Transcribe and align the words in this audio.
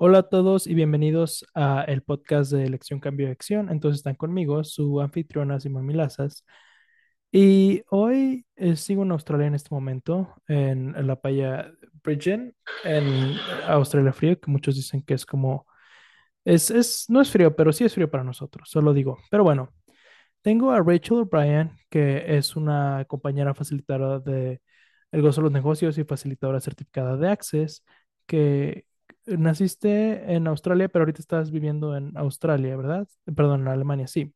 Hola 0.00 0.18
a 0.18 0.22
todos 0.22 0.68
y 0.68 0.74
bienvenidos 0.74 1.44
a 1.54 1.82
el 1.82 2.02
podcast 2.02 2.52
de 2.52 2.64
Elección 2.64 3.00
Cambio 3.00 3.26
de 3.26 3.32
Acción. 3.32 3.68
Entonces 3.68 3.98
están 3.98 4.14
conmigo 4.14 4.62
su 4.62 5.00
anfitriona 5.00 5.58
Simón 5.58 5.86
Milazas. 5.86 6.44
Y 7.32 7.82
hoy 7.90 8.46
eh, 8.56 8.76
sigo 8.76 9.02
en 9.02 9.10
Australia 9.12 9.48
en 9.48 9.56
este 9.56 9.74
momento, 9.74 10.34
en, 10.46 10.94
la 11.06 11.20
playa 11.20 11.72
Bridgen, 12.04 12.54
en 12.84 13.34
Australia 13.66 14.12
frío, 14.12 14.40
que 14.40 14.50
muchos 14.50 14.76
dicen 14.76 15.02
que 15.02 15.14
es 15.14 15.26
como, 15.26 15.66
es, 16.44 16.70
es, 16.70 17.06
no 17.08 17.20
es 17.20 17.30
frío, 17.30 17.56
pero 17.56 17.72
sí 17.72 17.84
es 17.84 17.94
frío 17.94 18.10
para 18.10 18.24
nosotros, 18.24 18.70
solo 18.70 18.94
digo. 18.94 19.18
Pero 19.30 19.44
bueno, 19.44 19.70
tengo 20.42 20.70
a 20.72 20.80
Rachel 20.82 21.18
O'Brien, 21.18 21.72
que 21.90 22.36
es 22.38 22.56
una 22.56 23.04
compañera 23.08 23.54
facilitadora 23.54 24.20
de 24.20 24.62
El 25.12 25.22
Gozo 25.22 25.40
de 25.42 25.46
los 25.46 25.52
Negocios 25.52 25.98
y 25.98 26.04
facilitadora 26.04 26.60
certificada 26.60 27.16
de 27.16 27.28
Access, 27.30 27.84
que 28.26 28.87
naciste 29.36 30.34
en 30.34 30.46
Australia, 30.46 30.88
pero 30.88 31.02
ahorita 31.04 31.20
estás 31.20 31.50
viviendo 31.50 31.96
en 31.96 32.16
Australia, 32.16 32.76
¿verdad? 32.76 33.08
Perdón, 33.36 33.62
en 33.62 33.68
Alemania, 33.68 34.06
sí. 34.06 34.34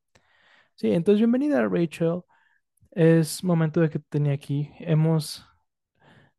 Sí, 0.76 0.90
entonces 0.92 1.20
bienvenida 1.20 1.66
Rachel. 1.68 2.22
Es 2.92 3.44
momento 3.44 3.80
de 3.80 3.90
que 3.90 3.98
te 3.98 4.06
tenía 4.10 4.32
aquí. 4.34 4.70
Hemos, 4.80 5.46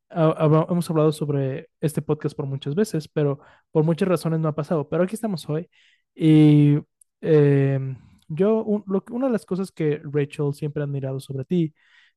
hemos 0.09 0.89
hablado 0.89 1.11
sobre 1.11 1.69
este 1.81 2.01
podcast 2.01 2.35
por 2.35 2.45
muchas 2.45 2.75
veces, 2.75 3.07
pero 3.07 3.39
por 3.71 3.83
muchas 3.83 4.07
razones 4.07 4.39
no 4.39 4.47
ha 4.49 4.55
pasado. 4.55 4.87
Pero 4.89 5.03
aquí 5.03 5.15
estamos 5.15 5.47
hoy. 5.49 5.69
Y 6.15 6.79
em, 7.21 7.97
yo, 8.27 8.63
una 8.63 9.27
de 9.27 9.31
las 9.31 9.45
cosas 9.45 9.71
que 9.71 10.01
Rachel 10.03 10.53
siempre 10.53 10.81
ha 10.83 10.85
admirado 10.85 11.19
sobre 11.19 11.45
ti 11.45 11.73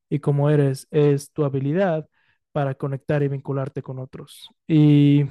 y 0.09 0.19
cómo 0.19 0.49
eres 0.49 0.87
es 0.91 1.31
tu 1.31 1.43
habilidad 1.45 2.07
para 2.51 2.75
conectar 2.75 3.23
y 3.23 3.27
vincularte 3.27 3.81
con 3.83 3.99
otros. 3.99 4.49
Y 4.67 5.25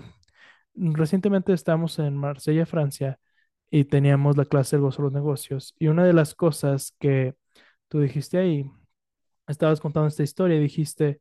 recientemente 0.77 1.53
estamos 1.53 1.99
en 1.99 2.17
Marsella, 2.17 2.67
Francia, 2.67 3.19
y 3.71 3.85
teníamos 3.85 4.37
la 4.37 4.45
clase 4.47 4.77
de 4.77 4.83
los 4.83 4.99
negocios. 5.13 5.75
Y 5.79 5.89
una 5.89 6.05
de 6.05 6.13
las 6.13 6.35
cosas 6.35 6.95
que 6.99 7.35
tú 7.89 8.01
dijiste 8.01 8.39
ahí, 8.39 8.71
estabas 9.49 9.81
contando 9.81 10.09
esta 10.09 10.23
historia 10.23 10.57
y 10.57 10.61
dijiste 10.61 11.21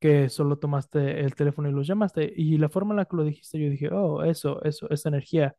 que 0.00 0.28
solo 0.30 0.58
tomaste 0.58 1.20
el 1.20 1.34
teléfono 1.34 1.68
y 1.68 1.72
los 1.72 1.86
llamaste. 1.86 2.32
Y 2.36 2.58
la 2.58 2.68
forma 2.68 2.94
en 2.94 2.98
la 2.98 3.04
que 3.06 3.16
lo 3.16 3.24
dijiste, 3.24 3.58
yo 3.60 3.70
dije, 3.70 3.90
oh, 3.92 4.22
eso, 4.24 4.62
eso, 4.64 4.88
esa 4.90 5.08
energía. 5.10 5.56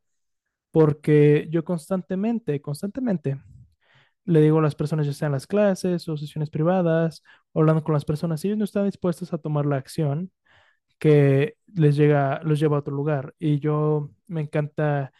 Porque 0.72 1.48
yo 1.50 1.64
constantemente, 1.64 2.60
constantemente 2.62 3.38
le 4.24 4.40
digo 4.40 4.58
a 4.58 4.62
las 4.62 4.74
personas, 4.74 5.06
ya 5.06 5.12
sean 5.12 5.32
las 5.32 5.46
clases 5.46 6.08
o 6.08 6.16
sesiones 6.16 6.50
privadas, 6.50 7.22
hablando 7.54 7.82
con 7.82 7.94
las 7.94 8.04
personas, 8.04 8.40
si 8.40 8.48
ellos 8.48 8.58
no 8.58 8.64
están 8.64 8.84
dispuestos 8.86 9.32
a 9.32 9.38
tomar 9.38 9.66
la 9.66 9.76
acción, 9.76 10.30
que 11.00 11.56
les 11.74 11.96
llega, 11.96 12.42
los 12.44 12.60
lleva 12.60 12.76
a 12.76 12.80
otro 12.80 12.94
lugar. 12.94 13.34
Y 13.40 13.60
yo 13.60 14.10
me 14.28 14.42
encanta 14.42 15.12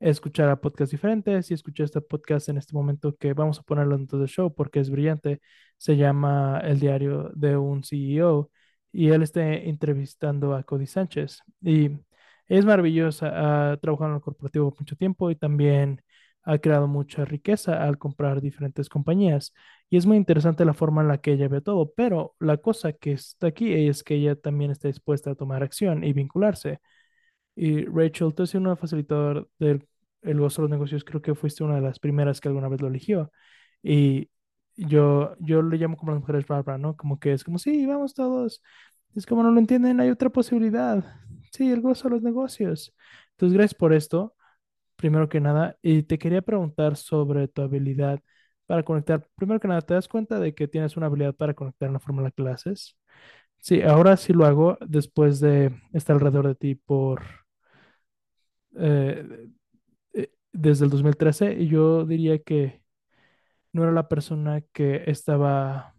escuchar 0.00 0.48
a 0.50 0.60
podcasts 0.60 0.92
diferentes 0.92 1.50
y 1.50 1.54
escuché 1.54 1.84
este 1.84 2.00
podcast 2.00 2.48
en 2.48 2.58
este 2.58 2.74
momento 2.74 3.16
que 3.16 3.32
vamos 3.34 3.58
a 3.60 3.62
ponerlo 3.62 3.96
en 3.96 4.06
todo 4.08 4.22
el 4.22 4.28
show 4.28 4.54
porque 4.54 4.80
es 4.80 4.90
brillante. 4.90 5.40
Se 5.78 5.96
llama 5.96 6.60
El 6.64 6.80
diario 6.80 7.30
de 7.34 7.56
un 7.56 7.84
CEO 7.84 8.50
y 8.92 9.10
él 9.10 9.22
está 9.22 9.42
entrevistando 9.54 10.54
a 10.54 10.62
Cody 10.64 10.86
Sánchez. 10.86 11.40
Y 11.62 11.90
es 12.48 12.64
maravillosa, 12.64 13.72
ha 13.72 13.78
en 13.82 14.14
el 14.14 14.20
corporativo 14.20 14.74
mucho 14.78 14.96
tiempo 14.96 15.30
y 15.30 15.36
también 15.36 16.02
ha 16.46 16.58
creado 16.58 16.88
mucha 16.88 17.24
riqueza 17.24 17.84
al 17.84 17.98
comprar 17.98 18.40
diferentes 18.40 18.88
compañías. 18.88 19.52
Y 19.90 19.98
es 19.98 20.06
muy 20.06 20.16
interesante 20.16 20.64
la 20.64 20.74
forma 20.74 21.02
en 21.02 21.08
la 21.08 21.18
que 21.18 21.32
ella 21.32 21.48
ve 21.48 21.60
todo, 21.60 21.92
pero 21.96 22.34
la 22.40 22.58
cosa 22.58 22.92
que 22.92 23.12
está 23.12 23.48
aquí 23.48 23.72
es 23.74 24.02
que 24.04 24.14
ella 24.16 24.36
también 24.36 24.70
está 24.70 24.88
dispuesta 24.88 25.32
a 25.32 25.34
tomar 25.34 25.62
acción 25.62 26.04
y 26.04 26.12
vincularse. 26.12 26.80
Y 27.56 27.84
Rachel, 27.86 28.34
tú 28.34 28.44
has 28.44 28.50
sido 28.50 28.62
una 28.62 28.76
facilitadora 28.76 29.44
del 29.58 29.86
el 30.22 30.40
gozo 30.40 30.62
de 30.62 30.68
los 30.68 30.70
negocios, 30.72 31.04
creo 31.04 31.22
que 31.22 31.34
fuiste 31.34 31.64
una 31.64 31.76
de 31.76 31.82
las 31.82 31.98
primeras 32.00 32.40
que 32.40 32.48
alguna 32.48 32.68
vez 32.68 32.80
lo 32.80 32.88
eligió. 32.88 33.30
Y 33.82 34.30
yo, 34.76 35.36
yo 35.40 35.62
le 35.62 35.78
llamo 35.78 35.96
como 35.96 36.12
las 36.12 36.20
mujeres 36.20 36.46
Barbara, 36.46 36.78
¿no? 36.78 36.96
Como 36.96 37.18
que 37.20 37.32
es 37.32 37.44
como, 37.44 37.58
sí, 37.58 37.86
vamos 37.86 38.14
todos. 38.14 38.62
Es 39.14 39.26
como 39.26 39.42
no 39.42 39.50
lo 39.50 39.60
entienden, 39.60 40.00
hay 40.00 40.10
otra 40.10 40.30
posibilidad. 40.30 41.04
Sí, 41.52 41.70
el 41.72 41.80
gozo 41.80 42.08
de 42.08 42.16
los 42.16 42.22
negocios. 42.22 42.94
Entonces, 43.32 43.56
gracias 43.56 43.74
por 43.74 43.92
esto 43.94 44.35
primero 44.96 45.28
que 45.28 45.40
nada, 45.40 45.76
y 45.82 46.02
te 46.04 46.18
quería 46.18 46.42
preguntar 46.42 46.96
sobre 46.96 47.48
tu 47.48 47.62
habilidad 47.62 48.20
para 48.66 48.82
conectar. 48.84 49.28
Primero 49.36 49.60
que 49.60 49.68
nada, 49.68 49.82
¿te 49.82 49.94
das 49.94 50.08
cuenta 50.08 50.40
de 50.40 50.54
que 50.54 50.68
tienes 50.68 50.96
una 50.96 51.06
habilidad 51.06 51.34
para 51.34 51.54
conectar 51.54 51.86
en 51.88 51.94
la 51.94 52.00
fórmula 52.00 52.30
clases? 52.30 52.96
Sí, 53.58 53.82
ahora 53.82 54.16
sí 54.16 54.32
lo 54.32 54.46
hago 54.46 54.78
después 54.86 55.40
de 55.40 55.72
estar 55.92 56.14
alrededor 56.16 56.48
de 56.48 56.54
ti 56.54 56.74
por 56.76 57.22
eh, 58.78 59.48
eh, 60.14 60.30
desde 60.52 60.84
el 60.84 60.90
2013 60.90 61.54
y 61.54 61.68
yo 61.68 62.04
diría 62.04 62.38
que 62.42 62.82
no 63.72 63.82
era 63.84 63.92
la 63.92 64.08
persona 64.08 64.62
que 64.74 65.04
estaba 65.06 65.94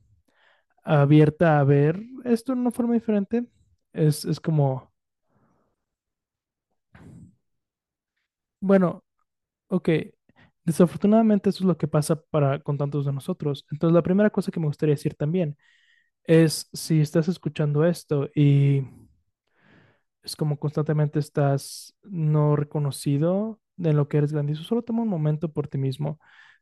abierta 0.83 1.59
a 1.59 1.63
ver 1.63 2.01
esto 2.25 2.53
en 2.53 2.59
una 2.59 2.71
forma 2.71 2.95
diferente. 2.95 3.45
Es, 3.93 4.25
es 4.25 4.39
como, 4.41 4.93
bueno, 8.59 9.03
Ok, 9.69 9.89
desafortunadamente 10.65 11.49
eso 11.51 11.63
es 11.63 11.67
lo 11.67 11.77
que 11.77 11.87
pasa 11.89 12.21
para 12.31 12.59
con 12.61 12.77
tantos 12.77 13.05
de 13.05 13.13
nosotros. 13.13 13.65
Entonces, 13.71 13.93
la 13.95 14.03
primera 14.03 14.29
cosa 14.31 14.51
que 14.51 14.59
me 14.61 14.67
gustaría 14.67 14.95
decir 14.95 15.15
también 15.15 15.57
es 16.25 16.69
si 16.73 17.01
estás 17.01 17.27
escuchando 17.29 17.85
esto 17.85 18.29
y 18.35 18.83
es 20.23 20.35
como 20.35 20.59
constantemente 20.59 21.19
estás 21.19 21.95
no 22.03 22.55
reconocido 22.55 23.59
de 23.77 23.93
lo 23.93 24.07
que 24.07 24.17
eres 24.17 24.33
grandioso, 24.33 24.63
solo 24.63 24.81
toma 24.83 25.03
un 25.03 25.07
momento 25.09 25.51
por 25.53 25.67
ti 25.67 25.77
mismo. 25.77 26.19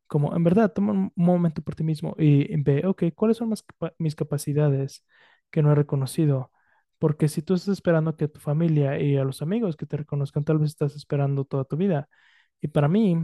Como 0.07 0.35
en 0.35 0.43
verdad, 0.43 0.71
toma 0.73 0.91
un 0.93 1.11
momento 1.15 1.61
por 1.63 1.75
ti 1.75 1.83
mismo 1.83 2.15
y 2.19 2.55
ve, 2.61 2.85
ok, 2.85 3.05
¿cuáles 3.15 3.37
son 3.37 3.53
mis 3.97 4.15
capacidades 4.15 5.03
que 5.51 5.61
no 5.63 5.71
he 5.71 5.75
reconocido? 5.75 6.51
Porque 6.99 7.27
si 7.27 7.41
tú 7.41 7.53
estás 7.55 7.73
esperando 7.73 8.15
que 8.15 8.27
tu 8.27 8.39
familia 8.39 8.99
y 8.99 9.17
a 9.17 9.23
los 9.23 9.41
amigos 9.41 9.75
que 9.75 9.85
te 9.85 9.97
reconozcan, 9.97 10.43
tal 10.45 10.59
vez 10.59 10.71
estás 10.71 10.95
esperando 10.95 11.45
toda 11.45 11.65
tu 11.65 11.77
vida. 11.77 12.09
Y 12.61 12.69
para 12.69 12.87
mí, 12.87 13.17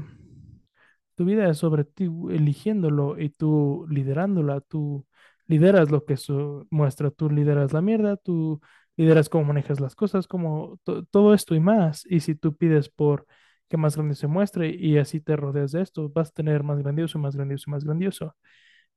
tu 1.15 1.25
vida 1.25 1.49
es 1.49 1.57
sobre 1.57 1.83
ti 1.85 2.05
eligiéndolo 2.29 3.19
y 3.19 3.29
tú 3.29 3.85
liderándola. 3.89 4.61
Tú 4.61 5.05
lideras 5.47 5.91
lo 5.91 6.05
que 6.05 6.13
eso 6.13 6.67
muestra. 6.71 7.11
Tú 7.11 7.29
lideras 7.29 7.73
la 7.73 7.81
mierda, 7.81 8.17
tú 8.17 8.61
lideras 8.97 9.29
cómo 9.29 9.45
manejas 9.45 9.79
las 9.79 9.95
cosas, 9.95 10.27
como 10.27 10.79
todo 11.11 11.33
esto 11.33 11.55
y 11.55 11.59
más. 11.59 12.05
Y 12.07 12.21
si 12.21 12.35
tú 12.35 12.55
pides 12.55 12.89
por 12.89 13.25
que 13.69 13.77
más 13.77 13.95
grande 13.95 14.15
se 14.15 14.27
muestre 14.27 14.69
y 14.69 14.97
así 14.97 15.21
te 15.21 15.35
rodeas 15.35 15.71
de 15.71 15.81
esto, 15.81 16.09
vas 16.09 16.29
a 16.29 16.31
tener 16.33 16.63
más 16.63 16.79
grandioso, 16.79 17.19
más 17.19 17.35
grandioso, 17.35 17.71
más 17.71 17.83
grandioso. 17.85 18.35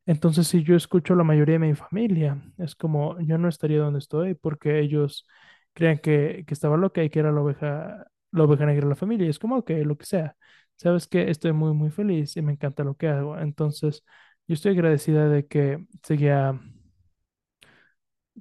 Entonces, 0.06 0.47
si 0.48 0.62
yo 0.62 0.76
escucho 0.76 1.15
a 1.15 1.16
la 1.16 1.25
mayoría 1.25 1.54
de 1.54 1.59
mi 1.66 1.75
familia, 1.75 2.42
es 2.59 2.75
como 2.75 3.19
yo 3.20 3.38
no 3.38 3.49
estaría 3.49 3.79
donde 3.81 3.99
estoy 4.00 4.34
porque 4.34 4.81
ellos 4.81 5.26
crean 5.73 5.99
que, 5.99 6.44
que 6.46 6.55
estaba 6.55 6.76
loca 6.76 7.02
y 7.02 7.08
que 7.11 7.20
era 7.20 7.32
la 7.32 7.40
oveja 7.40 8.06
lo 8.31 8.44
oveja 8.44 8.67
negra 8.67 8.84
de 8.87 8.90
la 8.90 8.96
familia. 8.96 9.29
Es 9.31 9.38
como, 9.38 9.64
que 9.64 9.84
lo 9.84 9.96
que 9.96 10.05
sea. 10.06 10.37
Sabes 10.76 11.06
que 11.06 11.31
estoy 11.31 11.52
muy, 11.52 11.73
muy 11.73 11.90
feliz 11.90 12.37
y 12.37 12.43
me 12.43 12.52
encanta 12.52 12.84
lo 12.84 12.96
que 12.96 13.08
hago. 13.08 13.38
Entonces, 13.38 14.05
yo 14.46 14.55
estoy 14.55 14.73
agradecida 14.73 15.29
de 15.29 15.46
que 15.46 15.87
seguía 16.02 16.61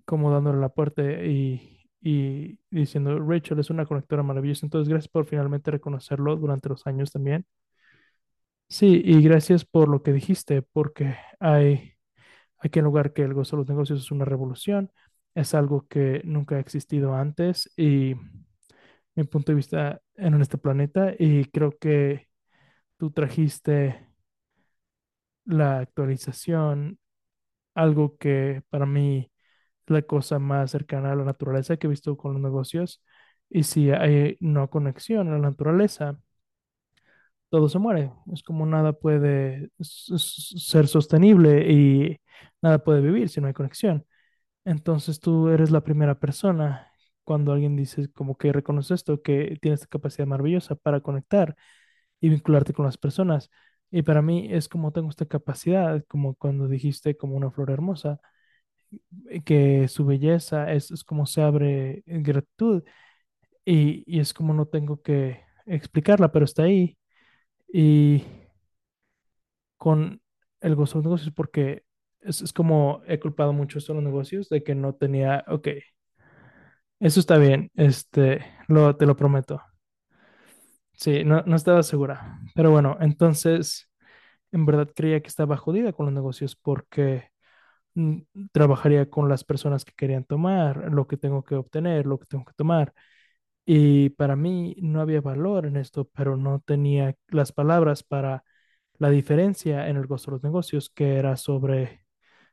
como 0.06 0.32
dándole 0.32 0.60
la 0.60 0.70
puerta 0.70 1.02
y, 1.04 1.88
y 2.02 2.60
diciendo, 2.70 3.20
Rachel 3.20 3.60
es 3.60 3.70
una 3.70 3.86
conectora 3.86 4.24
maravillosa. 4.24 4.66
Entonces, 4.66 4.90
gracias 4.90 5.10
por 5.10 5.26
finalmente 5.26 5.72
reconocerlo 5.72 6.36
durante 6.36 6.70
los 6.70 6.86
años 6.88 7.12
también. 7.12 7.46
Sí, 8.70 9.02
y 9.06 9.22
gracias 9.22 9.66
por 9.66 9.88
lo 9.88 10.02
que 10.02 10.14
dijiste, 10.14 10.62
porque 10.64 11.16
hay 11.40 11.94
aquí 12.60 12.80
en 12.80 12.86
lugar 12.86 13.14
que 13.14 13.24
el 13.24 13.34
gozo 13.34 13.58
de 13.58 13.62
los 13.64 13.70
negocios 13.70 14.02
es 14.02 14.12
una 14.12 14.26
revolución, 14.26 14.92
es 15.36 15.54
algo 15.56 15.88
que 15.88 16.22
nunca 16.26 16.56
ha 16.58 16.60
existido 16.60 17.16
antes 17.16 17.72
y 17.78 18.16
mi 19.16 19.24
punto 19.26 19.52
de 19.52 19.56
vista 19.56 20.02
en 20.16 20.42
este 20.42 20.58
planeta 20.58 21.14
y 21.18 21.46
creo 21.46 21.78
que 21.80 22.28
tú 22.98 23.12
trajiste 23.12 24.08
la 25.46 25.80
actualización, 25.80 27.00
algo 27.76 28.18
que 28.18 28.64
para 28.70 28.86
mí 28.86 29.32
es 29.86 29.92
la 29.92 30.02
cosa 30.04 30.40
más 30.40 30.72
cercana 30.72 31.12
a 31.14 31.16
la 31.16 31.26
naturaleza 31.26 31.78
que 31.78 31.88
he 31.88 31.92
visto 31.92 32.18
con 32.18 32.34
los 32.34 32.42
negocios 32.44 33.04
Y 33.50 33.64
si 33.64 33.92
hay 33.92 34.38
no 34.42 34.70
conexión 34.70 35.28
en 35.28 35.34
la 35.36 35.40
naturaleza, 35.52 36.20
todo 37.54 37.70
se 37.70 37.78
muere. 37.80 38.12
Es 38.34 38.42
como 38.44 38.66
nada 38.66 38.94
puede 38.94 39.70
ser 39.80 40.88
sostenible 40.88 41.72
y 41.72 42.18
nada 42.64 42.80
puede 42.84 43.02
vivir 43.02 43.30
si 43.30 43.42
no 43.42 43.48
hay 43.48 43.54
conexión. 43.54 44.08
Entonces 44.66 45.20
tú 45.20 45.50
eres 45.50 45.72
la 45.72 45.84
primera 45.84 46.20
persona 46.20 46.92
cuando 47.26 47.54
alguien 47.54 47.76
dice 47.78 48.12
como 48.14 48.38
que 48.38 48.54
reconoce 48.54 48.94
esto, 48.96 49.22
que 49.22 49.58
tiene 49.62 49.76
esta 49.76 49.88
capacidad 49.88 50.28
maravillosa 50.28 50.76
para 50.76 51.02
conectar 51.02 51.56
y 52.22 52.30
vincularte 52.30 52.74
con 52.74 52.86
las 52.86 52.98
personas. 52.98 53.50
Y 53.92 54.04
para 54.04 54.22
mí 54.24 54.48
es 54.52 54.70
como 54.70 54.92
tengo 54.94 55.10
esta 55.10 55.26
capacidad, 55.28 56.04
como 56.08 56.36
cuando 56.36 56.68
dijiste 56.68 57.18
como 57.18 57.36
una 57.38 57.52
flor 57.52 57.72
hermosa, 57.72 58.20
eh, 59.30 59.42
que 59.44 59.88
su 59.88 60.06
belleza 60.06 60.72
es, 60.74 60.92
es 60.92 61.04
como 61.04 61.26
se 61.26 61.42
abre 61.42 62.04
en 62.06 62.24
gratitud 62.24 62.84
y, 63.66 64.04
y 64.08 64.20
es 64.22 64.34
como 64.34 64.54
no 64.56 64.68
tengo 64.68 65.02
que 65.02 65.42
explicarla, 65.66 66.32
pero 66.32 66.46
está 66.46 66.64
ahí. 66.64 66.98
Y 67.74 68.24
con 69.78 70.22
el 70.62 70.76
gozo 70.76 71.00
de 71.00 71.04
los 71.04 71.06
negocios, 71.06 71.34
porque 71.36 71.84
es, 72.22 72.42
es 72.42 72.54
como 72.54 73.02
he 73.08 73.20
culpado 73.20 73.54
mucho 73.54 73.78
esto 73.80 73.92
a 73.94 73.96
los 73.96 74.04
negocios 74.04 74.50
de 74.50 74.64
que 74.64 74.76
no 74.76 74.96
tenía, 74.96 75.44
ok, 75.48 75.68
eso 77.00 77.20
está 77.20 77.38
bien, 77.38 77.70
este, 77.76 78.44
te 78.98 79.06
lo 79.06 79.16
prometo. 79.16 79.62
Sí, 80.94 81.24
no, 81.24 81.42
no 81.46 81.56
estaba 81.56 81.84
segura. 81.84 82.40
Pero 82.56 82.72
bueno, 82.72 82.98
entonces, 83.02 83.90
en 84.52 84.66
verdad 84.66 84.90
creía 84.96 85.22
que 85.22 85.28
estaba 85.30 85.58
jodida 85.58 85.94
con 85.94 86.06
los 86.08 86.16
negocios 86.16 86.56
porque 86.56 87.30
mm, 87.96 88.20
trabajaría 88.54 89.10
con 89.10 89.30
las 89.30 89.44
personas 89.46 89.86
que 89.86 89.94
querían 89.96 90.26
tomar, 90.26 90.92
lo 90.94 91.08
que 91.08 91.18
tengo 91.18 91.44
que 91.46 91.56
obtener, 91.56 92.06
lo 92.08 92.20
que 92.20 92.28
tengo 92.28 92.46
que 92.46 92.54
tomar. 92.56 92.94
Y 93.66 94.10
para 94.12 94.36
mí 94.36 94.76
no 94.82 95.02
había 95.02 95.22
valor 95.22 95.66
en 95.66 95.78
esto, 95.78 96.06
pero 96.16 96.36
no 96.38 96.60
tenía 96.66 97.16
las 97.30 97.52
palabras 97.54 98.04
para 98.04 98.44
la 98.98 99.10
diferencia 99.10 99.88
en 99.90 99.98
el 99.98 100.08
gozo 100.08 100.32
de 100.32 100.36
los 100.36 100.44
negocios, 100.44 100.90
que 100.90 101.16
era 101.18 101.38
sobre 101.38 102.06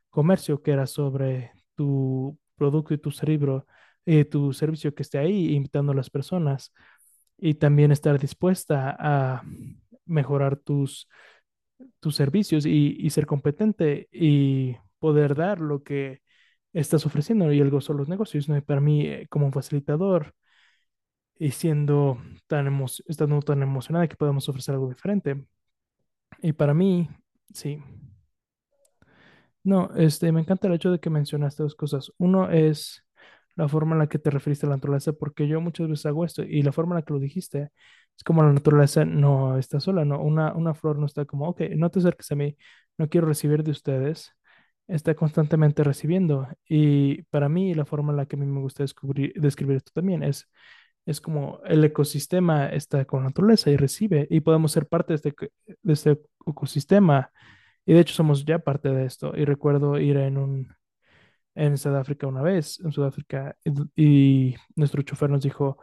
comercio, 0.09 0.61
que 0.61 0.71
era 0.71 0.87
sobre 0.87 1.51
tu 1.75 2.37
producto 2.55 2.93
y 2.93 2.97
tu 2.99 3.11
cerebro, 3.11 3.65
eh, 4.05 4.25
tu 4.25 4.53
servicio 4.53 4.95
que 4.95 5.03
esté 5.03 5.19
ahí, 5.19 5.53
invitando 5.55 5.91
a 5.93 5.95
las 5.95 6.09
personas 6.09 6.73
y 7.37 7.55
también 7.55 7.91
estar 7.91 8.19
dispuesta 8.19 8.95
a 8.99 9.43
mejorar 10.05 10.57
tus, 10.57 11.07
tus 11.99 12.15
servicios 12.15 12.65
y, 12.65 12.95
y 12.99 13.09
ser 13.09 13.25
competente 13.25 14.07
y 14.11 14.77
poder 14.99 15.35
dar 15.35 15.59
lo 15.59 15.83
que 15.83 16.21
estás 16.73 17.05
ofreciendo 17.05 17.51
y 17.51 17.59
el 17.59 17.69
gozo 17.69 17.93
de 17.93 17.99
los 17.99 18.09
negocios, 18.09 18.47
¿no? 18.49 18.57
Y 18.57 18.61
para 18.61 18.81
mí, 18.81 19.05
eh, 19.07 19.27
como 19.29 19.51
facilitador 19.51 20.33
y 21.41 21.51
siendo 21.51 22.19
tan 22.45 22.67
emo 22.67 22.85
estando 23.07 23.41
tan 23.41 23.63
emocionada 23.63 24.07
que 24.07 24.15
podemos 24.15 24.47
ofrecer 24.47 24.75
algo 24.75 24.89
diferente. 24.89 25.43
Y 26.41 26.53
para 26.53 26.73
mí, 26.75 27.09
sí. 27.53 27.81
No, 29.63 29.91
este, 29.95 30.31
me 30.31 30.41
encanta 30.41 30.67
el 30.67 30.73
hecho 30.73 30.91
de 30.91 30.99
que 30.99 31.09
mencionaste 31.09 31.63
dos 31.63 31.75
cosas. 31.75 32.11
Uno 32.17 32.49
es 32.49 33.03
la 33.55 33.67
forma 33.67 33.93
en 33.95 33.99
la 33.99 34.07
que 34.07 34.19
te 34.19 34.29
referiste 34.31 34.65
a 34.65 34.69
la 34.69 34.75
naturaleza, 34.77 35.13
porque 35.13 35.47
yo 35.47 35.61
muchas 35.61 35.87
veces 35.89 36.05
hago 36.07 36.25
esto 36.25 36.43
y 36.43 36.61
la 36.63 36.71
forma 36.71 36.93
en 36.95 36.97
la 36.97 37.01
que 37.03 37.13
lo 37.13 37.19
dijiste 37.19 37.69
es 38.17 38.23
como 38.23 38.43
la 38.43 38.53
naturaleza 38.53 39.05
no 39.05 39.57
está 39.57 39.79
sola, 39.79 40.05
no, 40.05 40.21
una, 40.21 40.53
una 40.53 40.73
flor 40.73 40.99
no 40.99 41.05
está 41.05 41.25
como, 41.25 41.47
ok, 41.49 41.61
no 41.75 41.89
te 41.89 41.99
acerques 41.99 42.31
a 42.31 42.35
mí, 42.35 42.57
no 42.97 43.09
quiero 43.09 43.27
recibir 43.27 43.63
de 43.63 43.71
ustedes, 43.71 44.31
está 44.87 45.15
constantemente 45.15 45.83
recibiendo. 45.83 46.47
Y 46.67 47.23
para 47.23 47.49
mí 47.49 47.73
la 47.73 47.85
forma 47.85 48.11
en 48.11 48.17
la 48.17 48.25
que 48.27 48.35
a 48.35 48.39
mí 48.39 48.45
me 48.45 48.61
gusta 48.61 48.83
descubrir, 48.83 49.33
describir 49.35 49.77
esto 49.77 49.91
también 49.93 50.23
es, 50.23 50.47
es 51.05 51.21
como 51.21 51.59
el 51.65 51.83
ecosistema 51.83 52.67
está 52.67 53.05
con 53.05 53.21
la 53.21 53.29
naturaleza 53.29 53.69
y 53.71 53.77
recibe 53.77 54.27
y 54.29 54.41
podemos 54.41 54.71
ser 54.71 54.87
parte 54.87 55.13
de 55.13 55.15
este, 55.15 55.33
de 55.81 55.93
este 55.93 56.21
ecosistema 56.45 57.31
y 57.85 57.93
de 57.93 58.01
hecho 58.01 58.13
somos 58.13 58.45
ya 58.45 58.59
parte 58.59 58.89
de 58.89 59.05
esto. 59.05 59.33
Y 59.35 59.45
recuerdo 59.45 59.99
ir 59.99 60.17
en 60.17 60.37
un 60.37 60.73
en 61.55 61.77
Sudáfrica 61.77 62.27
una 62.27 62.41
vez, 62.41 62.79
en 62.79 62.91
Sudáfrica, 62.91 63.55
y, 63.63 64.51
y 64.51 64.55
nuestro 64.75 65.01
chofer 65.01 65.29
nos 65.29 65.43
dijo, 65.43 65.77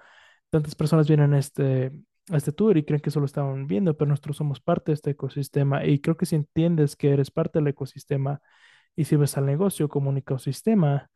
tantas 0.51 0.75
personas 0.75 1.09
vienen 1.09 1.35
a 1.35 1.39
este, 1.39 1.93
a 2.31 2.37
este 2.37 2.53
tour 2.53 2.77
y 2.77 2.85
creen 2.85 3.01
que 3.01 3.11
solo 3.11 3.27
estaban 3.27 3.67
viendo, 3.67 3.97
pero 3.97 4.09
nosotros 4.09 4.37
somos 4.37 4.61
parte 4.61 4.93
de 4.93 4.95
este 4.95 5.11
ecosistema. 5.11 5.85
Y 5.85 6.01
creo 6.01 6.17
que 6.17 6.27
si 6.27 6.37
entiendes 6.37 6.97
que 6.97 7.11
eres 7.13 7.31
parte 7.31 7.59
del 7.59 7.69
ecosistema 7.69 8.41
y 8.97 9.05
sirves 9.05 9.37
al 9.37 9.47
negocio 9.47 9.89
como 9.89 10.11
un 10.11 10.19
ecosistema, 10.19 11.11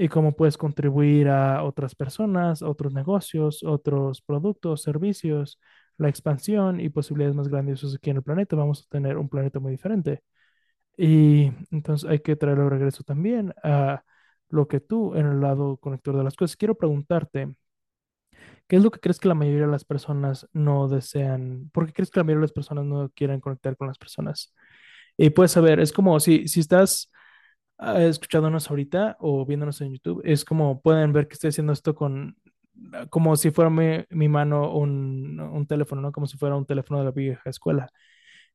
y 0.00 0.08
cómo 0.08 0.34
puedes 0.34 0.56
contribuir 0.56 1.28
a 1.28 1.62
otras 1.62 1.94
personas, 1.94 2.62
otros 2.62 2.94
negocios, 2.94 3.62
otros 3.62 4.22
productos, 4.22 4.80
servicios, 4.82 5.60
la 5.98 6.08
expansión 6.08 6.80
y 6.80 6.88
posibilidades 6.88 7.36
más 7.36 7.48
grandiosas 7.48 7.94
aquí 7.94 8.08
en 8.08 8.16
el 8.16 8.22
planeta, 8.22 8.56
vamos 8.56 8.82
a 8.82 8.88
tener 8.88 9.18
un 9.18 9.28
planeta 9.28 9.60
muy 9.60 9.72
diferente. 9.72 10.22
Y 10.96 11.52
entonces 11.70 12.08
hay 12.08 12.20
que 12.20 12.36
traerlo 12.36 12.64
de 12.64 12.70
regreso 12.70 13.04
también 13.04 13.54
a 13.62 14.02
lo 14.48 14.68
que 14.68 14.80
tú 14.80 15.14
en 15.16 15.26
el 15.26 15.40
lado 15.40 15.76
conector 15.78 16.16
de 16.16 16.24
las 16.24 16.34
cosas. 16.36 16.56
Quiero 16.56 16.76
preguntarte, 16.76 17.54
¿qué 18.68 18.76
es 18.76 18.82
lo 18.82 18.90
que 18.90 19.00
crees 19.00 19.18
que 19.20 19.28
la 19.28 19.34
mayoría 19.34 19.62
de 19.62 19.72
las 19.72 19.84
personas 19.84 20.48
no 20.52 20.88
desean? 20.88 21.70
¿Por 21.72 21.86
qué 21.86 21.92
crees 21.92 22.10
que 22.10 22.20
la 22.20 22.24
mayoría 22.24 22.40
de 22.40 22.44
las 22.44 22.52
personas 22.52 22.84
no 22.86 23.10
quieren 23.14 23.40
conectar 23.40 23.76
con 23.76 23.88
las 23.88 23.98
personas? 23.98 24.54
Y 25.18 25.30
puedes 25.30 25.52
saber, 25.52 25.80
es 25.80 25.92
como 25.92 26.18
si, 26.20 26.48
si 26.48 26.60
estás 26.60 27.10
escuchándonos 27.96 28.70
ahorita 28.70 29.16
o 29.20 29.46
viéndonos 29.46 29.80
en 29.80 29.92
YouTube, 29.92 30.22
es 30.24 30.44
como 30.44 30.80
pueden 30.82 31.12
ver 31.12 31.28
que 31.28 31.34
estoy 31.34 31.48
haciendo 31.48 31.72
esto 31.72 31.94
con, 31.94 32.36
ah, 32.94 33.06
como 33.10 33.36
si 33.36 33.50
fuera 33.50 33.70
mi, 33.70 34.28
mano 34.28 34.72
un, 34.76 35.40
un 35.40 35.66
teléfono, 35.66 36.02
¿no? 36.02 36.12
Como 36.12 36.26
si 36.26 36.36
fuera 36.38 36.56
un 36.56 36.66
teléfono 36.66 37.00
de 37.00 37.06
la 37.06 37.10
vieja 37.12 37.50
escuela. 37.50 37.90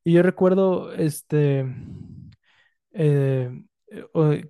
Y 0.04 0.12
yo 0.12 0.22
recuerdo, 0.22 0.92
este, 0.94 1.66
eh, 2.92 3.50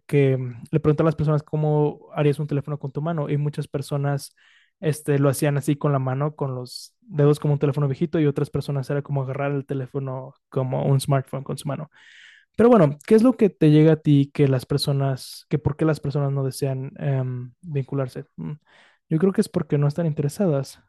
que 0.07 0.39
le 0.71 0.81
pregunté 0.81 1.03
a 1.03 1.05
las 1.07 1.17
personas 1.17 1.43
cómo 1.43 2.09
harías 2.15 2.39
un 2.39 2.47
teléfono 2.47 2.79
con 2.79 2.93
tu 2.93 3.03
mano 3.03 3.29
y 3.31 3.37
muchas 3.37 3.69
personas, 3.69 4.35
este, 4.81 5.19
lo 5.19 5.29
hacían 5.29 5.57
así 5.57 5.77
con 5.77 5.93
la 5.93 5.99
mano, 5.99 6.35
con 6.37 6.55
los 6.55 6.95
dedos 7.01 7.39
como 7.41 7.55
un 7.55 7.61
teléfono 7.61 7.89
viejito 7.89 8.19
y 8.21 8.27
otras 8.27 8.51
personas 8.51 8.89
era 8.91 9.03
como 9.03 9.23
agarrar 9.23 9.53
el 9.53 9.67
teléfono 9.67 10.35
como 10.49 10.85
un 10.87 11.01
smartphone 11.01 11.45
con 11.45 11.59
su 11.59 11.69
mano. 11.69 11.91
Pero 12.57 12.69
bueno, 12.71 12.99
¿qué 13.07 13.15
es 13.15 13.23
lo 13.23 13.35
que 13.37 13.51
te 13.51 13.71
llega 13.71 13.93
a 13.95 13.97
ti 13.97 14.31
que 14.33 14.49
las 14.49 14.67
personas, 14.67 15.47
que 15.49 15.59
por 15.59 15.77
qué 15.77 15.85
las 15.85 16.01
personas 16.01 16.33
no 16.33 16.45
desean 16.45 16.93
em, 16.99 17.55
vincularse? 17.63 18.25
Mm, 18.37 18.53
Yo 19.11 19.19
creo 19.19 19.33
que 19.33 19.41
es 19.43 19.49
porque 19.49 19.79
no 19.79 19.87
están 19.89 20.07
interesadas. 20.07 20.81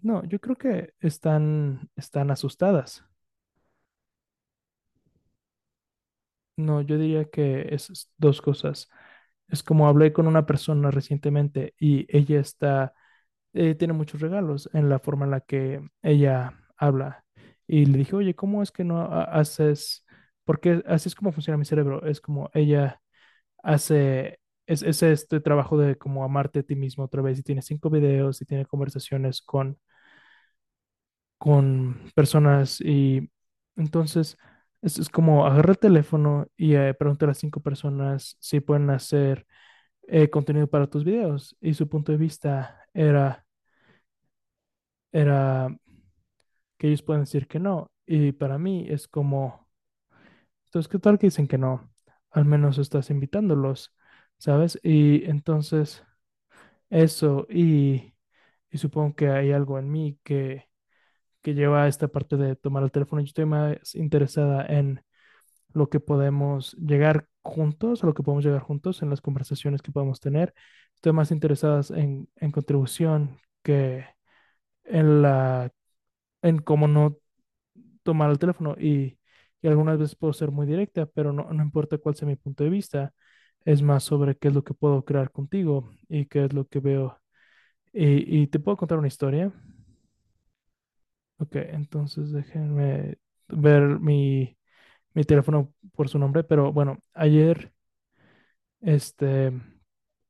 No, 0.00 0.24
yo 0.24 0.40
creo 0.40 0.56
que 0.56 0.94
están, 1.00 1.90
están 1.96 2.30
asustadas. 2.30 3.04
No, 6.56 6.80
yo 6.82 6.96
diría 6.98 7.26
que 7.30 7.68
es 7.74 8.10
dos 8.16 8.40
cosas. 8.40 8.88
Es 9.48 9.62
como 9.62 9.88
hablé 9.88 10.12
con 10.12 10.26
una 10.26 10.46
persona 10.46 10.90
recientemente 10.90 11.74
y 11.78 12.06
ella 12.16 12.40
está, 12.40 12.94
eh, 13.54 13.74
tiene 13.76 13.94
muchos 13.94 14.20
regalos 14.22 14.70
en 14.74 14.90
la 14.90 15.00
forma 15.00 15.26
en 15.26 15.32
la 15.32 15.42
que 15.42 15.82
ella 16.02 16.54
habla. 16.78 17.26
Y 17.68 17.86
le 17.86 17.98
dije, 18.00 18.16
oye, 18.16 18.36
¿cómo 18.36 18.62
es 18.64 18.72
que 18.72 18.84
no 18.84 19.00
ha- 19.02 19.24
haces? 19.24 20.05
Porque 20.46 20.82
así 20.88 21.10
es 21.10 21.16
como 21.16 21.32
funciona 21.32 21.58
mi 21.58 21.66
cerebro. 21.66 22.06
Es 22.06 22.22
como 22.22 22.50
ella 22.54 23.02
hace, 23.64 24.40
es, 24.66 24.82
es 24.82 25.02
este 25.04 25.40
trabajo 25.40 25.78
de 25.78 25.96
como 25.98 26.24
amarte 26.24 26.60
a 26.60 26.64
ti 26.64 26.76
mismo 26.76 27.04
otra 27.04 27.22
vez 27.22 27.38
y 27.40 27.44
tiene 27.44 27.62
cinco 27.62 27.90
videos 27.90 28.42
y 28.42 28.46
tiene 28.46 28.66
conversaciones 28.66 29.42
con, 29.42 29.78
con 31.38 31.96
personas 32.14 32.80
y 32.80 33.30
entonces 33.76 34.38
es, 34.82 34.98
es 34.98 35.08
como 35.10 35.46
agarra 35.46 35.72
el 35.72 35.78
teléfono 35.78 36.46
y 36.56 36.74
eh, 36.74 36.94
pregunta 36.94 37.28
a 37.30 37.34
cinco 37.34 37.60
personas 37.60 38.36
si 38.40 38.60
pueden 38.60 38.90
hacer 38.90 39.46
eh, 40.08 40.30
contenido 40.30 40.68
para 40.68 40.88
tus 40.88 41.04
videos 41.04 41.56
y 41.60 41.74
su 41.74 41.88
punto 41.88 42.12
de 42.12 42.18
vista 42.18 42.80
era, 42.94 43.46
era 45.12 45.68
que 46.78 46.88
ellos 46.88 47.02
pueden 47.02 47.22
decir 47.24 47.46
que 47.48 47.58
no 47.58 47.90
y 48.06 48.32
para 48.32 48.58
mí 48.58 48.86
es 48.88 49.08
como, 49.08 49.65
entonces, 50.66 50.88
¿qué 50.90 50.98
tal 50.98 51.18
que 51.18 51.28
dicen 51.28 51.48
que 51.48 51.58
no? 51.58 51.90
Al 52.30 52.44
menos 52.44 52.78
estás 52.78 53.10
invitándolos, 53.10 53.94
¿sabes? 54.38 54.78
Y 54.82 55.24
entonces 55.30 56.04
eso 56.90 57.46
y, 57.50 58.14
y 58.70 58.78
supongo 58.78 59.16
que 59.16 59.28
hay 59.30 59.52
algo 59.52 59.78
en 59.78 59.90
mí 59.90 60.18
que, 60.24 60.68
que 61.42 61.54
lleva 61.54 61.84
a 61.84 61.88
esta 61.88 62.08
parte 62.08 62.36
de 62.36 62.56
tomar 62.56 62.82
el 62.82 62.92
teléfono. 62.92 63.22
Yo 63.22 63.26
estoy 63.26 63.46
más 63.46 63.94
interesada 63.94 64.66
en 64.66 65.02
lo 65.74 65.88
que 65.90 66.00
podemos 66.00 66.74
llegar 66.74 67.28
juntos, 67.42 68.02
a 68.04 68.06
lo 68.06 68.14
que 68.14 68.22
podemos 68.22 68.44
llegar 68.44 68.62
juntos 68.62 69.02
en 69.02 69.10
las 69.10 69.20
conversaciones 69.20 69.82
que 69.82 69.92
podemos 69.92 70.20
tener. 70.20 70.54
Estoy 70.96 71.12
más 71.12 71.30
interesada 71.32 71.82
en, 71.98 72.28
en 72.36 72.50
contribución 72.52 73.38
que 73.62 74.06
en 74.84 75.22
la, 75.22 75.72
en 76.42 76.58
cómo 76.60 76.88
no 76.88 77.18
tomar 78.04 78.30
el 78.30 78.38
teléfono 78.38 78.76
y, 78.78 79.15
y 79.62 79.68
algunas 79.68 79.98
veces 79.98 80.16
puedo 80.16 80.32
ser 80.32 80.50
muy 80.50 80.66
directa, 80.66 81.06
pero 81.06 81.32
no, 81.32 81.52
no 81.52 81.62
importa 81.62 81.98
cuál 81.98 82.14
sea 82.16 82.28
mi 82.28 82.36
punto 82.36 82.64
de 82.64 82.70
vista, 82.70 83.12
es 83.64 83.82
más 83.82 84.04
sobre 84.04 84.36
qué 84.36 84.48
es 84.48 84.54
lo 84.54 84.64
que 84.64 84.74
puedo 84.74 85.04
crear 85.04 85.30
contigo 85.32 85.90
y 86.08 86.26
qué 86.26 86.44
es 86.46 86.52
lo 86.52 86.66
que 86.68 86.80
veo 86.80 87.18
Y, 87.92 88.48
te 88.48 88.60
puedo 88.60 88.76
contar 88.78 88.98
una 88.98 89.08
historia. 89.08 89.52
Ok, 91.38 91.56
entonces 91.56 92.32
déjenme 92.32 93.18
ver 93.48 93.82
mi, 94.00 94.56
mi 95.14 95.24
teléfono 95.24 95.72
por 95.94 96.08
su 96.08 96.18
nombre, 96.18 96.44
pero 96.44 96.72
bueno, 96.72 96.98
ayer 97.14 97.72
este, 98.80 99.52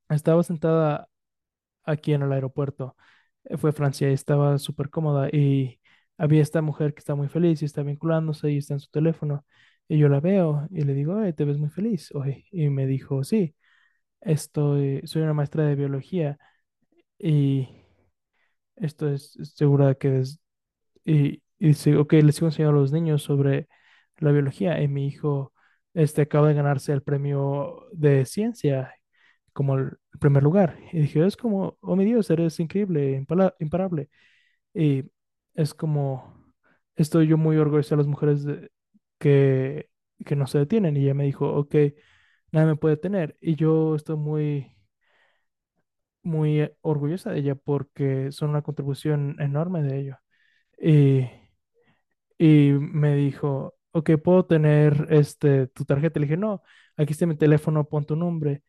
estaba 0.09 0.43
sentada 0.43 1.09
aquí 1.85 2.15
en 2.15 2.23
el 2.23 2.33
aeropuerto. 2.33 2.97
Fue 3.59 3.73
Francia 3.73 4.11
y 4.11 4.15
estaba 4.15 4.59
súper 4.59 4.91
cómoda 4.91 5.29
y 5.31 5.81
había 6.19 6.43
esta 6.43 6.63
mujer 6.63 6.95
que 6.95 7.01
está 7.01 7.15
muy 7.15 7.29
feliz 7.29 7.63
y 7.63 7.65
está 7.67 7.83
vinculándose 7.83 8.51
y 8.53 8.59
está 8.59 8.75
en 8.75 8.81
su 8.81 8.91
teléfono. 8.91 9.45
Y 9.89 9.99
yo 9.99 10.09
la 10.09 10.21
veo 10.21 10.67
y 10.71 10.83
le 10.83 10.95
digo, 10.95 11.17
"Ay, 11.19 11.33
te 11.33 11.45
ves 11.45 11.59
muy 11.59 11.71
feliz 11.71 12.11
hoy. 12.15 12.47
Y 12.53 12.69
me 12.71 12.87
dijo, 12.87 13.25
sí, 13.25 13.55
estoy, 14.23 15.03
soy 15.07 15.23
una 15.23 15.35
maestra 15.35 15.65
de 15.67 15.77
biología 15.77 16.39
y 17.19 17.69
esto 18.77 19.09
es 19.09 19.33
segura 19.55 19.95
que 19.95 20.21
es... 20.21 20.41
Y, 21.05 21.43
y 21.59 21.69
dice, 21.69 21.97
ok, 21.97 22.15
les 22.15 22.37
sigo 22.37 22.49
enseñando 22.49 22.79
a 22.79 22.83
los 22.83 22.93
niños 22.93 23.23
sobre 23.23 23.69
la 24.19 24.33
biología 24.33 24.83
y 24.83 24.89
mi 24.89 25.09
hijo 25.09 25.53
este, 25.95 26.23
acaba 26.23 26.49
de 26.49 26.55
ganarse 26.55 26.93
el 26.93 27.03
premio 27.03 27.87
de 27.93 28.27
ciencia 28.27 28.95
como 29.53 29.77
el 29.77 29.99
primer 30.21 30.43
lugar. 30.45 30.79
Y 30.93 31.01
dije, 31.01 31.27
es 31.27 31.37
como, 31.37 31.79
oh 31.81 31.97
mi 31.97 32.05
Dios, 32.05 32.31
eres 32.31 32.61
increíble, 32.61 33.13
impala- 33.17 33.55
imparable. 33.61 34.11
Y 34.75 35.05
es 35.57 35.75
como, 35.75 36.53
estoy 36.97 37.29
yo 37.29 37.39
muy 37.39 37.57
orgulloso 37.59 37.97
de 37.97 37.99
las 37.99 38.07
mujeres 38.09 38.47
que, 39.19 39.91
que 40.25 40.37
no 40.37 40.47
se 40.47 40.59
detienen. 40.59 40.97
Y 40.97 41.05
ella 41.05 41.15
me 41.15 41.25
dijo, 41.25 41.49
ok, 41.55 41.75
nada 42.53 42.67
me 42.69 42.77
puede 42.77 42.97
detener. 42.97 43.37
Y 43.41 43.57
yo 43.57 43.95
estoy 43.97 44.17
muy, 44.17 44.77
muy 46.23 46.71
orgullosa 46.83 47.31
de 47.31 47.39
ella 47.41 47.55
porque 47.55 48.33
son 48.33 48.51
una 48.51 48.63
contribución 48.63 49.37
enorme 49.41 49.83
de 49.83 49.99
ello. 50.01 50.19
Y, 50.81 51.27
y 52.39 52.73
me 52.73 53.15
dijo, 53.17 53.75
ok, 53.93 54.11
¿puedo 54.23 54.45
tener 54.47 55.07
este, 55.11 55.69
tu 55.69 55.85
tarjeta? 55.85 56.21
Le 56.21 56.27
dije, 56.27 56.37
no, 56.37 56.63
aquí 56.97 57.13
está 57.13 57.27
mi 57.27 57.37
teléfono, 57.37 57.89
pon 57.89 58.05
tu 58.07 58.17
nombre. 58.17 58.63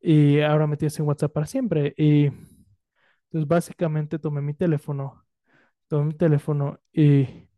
Y 0.00 0.40
ahora 0.40 0.66
me 0.66 0.76
tienes 0.76 0.98
en 0.98 1.06
WhatsApp 1.06 1.32
para 1.32 1.46
siempre. 1.46 1.94
Y 1.96 2.26
entonces 2.26 3.48
básicamente 3.48 4.18
tomé 4.18 4.40
mi 4.42 4.54
teléfono, 4.54 5.23
tomé 5.94 6.06
mi 6.06 6.14
teléfono 6.14 6.80
y 6.92 7.48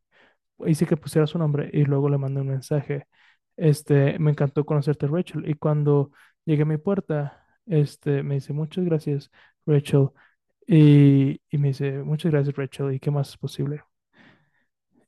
hice 0.66 0.86
que 0.86 0.96
pusiera 0.96 1.26
su 1.26 1.38
nombre 1.38 1.70
y 1.72 1.84
luego 1.84 2.08
le 2.08 2.18
mandé 2.18 2.40
un 2.42 2.48
mensaje. 2.48 3.06
Este, 3.56 4.18
me 4.18 4.32
encantó 4.32 4.64
conocerte, 4.66 5.06
Rachel. 5.06 5.48
Y 5.48 5.54
cuando 5.54 6.10
llegué 6.44 6.62
a 6.62 6.66
mi 6.66 6.78
puerta, 6.78 7.46
este, 7.66 8.22
me 8.22 8.36
dice, 8.36 8.52
muchas 8.52 8.84
gracias, 8.84 9.30
Rachel. 9.66 10.10
Y, 10.66 11.40
y 11.50 11.58
me 11.58 11.68
dice, 11.68 12.02
muchas 12.04 12.32
gracias, 12.32 12.56
Rachel. 12.56 12.94
¿Y 12.94 13.00
qué 13.00 13.10
más 13.10 13.30
es 13.30 13.38
posible? 13.38 13.82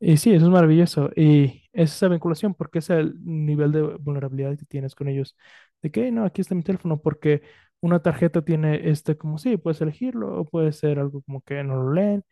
Y 0.01 0.17
sí, 0.19 0.33
eso 0.33 0.47
es 0.47 0.51
maravilloso. 0.53 1.11
Y 1.17 1.65
es 1.73 1.93
esa 1.95 2.09
vinculación, 2.09 2.55
porque 2.55 2.79
es 2.79 2.91
el 2.91 3.15
nivel 3.25 3.73
de 3.73 3.83
vulnerabilidad 3.83 4.57
que 4.57 4.65
tienes 4.65 4.95
con 4.95 5.09
ellos. 5.09 5.37
De 5.83 5.91
que, 5.91 6.11
no, 6.13 6.25
aquí 6.25 6.41
está 6.41 6.55
mi 6.55 6.63
teléfono, 6.63 7.01
porque 7.01 7.43
una 7.81 8.01
tarjeta 8.03 8.43
tiene 8.43 8.89
este 8.91 9.17
como 9.17 9.39
sí, 9.39 9.57
puedes 9.57 9.81
elegirlo, 9.81 10.41
o 10.41 10.45
puede 10.45 10.73
ser 10.73 10.99
algo 11.01 11.23
como 11.23 11.43
que 11.43 11.63
no 11.65 11.77
lo 11.83 11.93
leen. 11.93 12.25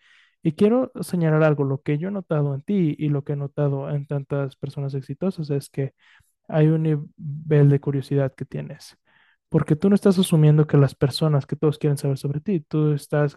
Y 0.47 0.53
quiero 0.53 0.93
señalar 1.01 1.43
algo, 1.43 1.65
lo 1.65 1.83
que 1.83 1.99
yo 1.99 2.07
he 2.07 2.13
notado 2.13 2.55
en 2.55 2.63
ti 2.63 2.95
y 2.99 3.09
lo 3.09 3.25
que 3.25 3.33
he 3.33 3.37
notado 3.37 3.91
en 3.91 4.07
tantas 4.07 4.55
personas 4.55 4.95
exitosas 4.95 5.51
es 5.51 5.69
que 5.69 5.93
hay 6.49 6.69
un 6.69 6.85
nivel 6.85 7.69
de 7.69 7.81
curiosidad 7.81 8.33
que 8.37 8.45
tienes. 8.45 8.97
Porque 9.49 9.75
tú 9.75 9.89
no 9.89 9.97
estás 9.97 10.21
asumiendo 10.21 10.69
que 10.69 10.77
las 10.77 10.95
personas, 10.95 11.47
que 11.47 11.57
todos 11.57 11.79
quieren 11.79 11.99
saber 11.99 12.19
sobre 12.19 12.41
ti, 12.41 12.61
tú 12.61 12.93
estás 12.93 13.37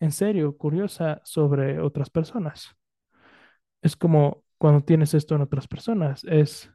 en 0.00 0.12
serio 0.12 0.54
curiosa 0.58 1.22
sobre 1.24 1.80
otras 1.80 2.10
personas. 2.10 2.76
Es 3.82 3.96
como 3.96 4.44
cuando 4.58 4.84
tienes 4.84 5.14
esto 5.14 5.34
en 5.36 5.42
otras 5.42 5.66
personas, 5.66 6.24
es, 6.24 6.70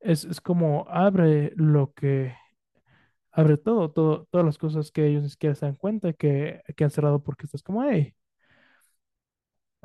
es, 0.00 0.24
es 0.24 0.40
como 0.40 0.86
abre 0.88 1.52
lo 1.56 1.92
que, 1.92 2.34
abre 3.32 3.58
todo, 3.58 3.92
todo, 3.92 4.26
todas 4.30 4.46
las 4.46 4.58
cosas 4.58 4.90
que 4.90 5.06
ellos 5.06 5.22
ni 5.22 5.30
siquiera 5.30 5.54
se 5.54 5.66
dan 5.66 5.76
cuenta 5.76 6.12
que, 6.14 6.62
que 6.76 6.84
han 6.84 6.90
cerrado 6.90 7.22
porque 7.22 7.46
estás 7.46 7.62
como, 7.62 7.84
hey. 7.84 8.14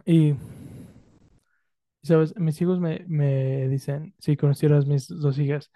Y, 0.05 0.35
¿sabes? 2.03 2.35
Mis 2.37 2.61
hijos 2.61 2.79
me, 2.79 3.03
me 3.07 3.67
dicen, 3.69 4.15
si 4.19 4.37
conocieras 4.37 4.85
mis 4.85 5.07
dos 5.07 5.37
hijas, 5.39 5.71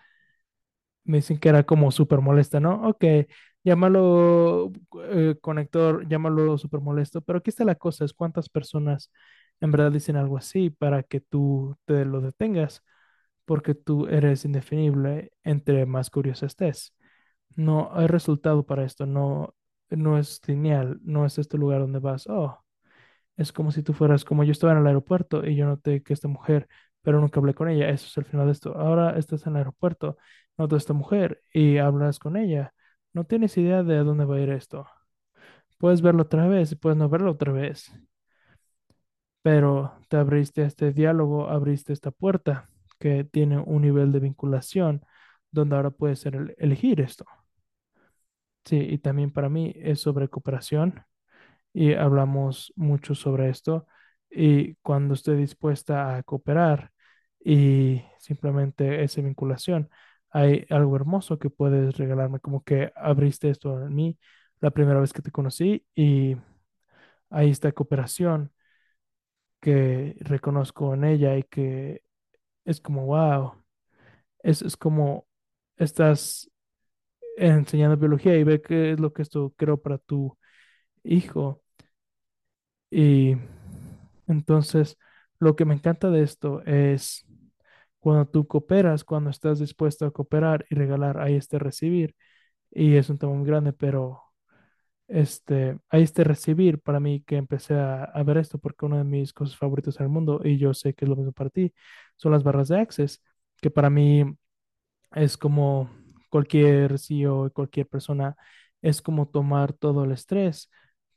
me 1.04 1.18
dicen 1.18 1.38
que 1.40 1.50
era 1.50 1.64
como 1.64 1.92
súper 1.92 2.22
molesta, 2.22 2.60
¿no? 2.60 2.88
Ok, 2.90 3.04
llámalo 3.64 4.72
eh, 5.04 5.36
conector, 5.42 6.08
llámalo 6.08 6.58
súper 6.58 6.82
molesto, 6.82 7.22
pero 7.22 7.40
aquí 7.40 7.50
está 7.50 7.64
la 7.66 7.76
cosa, 7.76 8.06
es 8.06 8.14
cuántas 8.14 8.50
personas 8.50 9.12
en 9.62 9.72
verdad 9.72 9.92
dicen 9.92 10.16
algo 10.18 10.38
así 10.38 10.70
para 10.70 11.04
que 11.04 11.22
tú 11.22 11.76
te 11.86 12.06
lo 12.06 12.22
detengas 12.22 12.84
porque 13.46 13.76
tú 13.76 14.08
eres 14.08 14.46
indefinible 14.46 15.32
entre 15.44 15.86
más 15.86 16.10
curioso 16.12 16.46
estés. 16.48 16.96
No 17.56 17.92
hay 17.94 18.08
resultado 18.08 18.66
para 18.66 18.86
esto, 18.86 19.06
no, 19.08 19.56
no 19.92 20.20
es 20.20 20.42
lineal, 20.48 21.00
no 21.04 21.26
es 21.28 21.38
este 21.40 21.58
lugar 21.60 21.82
donde 21.82 22.00
vas, 22.00 22.28
oh, 22.30 22.65
es 23.38 23.52
como 23.54 23.72
si 23.72 23.84
tú 23.84 23.94
fueras, 23.94 24.26
como 24.26 24.44
yo 24.44 24.52
estaba 24.52 24.74
en 24.74 24.80
el 24.80 24.88
aeropuerto 24.88 25.46
y 25.46 25.56
yo 25.56 25.66
noté 25.66 26.04
que 26.04 26.14
esta 26.14 26.28
mujer, 26.28 26.68
pero 27.02 27.20
nunca 27.22 27.40
hablé 27.40 27.54
con 27.54 27.70
ella, 27.70 27.90
eso 27.90 28.08
es 28.08 28.18
el 28.18 28.26
final 28.26 28.48
de 28.48 28.54
esto. 28.54 28.76
Ahora 28.78 29.18
estás 29.18 29.46
en 29.46 29.54
el 29.54 29.58
aeropuerto, 29.60 30.18
notas 30.58 30.76
a 30.78 30.80
esta 30.80 30.94
mujer 30.94 31.42
y 31.54 31.78
hablas 31.78 32.20
con 32.20 32.38
ella, 32.38 32.74
no 33.14 33.26
tienes 33.26 33.58
idea 33.58 33.84
de 33.84 33.98
a 33.98 34.04
dónde 34.04 34.26
va 34.26 34.36
a 34.38 34.42
ir 34.42 34.50
esto. 34.50 34.88
Puedes 35.80 36.02
verlo 36.02 36.24
otra 36.24 36.48
vez 36.48 36.72
y 36.74 36.76
puedes 36.76 36.98
no 36.98 37.10
verlo 37.10 37.32
otra 37.32 37.52
vez 37.54 37.92
pero 39.42 39.94
te 40.10 40.18
abriste 40.18 40.64
este 40.64 40.92
diálogo, 40.94 41.50
abriste 41.50 41.94
esta 41.94 42.12
puerta 42.12 42.70
que 43.00 43.24
tiene 43.24 43.58
un 43.60 43.82
nivel 43.84 44.12
de 44.12 44.20
vinculación 44.20 45.06
donde 45.52 45.76
ahora 45.76 45.92
puedes 45.92 46.26
elegir 46.26 47.02
esto. 47.02 47.26
Sí, 48.66 48.78
y 48.78 48.98
también 48.98 49.32
para 49.32 49.50
mí 49.50 49.74
es 49.78 50.00
sobre 50.02 50.28
cooperación 50.30 51.04
y 51.76 51.94
hablamos 51.96 52.74
mucho 52.78 53.16
sobre 53.16 53.50
esto 53.52 53.88
y 54.32 54.76
cuando 54.78 55.16
estoy 55.16 55.38
dispuesta 55.38 56.18
a 56.18 56.24
cooperar 56.24 56.92
y 57.44 58.04
simplemente 58.20 59.04
esa 59.04 59.22
vinculación, 59.22 59.90
hay 60.32 60.66
algo 60.72 60.96
hermoso 60.98 61.40
que 61.40 61.52
puedes 61.52 61.98
regalarme, 61.98 62.40
como 62.42 62.64
que 62.64 62.94
abriste 62.96 63.50
esto 63.52 63.82
en 63.86 63.96
mí 63.96 64.20
la 64.62 64.72
primera 64.72 65.02
vez 65.02 65.14
que 65.14 65.24
te 65.24 65.32
conocí 65.32 65.86
y 65.96 66.38
ahí 67.30 67.52
está 67.52 67.72
cooperación 67.72 68.52
que 69.62 70.16
reconozco 70.22 70.94
en 70.94 71.04
ella 71.06 71.38
y 71.38 71.44
que 71.44 72.04
es 72.66 72.82
como, 72.82 73.06
wow, 73.08 73.64
es, 74.44 74.64
es 74.64 74.78
como 74.78 75.28
estás 75.78 76.52
enseñando 77.38 77.98
biología 77.98 78.38
y 78.38 78.46
ve 78.46 78.62
qué 78.64 78.94
es 78.94 79.02
lo 79.02 79.14
que 79.14 79.24
esto 79.24 79.54
creo 79.58 79.82
para 79.82 80.00
tu 80.00 80.38
hijo. 81.04 81.64
Y 82.92 83.36
entonces, 84.28 84.98
lo 85.40 85.56
que 85.56 85.66
me 85.66 85.74
encanta 85.76 86.10
de 86.10 86.24
esto 86.24 86.62
es 86.66 87.26
cuando 88.00 88.28
tú 88.28 88.48
cooperas, 88.48 89.04
cuando 89.04 89.30
estás 89.30 89.60
dispuesto 89.60 90.06
a 90.06 90.12
cooperar 90.14 90.66
y 90.70 90.76
regalar, 90.76 91.20
ahí 91.20 91.36
este 91.36 91.60
recibir. 91.60 92.16
Y 92.72 92.96
es 92.98 93.10
un 93.10 93.18
tema 93.20 93.34
muy 93.34 93.48
grande, 93.48 93.74
pero 93.74 94.22
este, 95.08 95.80
ahí 95.90 96.04
este 96.04 96.24
recibir 96.24 96.80
para 96.82 97.00
mí 97.00 97.22
que 97.24 97.38
empecé 97.38 97.76
a, 97.76 98.06
a 98.06 98.24
ver 98.24 98.38
esto 98.38 98.58
porque 98.60 98.86
una 98.86 98.98
de 99.00 99.04
mis 99.06 99.34
cosas 99.34 99.58
favoritas 99.58 99.98
en 100.00 100.06
el 100.06 100.10
mundo, 100.12 100.42
y 100.44 100.58
yo 100.58 100.74
sé 100.74 100.94
que 100.94 101.06
es 101.06 101.10
lo 101.10 101.16
mismo 101.16 101.32
para 101.34 101.50
ti, 101.50 101.74
son 102.18 102.32
las 102.32 102.44
barras 102.44 102.68
de 102.70 102.80
Access, 102.80 103.22
que 103.62 103.72
para 103.72 103.90
mí 103.90 104.26
Es 105.14 105.38
como 105.38 105.90
cualquier 106.30 107.00
CEO, 107.00 107.50
cualquier 107.54 107.88
persona, 107.88 108.36
es 108.82 109.02
como 109.02 109.28
tomar 109.30 109.74
todo 109.74 110.04
el 110.04 110.12
estrés, 110.12 110.70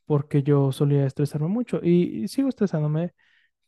porque 0.09 0.43
yo 0.43 0.73
solía 0.73 1.07
estresarme 1.07 1.49
mucho 1.49 1.81
y, 1.85 2.29
sigo 2.29 2.49
estresándome, 2.51 3.15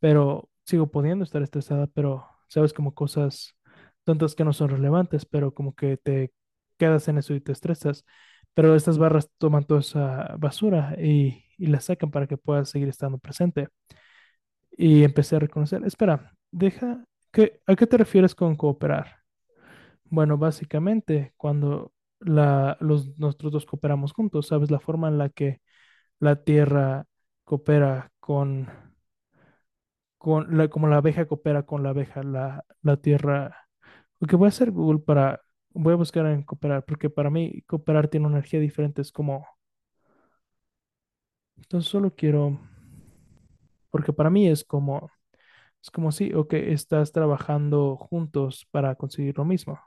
pero 0.01 0.51
sigo 0.65 0.89
pudiendo 0.91 1.25
estar 1.25 1.43
estresada, 1.43 1.87
pero 1.89 2.27
sabes, 2.49 2.73
como 2.75 2.95
cosas 2.95 3.57
tantas 4.05 4.35
que 4.35 4.45
no 4.45 4.55
son 4.55 4.71
relevantes, 4.71 5.27
pero 5.27 5.55
como 5.55 5.75
que 5.77 5.99
te 5.99 6.33
quedas 6.79 7.09
en 7.09 7.19
eso 7.19 7.35
y 7.35 7.43
te 7.43 7.53
estresas. 7.53 8.05
Pero 8.55 8.77
estas 8.77 8.99
barras 8.99 9.31
toman 9.39 9.65
toda 9.67 9.81
esa 9.81 10.37
basura 10.39 10.97
y, 11.01 11.45
y 11.59 11.67
la 11.69 11.81
sacan 11.81 12.11
para 12.11 12.27
que 12.27 12.39
puedas 12.39 12.71
seguir 12.71 12.89
estando 12.89 13.19
presente. 13.19 13.69
Y 14.73 15.05
empecé 15.05 15.37
a 15.37 15.41
reconocer, 15.41 15.85
espera, 15.85 16.33
deja, 16.51 17.05
¿qué, 17.33 17.61
¿a 17.67 17.77
qué 17.77 17.87
te 17.87 17.99
refieres 17.99 18.35
con 18.35 18.57
cooperar? 18.57 19.19
Bueno, 20.05 20.39
básicamente, 20.39 21.33
cuando 21.37 21.93
la, 22.21 22.77
los, 22.81 23.19
nosotros 23.19 23.53
dos 23.53 23.67
cooperamos 23.67 24.13
juntos, 24.13 24.49
¿sabes? 24.49 24.71
La 24.71 24.81
forma 24.81 25.09
en 25.09 25.19
la 25.19 25.29
que 25.31 25.61
la 26.21 26.37
tierra 26.45 27.07
coopera 27.45 28.13
con, 28.21 28.69
con 30.19 30.57
la, 30.57 30.69
como 30.69 30.87
la 30.89 30.97
abeja 30.99 31.27
coopera 31.27 31.65
con 31.65 31.83
la 31.83 31.91
abeja, 31.91 32.23
la, 32.23 32.65
la 32.83 32.97
tierra. 32.99 33.69
Porque 34.19 34.37
voy 34.37 34.47
a 34.47 34.49
hacer 34.51 34.71
Google 34.71 35.01
para, 35.01 35.43
voy 35.71 35.93
a 35.95 35.97
buscar 35.97 36.27
en 36.27 36.43
cooperar, 36.45 36.85
porque 36.85 37.11
para 37.11 37.31
mí 37.31 37.63
cooperar 37.67 38.09
tiene 38.09 38.27
una 38.27 38.37
energía 38.39 38.61
diferente, 38.61 39.03
es 39.03 39.13
como, 39.13 39.47
Entonces 41.57 41.89
solo 41.91 42.13
quiero, 42.15 42.59
porque 43.91 44.13
para 44.13 44.31
mí 44.31 44.49
es 44.49 44.65
como, 44.65 45.11
es 45.83 45.91
como 45.91 46.13
si, 46.13 46.35
ok, 46.35 46.55
estás 46.55 47.13
trabajando 47.13 47.97
juntos 47.97 48.67
para 48.73 48.95
conseguir 48.97 49.39
lo 49.39 49.47
mismo. 49.47 49.81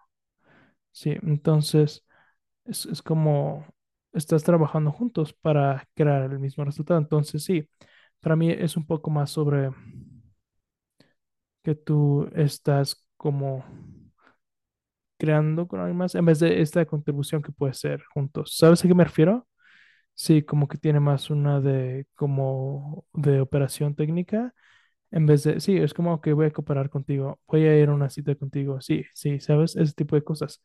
Sí, 0.91 1.11
entonces 1.23 2.05
es, 2.65 2.85
es 2.87 3.01
como 3.01 3.65
estás 4.13 4.43
trabajando 4.43 4.91
juntos 4.91 5.33
para 5.33 5.87
crear 5.95 6.23
el 6.31 6.39
mismo 6.39 6.63
resultado. 6.65 6.99
Entonces 6.99 7.43
sí, 7.43 7.67
para 8.21 8.35
mí 8.35 8.51
es 8.51 8.77
un 8.77 8.85
poco 8.85 9.09
más 9.11 9.31
sobre 9.31 9.71
que 11.63 11.75
tú 11.75 12.27
estás 12.35 13.05
como 13.17 13.63
creando 15.17 15.67
con 15.67 15.79
alguien 15.79 15.97
más 15.97 16.15
en 16.15 16.25
vez 16.25 16.39
de 16.39 16.61
esta 16.61 16.85
contribución 16.85 17.41
que 17.41 17.51
puede 17.51 17.73
ser 17.73 18.03
juntos. 18.13 18.55
¿Sabes 18.57 18.83
a 18.83 18.87
qué 18.87 18.93
me 18.95 19.03
refiero? 19.03 19.47
Sí, 20.15 20.43
como 20.43 20.67
que 20.67 20.77
tiene 20.77 20.99
más 20.99 21.29
una 21.31 21.61
de 21.61 22.07
como 22.15 23.05
de 23.13 23.41
operación 23.41 23.95
técnica 23.95 24.53
en 25.11 25.25
vez 25.27 25.43
de, 25.43 25.59
sí, 25.61 25.77
es 25.77 25.93
como 25.93 26.21
que 26.21 26.33
voy 26.33 26.47
a 26.47 26.51
cooperar 26.51 26.89
contigo, 26.89 27.39
voy 27.47 27.65
a 27.65 27.79
ir 27.79 27.89
a 27.89 27.93
una 27.95 28.09
cita 28.11 28.35
contigo, 28.35 28.81
sí, 28.81 29.05
sí, 29.13 29.39
¿sabes? 29.41 29.75
Ese 29.77 29.93
tipo 29.93 30.15
de 30.17 30.23
cosas. 30.23 30.61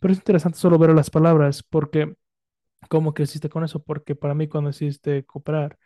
Pero 0.00 0.12
es 0.12 0.18
interesante 0.20 0.58
solo 0.58 0.78
ver 0.78 0.90
las 0.94 1.10
palabras 1.10 1.62
porque 1.64 2.14
cómo 2.88 3.14
creciste 3.14 3.48
con 3.48 3.64
eso, 3.64 3.82
porque 3.82 4.14
para 4.16 4.34
mí 4.34 4.48
cuando 4.48 4.70
decidiste 4.70 5.24
cooperar, 5.24 5.78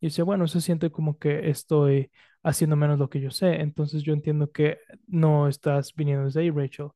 yo 0.00 0.08
decía, 0.08 0.24
bueno, 0.24 0.46
se 0.48 0.60
siente 0.60 0.90
como 0.90 1.18
que 1.18 1.48
estoy 1.50 2.10
haciendo 2.42 2.76
menos 2.76 2.98
lo 2.98 3.08
que 3.10 3.20
yo 3.20 3.30
sé, 3.30 3.60
entonces 3.62 4.02
yo 4.02 4.12
entiendo 4.12 4.50
que 4.52 4.78
no 5.06 5.48
estás 5.48 5.94
viniendo 5.94 6.26
desde 6.26 6.40
ahí, 6.40 6.50
Rachel, 6.50 6.88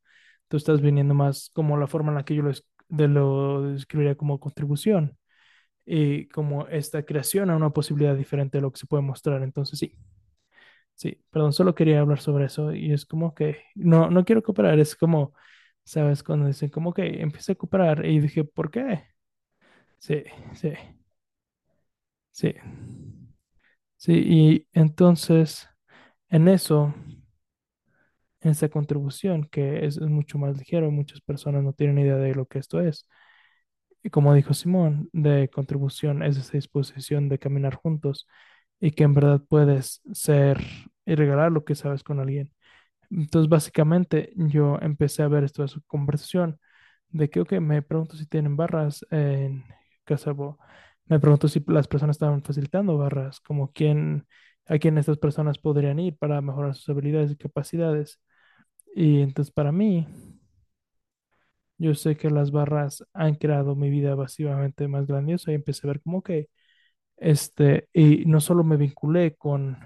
tú 0.48 0.56
estás 0.56 0.80
viniendo 0.80 1.14
más 1.14 1.50
como 1.54 1.76
la 1.78 1.86
forma 1.86 2.10
en 2.10 2.16
la 2.16 2.24
que 2.24 2.34
yo 2.34 2.42
lo, 2.42 2.52
de 2.88 3.08
lo 3.08 3.62
describiría 3.72 4.16
como 4.16 4.40
contribución 4.40 5.16
y 5.86 6.28
como 6.28 6.66
esta 6.68 7.04
creación 7.04 7.50
a 7.50 7.56
una 7.56 7.70
posibilidad 7.72 8.16
diferente 8.16 8.58
de 8.58 8.62
lo 8.62 8.72
que 8.72 8.78
se 8.80 8.86
puede 8.86 9.02
mostrar, 9.04 9.42
entonces 9.42 9.78
sí. 9.78 9.96
Sí, 10.94 11.22
perdón, 11.30 11.52
solo 11.52 11.74
quería 11.74 12.00
hablar 12.00 12.20
sobre 12.20 12.46
eso 12.46 12.72
y 12.74 12.92
es 12.92 13.06
como 13.06 13.34
que 13.34 13.58
no, 13.74 14.10
no 14.10 14.24
quiero 14.24 14.42
cooperar, 14.42 14.78
es 14.80 14.96
como, 14.96 15.32
¿sabes? 15.84 16.22
Cuando 16.24 16.46
dicen 16.48 16.70
como 16.70 16.92
que 16.92 17.22
empecé 17.22 17.52
a 17.52 17.54
cooperar 17.54 18.04
y 18.04 18.18
dije, 18.20 18.42
¿por 18.44 18.70
qué? 18.70 19.04
Sí, 19.98 20.24
sí, 20.54 20.70
sí, 22.30 22.54
sí, 23.96 24.12
y 24.14 24.66
entonces 24.72 25.68
en 26.30 26.48
eso, 26.48 26.94
en 28.40 28.50
esa 28.52 28.68
contribución 28.68 29.44
que 29.50 29.84
es, 29.86 30.00
mucho 30.00 30.38
más 30.38 30.56
ligero, 30.58 30.90
muchas 30.90 31.20
personas 31.20 31.62
no 31.64 31.72
tienen 31.72 31.98
idea 31.98 32.16
de 32.16 32.34
lo 32.34 32.46
que 32.46 32.58
esto 32.60 32.80
es. 32.80 33.06
Y 34.02 34.10
como 34.10 34.34
dijo 34.34 34.54
Simón, 34.54 35.08
de 35.12 35.48
contribución 35.50 36.22
es 36.22 36.36
esa 36.36 36.52
disposición 36.52 37.28
de 37.28 37.38
caminar 37.38 37.74
juntos 37.76 38.26
y 38.80 38.92
que 38.92 39.04
en 39.04 39.14
verdad 39.14 39.42
puedes 39.48 40.02
ser 40.12 40.60
y 41.06 41.14
regalar 41.16 41.52
lo 41.52 41.64
que 41.64 41.74
sabes 41.74 42.02
con 42.04 42.20
alguien. 42.20 42.52
Entonces, 43.10 43.48
básicamente, 43.50 44.32
yo 44.36 44.78
empecé 44.82 45.22
a 45.22 45.28
ver 45.28 45.44
esto 45.44 45.62
de 45.62 45.68
su 45.68 45.82
conversación, 45.84 46.60
de 47.10 47.30
que, 47.30 47.40
ok, 47.40 47.54
me 47.60 47.82
pregunto 47.82 48.16
si 48.16 48.26
tienen 48.26 48.56
barras 48.56 49.06
en 49.10 49.64
Me 51.06 51.20
pregunto 51.20 51.48
si 51.48 51.64
las 51.68 51.88
personas 51.88 52.16
estaban 52.16 52.42
facilitando 52.42 52.98
barras, 52.98 53.40
como 53.40 53.72
quién, 53.72 54.26
a 54.66 54.78
quién 54.78 54.98
estas 54.98 55.18
personas 55.18 55.58
podrían 55.58 55.98
ir 55.98 56.16
para 56.18 56.40
mejorar 56.42 56.74
sus 56.74 56.88
habilidades 56.90 57.32
y 57.32 57.36
capacidades. 57.36 58.20
Y 58.94 59.20
entonces, 59.22 59.52
para 59.52 59.72
mí, 59.72 60.06
yo 61.78 61.94
sé 61.94 62.16
que 62.16 62.30
las 62.30 62.50
barras 62.50 63.04
han 63.12 63.36
creado 63.36 63.76
mi 63.76 63.90
vida 63.90 64.14
básicamente 64.14 64.88
más 64.88 65.06
grandiosa 65.06 65.52
y 65.52 65.54
empecé 65.54 65.86
a 65.86 65.92
ver 65.92 66.00
como 66.02 66.22
que, 66.22 66.48
este, 67.18 67.88
y 67.92 68.24
no 68.26 68.40
solo 68.40 68.64
me 68.64 68.76
vinculé 68.76 69.36
con 69.36 69.78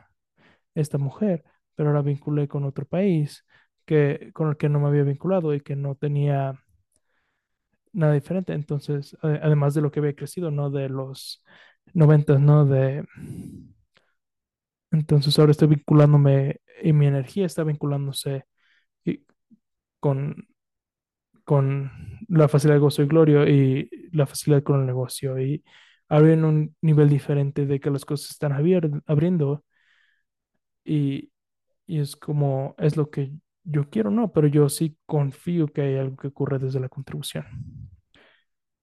esta 0.74 0.98
mujer, 0.98 1.44
pero 1.76 1.92
la 1.92 2.02
vinculé 2.02 2.48
con 2.48 2.64
otro 2.64 2.86
país 2.86 3.46
que, 3.86 4.30
con 4.34 4.50
el 4.50 4.56
que 4.56 4.68
no 4.68 4.80
me 4.80 4.88
había 4.88 5.04
vinculado 5.04 5.54
y 5.54 5.60
que 5.60 5.76
no 5.76 5.94
tenía 5.96 6.60
nada 7.92 8.14
diferente. 8.14 8.52
Entonces, 8.52 9.16
ade- 9.22 9.40
además 9.42 9.74
de 9.74 9.82
lo 9.82 9.90
que 9.90 10.00
había 10.00 10.14
crecido, 10.16 10.50
¿no? 10.50 10.70
De 10.70 10.88
los 10.88 11.44
noventas, 11.94 12.40
¿no? 12.40 12.64
De... 12.66 13.04
Entonces 14.90 15.38
ahora 15.38 15.52
estoy 15.52 15.68
vinculándome 15.68 16.60
y 16.82 16.92
mi 16.92 17.06
energía 17.06 17.46
está 17.46 17.64
vinculándose 17.64 18.44
con, 20.00 20.48
con 21.44 21.90
la 22.28 22.48
facilidad 22.48 22.76
de 22.76 22.80
gozo 22.80 23.02
y 23.02 23.06
gloria 23.06 23.48
y 23.48 23.88
la 24.12 24.26
facilidad 24.26 24.62
con 24.62 24.80
el 24.80 24.86
negocio 24.86 25.40
y 25.40 25.64
ahora 26.08 26.34
un 26.46 26.76
nivel 26.82 27.08
diferente 27.08 27.66
de 27.66 27.80
que 27.80 27.90
las 27.90 28.04
cosas 28.04 28.30
están 28.30 28.52
abriendo 29.06 29.64
y, 30.84 31.30
y 31.86 32.00
es 32.00 32.16
como, 32.16 32.74
es 32.78 32.96
lo 32.96 33.10
que 33.10 33.32
yo 33.64 33.90
quiero, 33.90 34.10
no, 34.10 34.32
pero 34.32 34.48
yo 34.48 34.68
sí 34.68 34.98
confío 35.06 35.68
que 35.68 35.82
hay 35.82 35.96
algo 35.98 36.16
que 36.16 36.28
ocurre 36.28 36.58
desde 36.58 36.80
la 36.80 36.88
contribución. 36.88 37.46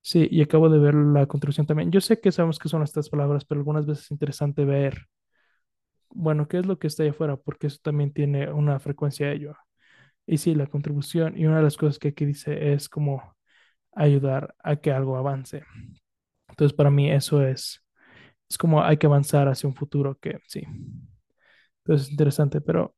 Sí, 0.01 0.27
y 0.31 0.41
acabo 0.41 0.69
de 0.69 0.79
ver 0.79 0.93
la 0.95 1.25
contribución 1.27 1.65
también. 1.67 1.91
Yo 1.91 2.01
sé 2.01 2.19
que 2.19 2.31
sabemos 2.31 2.59
que 2.59 2.69
son 2.69 2.83
estas 2.83 3.09
palabras, 3.09 3.45
pero 3.45 3.59
algunas 3.61 3.85
veces 3.85 4.05
es 4.05 4.11
interesante 4.11 4.65
ver, 4.65 5.07
bueno, 6.09 6.47
qué 6.47 6.57
es 6.59 6.65
lo 6.65 6.79
que 6.79 6.87
está 6.87 7.03
ahí 7.03 7.09
afuera, 7.09 7.37
porque 7.37 7.67
eso 7.67 7.79
también 7.81 8.11
tiene 8.13 8.51
una 8.51 8.79
frecuencia 8.79 9.27
de 9.27 9.35
ello. 9.35 9.55
Y 10.27 10.37
sí, 10.39 10.55
la 10.55 10.67
contribución, 10.67 11.37
y 11.37 11.45
una 11.47 11.57
de 11.59 11.63
las 11.63 11.77
cosas 11.77 11.99
que 11.99 12.09
aquí 12.09 12.25
dice 12.25 12.73
es 12.73 12.89
como 12.89 13.35
ayudar 13.93 14.55
a 14.63 14.77
que 14.77 14.91
algo 14.91 15.17
avance. 15.17 15.63
Entonces, 16.49 16.75
para 16.77 16.91
mí 16.91 17.11
eso 17.11 17.43
es, 17.43 17.83
es 18.49 18.57
como 18.57 18.83
hay 18.83 18.97
que 18.97 19.07
avanzar 19.07 19.47
hacia 19.49 19.69
un 19.69 19.75
futuro 19.75 20.17
que 20.19 20.39
sí. 20.47 20.63
Entonces, 21.83 22.07
es 22.07 22.11
interesante, 22.11 22.61
pero 22.61 22.95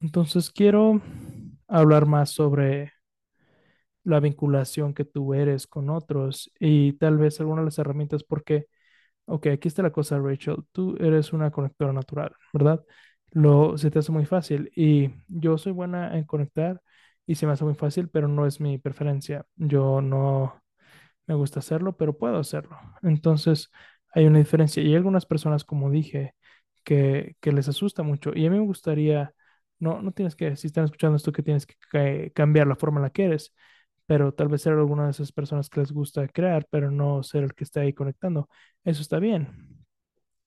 entonces 0.00 0.50
quiero 0.50 1.00
hablar 1.68 2.06
más 2.06 2.30
sobre 2.30 2.92
la 4.10 4.20
vinculación 4.20 4.94
que 4.94 5.04
tú 5.06 5.34
eres 5.34 5.66
con 5.68 5.90
otros 5.90 6.50
y 6.60 6.94
tal 6.94 7.18
vez 7.18 7.40
algunas 7.40 7.62
de 7.62 7.66
las 7.66 7.78
herramientas, 7.80 8.24
porque, 8.24 8.66
ok, 9.26 9.48
aquí 9.48 9.68
está 9.68 9.82
la 9.82 9.92
cosa, 9.92 10.18
Rachel, 10.18 10.58
tú 10.72 10.96
eres 11.00 11.32
una 11.32 11.50
conectora 11.50 11.92
natural, 11.92 12.32
¿verdad? 12.52 12.84
Lo, 13.32 13.78
se 13.78 13.90
te 13.90 13.98
hace 14.00 14.12
muy 14.12 14.26
fácil 14.26 14.72
y 14.76 15.10
yo 15.28 15.58
soy 15.58 15.72
buena 15.72 16.16
en 16.18 16.24
conectar 16.24 16.82
y 17.26 17.36
se 17.36 17.46
me 17.46 17.52
hace 17.52 17.64
muy 17.64 17.74
fácil, 17.74 18.08
pero 18.08 18.28
no 18.28 18.46
es 18.46 18.60
mi 18.60 18.78
preferencia. 18.78 19.46
Yo 19.56 20.00
no 20.02 20.62
me 21.26 21.34
gusta 21.34 21.60
hacerlo, 21.60 21.96
pero 21.96 22.16
puedo 22.18 22.38
hacerlo. 22.38 22.78
Entonces, 23.02 23.70
hay 24.14 24.26
una 24.26 24.38
diferencia 24.38 24.82
y 24.82 24.88
hay 24.88 24.96
algunas 24.96 25.26
personas, 25.26 25.64
como 25.64 25.90
dije, 25.90 26.34
que, 26.84 27.36
que 27.40 27.52
les 27.52 27.68
asusta 27.68 28.02
mucho 28.02 28.32
y 28.34 28.46
a 28.46 28.50
mí 28.50 28.58
me 28.58 28.64
gustaría... 28.66 29.34
No, 29.78 30.02
no 30.02 30.12
tienes 30.12 30.36
que, 30.36 30.56
si 30.56 30.66
están 30.66 30.84
escuchando 30.84 31.16
esto, 31.16 31.32
que 31.32 31.42
tienes 31.42 31.64
que 31.66 31.74
ca- 31.90 32.30
cambiar 32.34 32.66
la 32.66 32.76
forma 32.76 32.98
en 33.00 33.04
la 33.04 33.10
que 33.10 33.24
eres 33.24 33.54
pero 34.10 34.34
tal 34.34 34.48
vez 34.48 34.62
ser 34.62 34.72
alguna 34.72 35.04
de 35.04 35.12
esas 35.12 35.30
personas 35.30 35.70
que 35.70 35.78
les 35.78 35.92
gusta 35.92 36.26
crear, 36.26 36.66
pero 36.68 36.90
no 36.90 37.22
ser 37.22 37.44
el 37.44 37.54
que 37.54 37.62
está 37.62 37.82
ahí 37.82 37.92
conectando. 37.92 38.48
Eso 38.82 39.02
está 39.02 39.20
bien. 39.20 39.84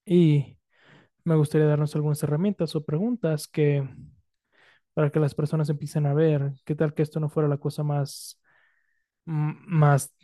Y 0.06 0.58
me 1.26 1.36
gustaría 1.36 1.67
darnos 1.67 1.95
algunas 1.95 2.23
herramientas 2.23 2.76
o 2.76 2.86
preguntas 2.86 3.47
que 3.47 3.88
para 4.93 5.10
que 5.12 5.19
las 5.19 5.36
personas 5.36 5.69
empiecen 5.69 6.06
a 6.06 6.13
ver 6.13 6.54
qué 6.65 6.76
tal 6.76 6.93
que 6.93 7.02
esto 7.04 7.19
no 7.19 7.30
fuera 7.30 7.49
la 7.49 7.58
cosa 7.58 7.84
más, 7.84 8.39
más, 9.26 10.15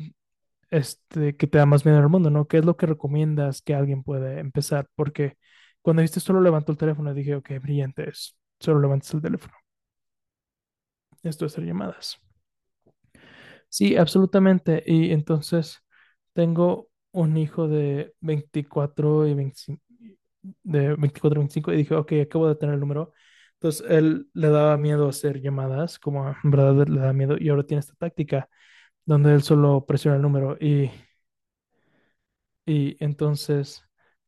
este, 0.72 1.38
que 1.38 1.48
te 1.48 1.58
da 1.60 1.66
más 1.66 1.86
miedo 1.86 1.98
en 2.00 2.04
el 2.06 2.10
mundo, 2.10 2.30
¿no? 2.32 2.48
¿Qué 2.48 2.60
es 2.60 2.66
lo 2.66 2.78
que 2.78 2.88
recomiendas 2.88 3.62
que 3.62 3.76
alguien 3.76 4.04
puede 4.04 4.40
empezar? 4.40 4.90
Porque 4.96 5.38
cuando 5.82 6.02
dijiste 6.02 6.20
solo 6.22 6.42
levantó 6.42 6.72
el 6.74 6.78
teléfono, 6.80 7.14
dije, 7.14 7.36
ok, 7.36 7.52
brillante 7.62 8.10
es, 8.10 8.38
solo 8.60 8.80
levantas 8.82 9.14
el 9.14 9.22
teléfono. 9.22 9.54
Esto 11.24 11.46
es 11.46 11.54
hacer 11.54 11.64
llamadas. 11.66 12.20
Sí, 13.70 13.96
absolutamente. 13.98 14.84
Y 14.86 15.12
entonces 15.12 15.80
tengo 16.34 16.90
un 17.12 17.38
hijo 17.38 17.68
de 17.68 18.14
24 18.22 19.28
y 19.28 19.34
25, 19.34 19.84
de 20.64 20.96
24 20.96 21.38
y 21.40 21.44
25 21.44 21.74
y 21.74 21.78
dije, 21.78 21.96
ok, 21.96 22.14
acabo 22.24 22.48
de 22.48 22.56
tener 22.56 22.76
el 22.76 22.82
número. 22.82 23.14
Entonces 23.54 23.86
él 23.90 24.30
le 24.34 24.50
daba 24.50 24.78
miedo 24.78 25.10
hacer 25.10 25.42
llamadas, 25.42 26.00
como 26.00 26.30
en 26.44 26.52
verdad 26.52 26.88
le 26.88 27.00
da 27.02 27.14
miedo, 27.14 27.36
y 27.40 27.50
ahora 27.50 27.64
tiene 27.66 27.80
esta 27.82 27.94
táctica 27.96 28.50
donde 29.06 29.34
él 29.34 29.44
solo 29.44 29.86
presiona 29.86 30.18
el 30.18 30.24
número 30.24 30.58
y 30.60 30.92
y 32.66 32.98
entonces, 33.04 33.84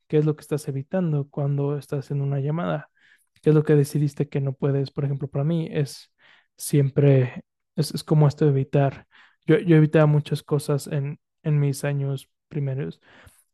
¿qué 0.07 0.17
es 0.17 0.25
lo 0.25 0.35
que 0.35 0.41
estás 0.41 0.67
evitando 0.67 1.29
cuando 1.29 1.77
estás 1.77 2.11
en 2.11 2.21
una 2.21 2.39
llamada? 2.39 2.89
¿Qué 3.41 3.49
es 3.51 3.55
lo 3.55 3.63
que 3.63 3.75
decidiste 3.75 4.29
que 4.29 4.41
no 4.41 4.53
puedes? 4.53 4.91
Por 4.91 5.05
ejemplo, 5.05 5.27
para 5.29 5.43
mí 5.45 5.67
es 5.71 6.11
siempre, 6.57 7.43
es, 7.75 7.93
es 7.93 8.03
como 8.03 8.27
esto 8.27 8.45
de 8.45 8.51
evitar. 8.51 9.07
Yo, 9.47 9.57
yo 9.59 9.75
evitaba 9.77 10.05
muchas 10.05 10.43
cosas 10.43 10.87
en, 10.87 11.19
en 11.43 11.59
mis 11.59 11.83
años 11.83 12.29
primeros. 12.47 13.01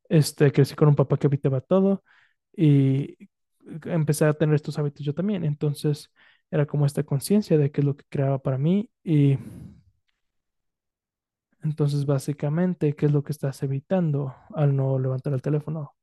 Este, 0.10 0.52
crecí 0.52 0.76
con 0.76 0.89
un 0.89 0.95
papá 0.95 1.17
que 1.17 1.28
evitaba 1.28 1.62
todo 1.62 2.04
y 2.56 3.17
empecé 3.86 4.26
a 4.26 4.34
tener 4.36 4.56
estos 4.56 4.80
hábitos 4.80 5.06
yo 5.06 5.13
también. 5.13 5.45
Entonces, 5.45 6.12
era 6.52 6.65
como 6.67 6.86
esta 6.86 7.04
conciencia 7.04 7.58
de 7.58 7.71
qué 7.71 7.82
es 7.82 7.86
lo 7.86 7.95
que 7.97 8.06
creaba 8.10 8.39
para 8.41 8.58
mí 8.58 8.89
y 9.04 9.38
Entonces, 11.62 12.08
básicamente, 12.08 12.95
¿qué 12.95 13.06
es 13.06 13.12
lo 13.12 13.23
que 13.23 13.32
estás 13.32 13.62
evitando 13.62 14.34
al 14.56 14.76
no 14.76 14.97
levantar 14.97 15.34
el 15.34 15.41
teléfono? 15.43 15.93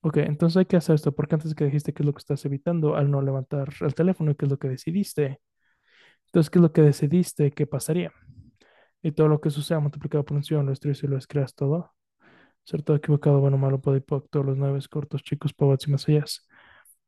Ok, 0.00 0.18
entonces 0.18 0.56
hay 0.58 0.66
que 0.66 0.76
hacer 0.76 0.94
esto, 0.94 1.12
porque 1.12 1.34
antes 1.34 1.54
que 1.54 1.64
dijiste 1.64 1.92
qué 1.92 2.02
es 2.02 2.06
lo 2.06 2.12
que 2.14 2.18
estás 2.20 2.44
evitando 2.44 2.94
al 2.96 3.10
no 3.10 3.20
levantar 3.20 3.68
el 3.80 3.94
teléfono 3.94 4.30
y 4.30 4.34
qué 4.36 4.44
es 4.46 4.50
lo 4.50 4.58
que 4.58 4.68
decidiste. 4.68 5.40
Entonces, 6.28 6.50
¿qué 6.50 6.58
es 6.58 6.62
lo 6.62 6.72
que 6.72 6.82
decidiste 6.82 7.50
que 7.52 7.66
pasaría? 7.66 8.12
Y 9.02 9.12
todo 9.12 9.28
lo 9.28 9.40
que 9.40 9.50
suceda 9.50 9.80
multiplicado 9.80 10.24
por 10.24 10.36
un 10.36 10.44
cero, 10.44 10.62
lo 10.62 10.70
destruyes 10.70 11.02
y 11.02 11.06
lo 11.06 11.16
descreas 11.16 11.54
todo. 11.54 11.92
Ser 12.64 12.82
todo 12.82 12.96
equivocado, 12.96 13.40
bueno, 13.40 13.58
malo, 13.58 13.80
podipoc, 13.80 14.28
todos 14.30 14.46
los 14.46 14.56
nueve 14.56 14.78
cortos, 14.90 15.22
chicos, 15.22 15.54
pobots 15.54 15.88
y 15.88 15.90
más 15.92 16.08
allá. 16.08 16.24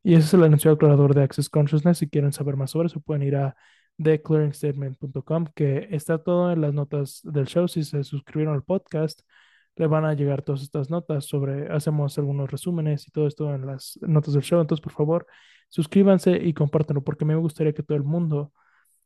Y 0.03 0.15
ese 0.15 0.27
es 0.27 0.35
el 0.35 0.45
anuncio 0.45 0.73
aclarador 0.73 1.15
de 1.15 1.23
Access 1.23 1.51
Consciousness. 1.51 1.99
Si 1.99 2.09
quieren 2.09 2.33
saber 2.33 2.57
más 2.57 2.71
sobre 2.71 2.87
eso, 2.87 3.01
pueden 3.01 3.23
ir 3.23 3.37
a 3.37 3.57
theclearingstatement.com, 4.03 5.47
que 5.55 5.89
está 5.91 6.23
todo 6.23 6.53
en 6.53 6.63
las 6.63 6.73
notas 6.73 7.21
del 7.25 7.47
show. 7.47 7.69
Si 7.69 7.85
se 7.85 8.03
suscribieron 8.05 8.55
al 8.55 8.63
podcast, 8.63 9.21
le 9.77 9.87
van 9.87 10.05
a 10.05 10.15
llegar 10.15 10.43
todas 10.43 10.63
estas 10.63 10.91
notas 10.91 11.27
sobre, 11.27 11.69
hacemos 11.73 12.17
algunos 12.19 12.51
resúmenes 12.51 13.07
y 13.09 13.11
todo 13.11 13.27
esto 13.27 13.55
en 13.55 13.67
las 13.67 13.99
notas 14.03 14.35
del 14.35 14.43
show. 14.43 14.61
Entonces, 14.61 14.83
por 14.83 14.93
favor, 14.93 15.27
suscríbanse 15.69 16.37
y 16.43 16.55
compártanlo, 16.55 17.03
porque 17.03 17.25
me 17.25 17.35
gustaría 17.37 17.73
que 17.73 17.83
todo 17.83 17.97
el 17.97 18.05
mundo, 18.05 18.53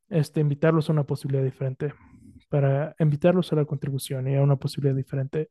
este, 0.09 0.41
invitarlos 0.41 0.89
a 0.89 0.93
una 0.93 1.05
posibilidad 1.05 1.45
diferente, 1.45 1.95
para 2.49 2.95
invitarlos 2.99 3.53
a 3.53 3.57
la 3.57 3.65
contribución 3.65 4.29
y 4.29 4.37
a 4.37 4.43
una 4.43 4.57
posibilidad 4.57 4.97
diferente. 4.97 5.51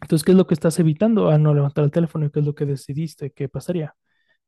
Entonces, 0.00 0.24
¿qué 0.24 0.32
es 0.32 0.38
lo 0.38 0.46
que 0.46 0.54
estás 0.54 0.78
evitando 0.78 1.28
al 1.30 1.42
no 1.42 1.54
levantar 1.54 1.84
el 1.84 1.90
teléfono 1.90 2.26
y 2.26 2.30
qué 2.30 2.40
es 2.40 2.46
lo 2.46 2.54
que 2.54 2.64
decidiste 2.66 3.32
que 3.32 3.48
pasaría? 3.48 3.94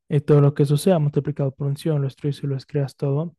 Y 0.09 0.19
todo 0.21 0.41
lo 0.41 0.53
que 0.53 0.63
eso 0.63 0.77
sea 0.77 0.99
multiplicado 0.99 1.51
por 1.53 1.67
un 1.67 1.77
sion, 1.77 2.01
lo 2.01 2.07
destruyes 2.07 2.43
y 2.43 2.47
lo 2.47 2.55
descreas 2.55 2.95
todo. 2.95 3.35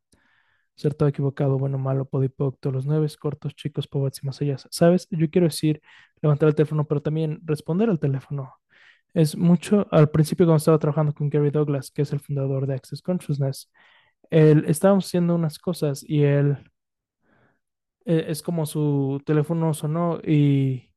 Todo 0.97 1.07
equivocado, 1.07 1.57
bueno, 1.57 1.77
malo, 1.77 2.05
podipoc, 2.05 2.59
todos 2.59 2.73
los 2.73 2.85
nueve, 2.85 3.07
cortos, 3.17 3.55
chicos, 3.55 3.87
pobots 3.87 4.21
y 4.21 4.25
más 4.25 4.41
allá. 4.41 4.57
¿Sabes? 4.71 5.07
Yo 5.09 5.29
quiero 5.29 5.47
decir 5.47 5.81
levantar 6.21 6.49
el 6.49 6.55
teléfono, 6.55 6.85
pero 6.85 7.01
también 7.01 7.39
responder 7.45 7.89
al 7.89 7.99
teléfono. 7.99 8.53
Es 9.13 9.37
mucho, 9.37 9.87
al 9.91 10.09
principio 10.09 10.45
cuando 10.45 10.57
estaba 10.57 10.77
trabajando 10.77 11.13
con 11.13 11.29
Gary 11.29 11.49
Douglas, 11.49 11.91
que 11.91 12.01
es 12.01 12.11
el 12.11 12.19
fundador 12.19 12.67
de 12.67 12.75
Access 12.75 13.01
Consciousness, 13.01 13.71
él, 14.29 14.65
estábamos 14.67 15.05
haciendo 15.07 15.35
unas 15.35 15.59
cosas 15.59 16.03
y 16.07 16.23
él, 16.23 16.57
eh, 18.05 18.25
es 18.29 18.41
como 18.41 18.65
su 18.65 19.21
teléfono 19.25 19.73
sonó 19.73 20.19
y 20.23 20.91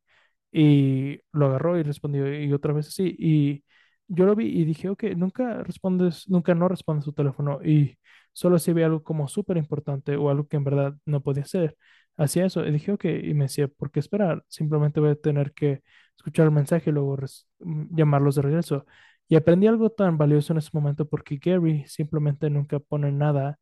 y 0.53 1.21
lo 1.33 1.47
agarró 1.47 1.79
y 1.79 1.85
respondió 1.85 2.33
y 2.43 2.53
otra 2.53 2.73
vez 2.75 2.88
así. 2.88 3.14
Y 3.19 3.64
yo 4.09 4.27
lo 4.27 4.37
vi 4.37 4.47
y 4.49 4.64
dije, 4.67 4.88
ok, 4.91 5.05
nunca 5.17 5.62
respondes, 5.64 6.29
nunca 6.29 6.55
no 6.57 6.69
responde 6.69 7.05
su 7.05 7.12
teléfono 7.14 7.61
y 7.64 7.99
solo 8.33 8.59
si 8.59 8.73
ve 8.73 8.85
algo 8.85 9.03
como 9.05 9.29
súper 9.29 9.59
importante 9.59 10.17
o 10.17 10.31
algo 10.31 10.49
que 10.49 10.57
en 10.59 10.64
verdad 10.64 10.97
no 11.07 11.23
podía 11.23 11.45
hacer. 11.45 11.77
Hacía 12.17 12.47
eso 12.47 12.67
y 12.67 12.73
dije, 12.73 12.93
ok, 12.93 13.05
y 13.07 13.35
me 13.35 13.45
decía, 13.47 13.69
¿por 13.69 13.91
qué 13.93 14.01
esperar? 14.01 14.45
Simplemente 14.49 15.01
voy 15.01 15.11
a 15.11 15.17
tener 15.17 15.53
que 15.55 15.83
escuchar 16.17 16.47
el 16.47 16.53
mensaje 16.53 16.91
y 16.91 16.93
luego 16.95 17.17
mm, 17.61 17.97
llamarlos 17.97 18.37
de 18.37 18.43
regreso. 18.43 18.87
Y 19.29 19.37
aprendí 19.37 19.67
algo 19.67 19.91
tan 19.91 20.17
valioso 20.19 20.53
en 20.53 20.59
ese 20.59 20.71
momento 20.73 21.07
porque 21.09 21.38
Gary 21.38 21.85
simplemente 21.87 22.49
nunca 22.51 22.79
pone 22.81 23.12
nada 23.12 23.59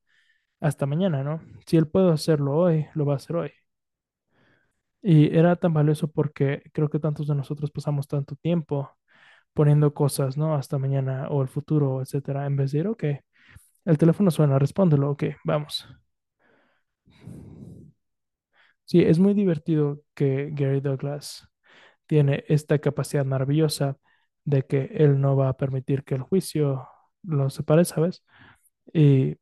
hasta 0.61 0.87
mañana, 0.87 1.25
¿no? 1.25 1.43
Si 1.67 1.77
él 1.79 1.89
puede 1.89 2.13
hacerlo 2.13 2.57
hoy, 2.57 2.87
lo 2.95 3.07
va 3.07 3.15
a 3.15 3.17
hacer 3.17 3.37
hoy. 3.37 3.53
Y 5.03 5.37
era 5.37 5.57
tan 5.57 5.73
valioso 5.75 6.09
porque 6.11 6.63
creo 6.73 6.89
que 6.91 6.99
tantos 6.99 7.29
de 7.29 7.35
nosotros 7.35 7.71
pasamos 7.71 8.09
tanto 8.09 8.35
tiempo 8.37 8.91
poniendo 9.55 9.95
cosas, 9.95 10.37
¿no? 10.39 10.55
Hasta 10.57 10.79
mañana 10.79 11.29
o 11.31 11.43
el 11.43 11.49
futuro, 11.49 12.03
etcétera, 12.03 12.47
en 12.47 12.57
vez 12.57 12.73
de 12.73 12.79
decir, 12.81 12.89
ok, 12.91 13.05
el 13.87 13.99
teléfono 13.99 14.31
suena, 14.33 14.59
respóndelo, 14.59 15.11
ok, 15.13 15.25
vamos. 15.45 15.87
Sí, 18.85 19.03
es 19.03 19.19
muy 19.19 19.35
divertido 19.35 20.01
que 20.15 20.51
Gary 20.53 20.81
Douglas 20.81 21.49
tiene 22.07 22.45
esta 22.49 22.79
capacidad 22.81 23.25
maravillosa 23.25 23.99
de 24.47 24.65
que 24.65 24.91
él 24.95 25.21
no 25.21 25.37
va 25.37 25.51
a 25.51 25.59
permitir 25.59 26.05
que 26.05 26.17
el 26.17 26.23
juicio 26.23 26.89
lo 27.25 27.51
separe, 27.51 27.85
¿sabes? 27.87 28.25
Y, 28.95 29.37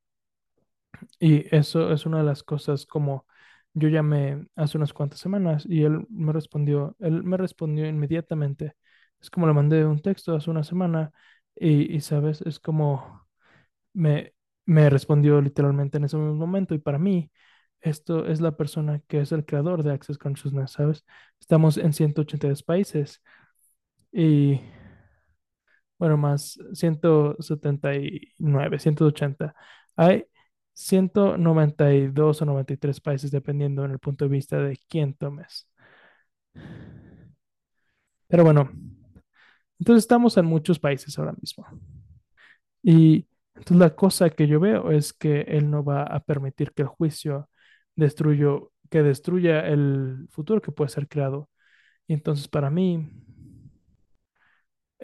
y 1.21 1.55
eso 1.55 1.93
es 1.93 2.07
una 2.07 2.19
de 2.19 2.25
las 2.25 2.43
cosas 2.43 2.87
como 2.87 3.27
yo 3.75 3.89
llamé 3.89 4.47
hace 4.57 4.79
unas 4.79 4.93
cuantas 4.93 5.21
semanas 5.21 5.65
y 5.69 5.83
él 5.85 6.07
me 6.11 6.33
respondió, 6.33 6.97
él 7.01 7.23
me 7.25 7.37
respondió 7.37 7.87
inmediatamente. 7.87 8.75
Es 9.21 9.31
como 9.31 9.47
le 9.47 9.53
mandé 9.55 9.85
un 9.85 10.01
texto 10.01 10.35
hace 10.35 10.51
una 10.51 10.65
semana 10.65 11.11
y, 11.57 11.95
y, 11.95 12.01
sabes, 12.01 12.41
es 12.43 12.61
como 12.61 13.27
me, 13.95 14.35
me 14.67 14.91
respondió 14.91 15.41
literalmente 15.41 15.99
en 15.99 16.05
ese 16.05 16.17
mismo 16.17 16.35
momento 16.37 16.75
y 16.75 16.79
para 16.79 16.99
mí 16.99 17.31
esto 17.81 18.27
es 18.27 18.41
la 18.41 18.57
persona 18.57 19.01
que 19.09 19.21
es 19.21 19.33
el 19.33 19.45
creador 19.47 19.83
de 19.83 19.93
Access 19.93 20.19
Consciousness, 20.19 20.73
¿sabes? 20.73 21.05
Estamos 21.41 21.77
en 21.79 21.93
182 21.93 22.63
países 22.63 23.23
y 24.13 24.61
bueno, 25.99 26.17
más 26.17 26.59
179, 26.73 28.79
180. 28.79 29.55
Hay 29.97 30.25
192 30.73 32.43
o 32.43 32.45
93 32.45 33.01
países, 33.01 33.31
dependiendo 33.31 33.85
en 33.85 33.93
el 33.93 33.99
punto 33.99 34.25
de 34.25 34.31
vista 34.31 34.59
de 34.59 34.79
quién 34.89 35.15
tomes. 35.15 35.69
Pero 38.29 38.45
bueno, 38.45 38.71
entonces 39.79 40.05
estamos 40.05 40.37
en 40.37 40.47
muchos 40.47 40.79
países 40.79 41.19
ahora 41.19 41.33
mismo. 41.33 41.67
Y 42.83 43.27
entonces 43.55 43.79
la 43.79 43.95
cosa 43.97 44.31
que 44.31 44.47
yo 44.47 44.61
veo 44.61 44.91
es 44.91 45.13
que 45.13 45.43
él 45.43 45.71
no 45.71 45.85
va 45.85 46.03
a 46.03 46.21
permitir 46.21 46.73
que 46.73 46.83
el 46.83 46.89
juicio 46.89 47.49
destruyo, 47.97 48.73
que 48.91 49.03
destruya 49.03 49.67
el 49.67 50.29
futuro 50.31 50.61
que 50.61 50.73
puede 50.73 50.91
ser 50.91 51.09
creado. 51.09 51.51
Y 52.07 52.15
entonces 52.15 52.49
para 52.49 52.71
mí 52.71 53.11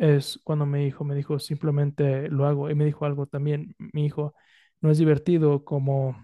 es 0.00 0.40
cuando 0.44 0.66
mi 0.66 0.86
hijo 0.86 1.04
me 1.04 1.14
dijo 1.14 1.38
simplemente 1.38 2.28
lo 2.30 2.46
hago 2.46 2.70
y 2.70 2.74
me 2.74 2.86
dijo 2.86 3.06
algo 3.06 3.26
también 3.26 3.74
mi 3.78 4.06
hijo 4.06 4.34
no 4.80 4.90
es 4.90 4.98
divertido 4.98 5.64
como 5.64 6.16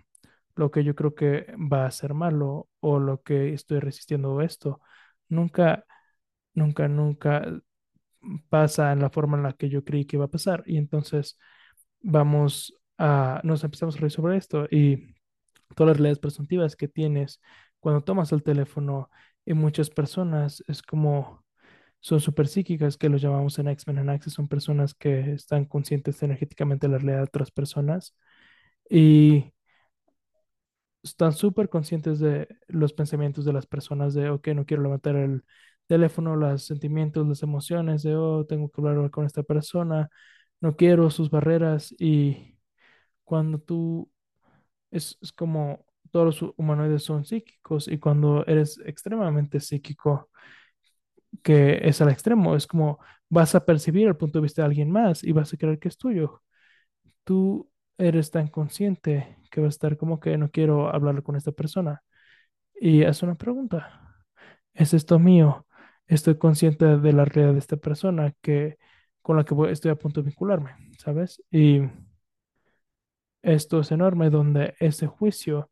lo 0.56 0.70
que 0.70 0.84
yo 0.84 0.94
creo 0.96 1.14
que 1.14 1.46
va 1.72 1.86
a 1.86 1.90
ser 1.90 2.14
malo 2.14 2.68
o 2.80 2.98
lo 2.98 3.22
que 3.22 3.54
estoy 3.54 3.80
resistiendo 3.80 4.40
esto. 4.42 4.80
Nunca, 5.28 5.84
nunca, 6.54 6.88
nunca 6.88 7.44
pasa 8.48 8.92
en 8.92 9.00
la 9.00 9.10
forma 9.10 9.36
en 9.36 9.44
la 9.44 9.52
que 9.54 9.68
yo 9.68 9.84
creí 9.84 10.06
que 10.06 10.16
iba 10.16 10.26
a 10.26 10.28
pasar. 10.28 10.62
Y 10.66 10.78
entonces 10.78 11.38
vamos 12.00 12.74
a, 12.98 13.40
nos 13.44 13.64
empezamos 13.64 13.96
a 13.96 14.00
reír 14.00 14.12
sobre 14.12 14.36
esto 14.38 14.66
y 14.70 15.16
todas 15.76 15.90
las 15.90 15.98
realidades 15.98 16.20
presuntivas 16.20 16.76
que 16.76 16.88
tienes 16.88 17.40
cuando 17.80 18.04
tomas 18.04 18.32
el 18.32 18.44
teléfono 18.44 19.10
y 19.46 19.54
muchas 19.54 19.90
personas 19.90 20.64
es 20.68 20.82
como 20.82 21.45
son 22.00 22.20
súper 22.20 22.48
psíquicas 22.48 22.96
que 22.96 23.08
los 23.08 23.22
llamamos 23.22 23.58
en 23.58 23.68
X-Men 23.68 23.98
and 23.98 24.10
Access, 24.10 24.34
son 24.34 24.48
personas 24.48 24.94
que 24.94 25.32
están 25.32 25.64
conscientes 25.66 26.22
energéticamente 26.22 26.86
de 26.86 26.92
la 26.92 26.98
realidad 26.98 27.18
de 27.18 27.24
otras 27.24 27.50
personas 27.50 28.14
y 28.90 29.52
están 31.02 31.32
súper 31.32 31.68
conscientes 31.68 32.18
de 32.18 32.48
los 32.68 32.92
pensamientos 32.92 33.44
de 33.44 33.52
las 33.52 33.66
personas 33.66 34.14
de, 34.14 34.30
ok, 34.30 34.48
no 34.48 34.66
quiero 34.66 34.82
levantar 34.82 35.16
el 35.16 35.44
teléfono, 35.86 36.34
los 36.36 36.64
sentimientos, 36.66 37.26
las 37.28 37.42
emociones 37.42 38.02
de, 38.02 38.16
oh, 38.16 38.44
tengo 38.46 38.70
que 38.70 38.80
hablar 38.80 39.10
con 39.10 39.24
esta 39.26 39.42
persona, 39.42 40.08
no 40.60 40.76
quiero 40.76 41.10
sus 41.10 41.30
barreras. 41.30 41.94
Y 41.98 42.58
cuando 43.24 43.58
tú, 43.60 44.10
es, 44.90 45.18
es 45.22 45.32
como 45.32 45.84
todos 46.12 46.40
los 46.42 46.54
humanoides 46.58 47.04
son 47.04 47.24
psíquicos 47.24 47.88
y 47.88 47.98
cuando 47.98 48.46
eres 48.46 48.80
extremadamente 48.86 49.60
psíquico, 49.60 50.30
que 51.42 51.80
es 51.88 52.00
al 52.00 52.10
extremo, 52.10 52.56
es 52.56 52.66
como 52.66 52.98
vas 53.28 53.54
a 53.54 53.64
percibir 53.64 54.08
el 54.08 54.16
punto 54.16 54.38
de 54.38 54.44
vista 54.44 54.62
de 54.62 54.66
alguien 54.66 54.90
más 54.90 55.24
y 55.24 55.32
vas 55.32 55.52
a 55.52 55.56
creer 55.56 55.78
que 55.78 55.88
es 55.88 55.98
tuyo. 55.98 56.42
Tú 57.24 57.70
eres 57.98 58.30
tan 58.30 58.48
consciente 58.48 59.38
que 59.50 59.60
va 59.60 59.66
a 59.68 59.70
estar 59.70 59.96
como 59.96 60.20
que 60.20 60.38
no 60.38 60.50
quiero 60.50 60.94
hablar 60.94 61.22
con 61.22 61.36
esta 61.36 61.52
persona. 61.52 62.02
Y 62.80 63.04
hace 63.04 63.24
una 63.26 63.36
pregunta. 63.36 64.16
¿Es 64.74 64.94
esto 64.94 65.18
mío? 65.18 65.66
Estoy 66.06 66.38
consciente 66.38 66.98
de 66.98 67.12
la 67.12 67.24
realidad 67.24 67.54
de 67.54 67.60
esta 67.60 67.76
persona 67.78 68.34
que 68.42 68.78
con 69.22 69.36
la 69.36 69.44
que 69.44 69.54
estoy 69.72 69.90
a 69.90 69.96
punto 69.96 70.22
de 70.22 70.26
vincularme, 70.30 70.72
¿sabes? 70.98 71.42
Y 71.50 71.80
esto 73.42 73.80
es 73.80 73.92
enorme 73.92 74.30
donde 74.30 74.74
ese 74.80 75.06
juicio 75.06 75.70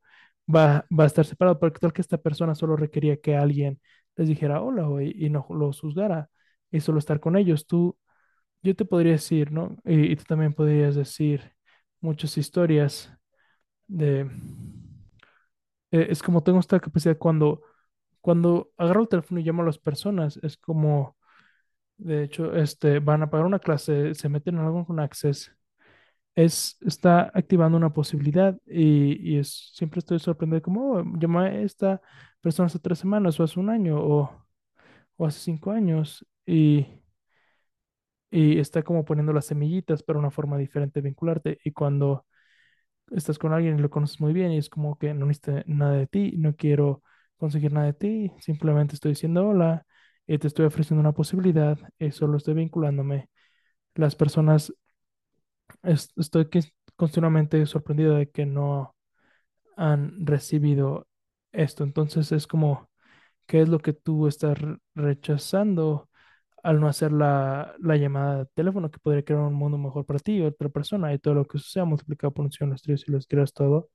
va, 0.53 0.87
va 0.97 1.05
a 1.05 1.07
estar 1.07 1.25
separado 1.27 1.59
porque 1.59 1.79
tal 1.81 1.93
que 1.93 2.03
esta 2.03 2.19
persona 2.19 2.55
solo 2.55 2.77
requería 2.77 3.21
que 3.21 3.37
alguien 3.37 3.81
les 4.17 4.29
dijera 4.29 4.63
hola 4.63 4.87
y, 5.03 5.27
y 5.27 5.31
no 5.31 5.47
los 5.51 5.81
juzgara 5.81 6.31
y 6.71 6.81
solo 6.81 6.99
estar 6.99 7.21
con 7.21 7.37
ellos. 7.37 7.67
Tú, 7.67 7.97
yo 8.63 8.77
te 8.77 8.85
podría 8.87 9.13
decir, 9.15 9.53
¿no? 9.53 9.77
Y, 9.85 10.13
y 10.13 10.17
tú 10.17 10.25
también 10.25 10.55
podrías 10.55 10.95
decir, 10.97 11.53
muchas 12.01 12.39
historias 12.39 13.13
de... 13.89 14.31
Eh, 15.91 16.07
es 16.11 16.23
como 16.23 16.43
tengo 16.43 16.61
esta 16.61 16.81
capacidad 16.81 17.17
cuando, 17.19 17.63
cuando 18.21 18.71
agarro 18.77 19.03
el 19.03 19.09
teléfono 19.09 19.41
y 19.41 19.45
llamo 19.45 19.63
a 19.63 19.67
las 19.67 19.79
personas, 19.79 20.39
es 20.43 20.57
como, 20.57 21.17
de 21.99 22.25
hecho, 22.25 22.55
este, 22.57 23.01
van 23.01 23.23
a 23.25 23.31
pagar 23.31 23.47
una 23.47 23.61
clase, 23.61 24.15
se 24.15 24.29
meten 24.29 24.57
en 24.57 24.63
algo 24.63 24.87
con 24.87 25.01
Access 25.01 25.53
es, 26.37 26.79
está 26.83 27.31
activando 27.35 27.79
una 27.79 27.93
posibilidad 27.93 28.59
y, 28.67 29.35
y 29.35 29.39
es, 29.39 29.73
siempre 29.75 30.01
estoy 30.01 30.19
sorprendido 30.21 30.63
como, 30.63 30.93
oh, 30.95 31.05
llamé 31.19 31.41
a 31.41 31.63
esta 31.63 32.03
persona 32.45 32.69
hace 32.69 32.81
tres 32.81 33.01
semanas 33.01 33.41
o 33.41 33.45
hace 33.45 33.61
un 33.61 33.71
año 33.71 33.99
o, 34.01 34.47
o 35.19 35.27
hace 35.27 35.41
cinco 35.41 35.73
años 35.73 36.27
y, 36.47 36.87
y 38.31 38.59
está 38.59 38.83
como 38.83 39.05
poniendo 39.05 39.33
las 39.33 39.47
semillitas 39.47 40.03
para 40.03 40.19
una 40.19 40.31
forma 40.31 40.59
diferente 40.59 41.01
de 41.01 41.09
vincularte 41.09 41.59
y 41.65 41.73
cuando 41.73 42.27
estás 43.13 43.39
con 43.39 43.53
alguien 43.53 43.79
y 43.79 43.83
lo 43.83 43.91
conoces 43.91 44.21
muy 44.21 44.33
bien 44.35 44.53
y 44.53 44.59
es 44.59 44.71
como 44.71 44.99
que 44.99 45.15
no 45.15 45.27
necesito 45.27 45.53
nada 45.67 45.95
de 45.95 46.07
ti, 46.09 46.33
no 46.39 46.57
quiero 46.57 47.03
conseguir 47.39 47.73
nada 47.73 47.87
de 47.87 47.95
ti, 47.95 48.33
simplemente 48.41 48.95
estoy 48.95 49.13
diciendo 49.13 49.49
hola 49.49 49.87
y 50.27 50.39
te 50.39 50.49
estoy 50.49 50.67
ofreciendo 50.67 51.01
una 51.01 51.13
posibilidad 51.13 51.79
y 51.99 52.13
solo 52.13 52.39
estoy 52.39 52.55
vinculándome. 52.55 53.31
Las 53.97 54.17
personas, 54.17 54.73
es- 55.83 56.11
estoy 56.17 56.49
continuamente 56.97 57.65
sorprendido 57.67 58.15
de 58.17 58.31
que 58.31 58.47
no 58.47 58.95
han 59.77 60.27
recibido 60.27 61.07
esto. 61.55 61.85
Entonces 61.85 62.33
es 62.33 62.47
como, 62.47 62.89
¿qué 63.47 63.63
es 63.63 63.69
lo 63.71 63.81
que 63.81 63.93
tú 63.95 64.29
estás 64.29 64.59
re- 64.61 64.79
rechazando 64.95 66.09
al 66.63 66.81
no 66.81 66.89
hacer 66.89 67.13
la, 67.13 67.75
la 67.81 67.97
llamada 67.97 68.39
de 68.41 68.47
teléfono 68.55 68.91
que 68.91 68.99
podría 69.01 69.25
crear 69.25 69.43
un 69.43 69.55
mundo 69.55 69.79
mejor 69.79 70.07
para 70.07 70.19
ti 70.21 70.35
y 70.39 70.43
otra 70.43 70.69
persona 70.71 71.13
y 71.15 71.19
todo 71.21 71.35
lo 71.35 71.47
que 71.47 71.59
sea 71.59 71.85
multiplicado 71.87 72.33
por 72.35 72.47
un 72.47 72.71
los 72.71 72.83
tres 72.83 73.05
y 73.09 73.13
los 73.13 73.27
creas 73.29 73.53
todo? 73.55 73.91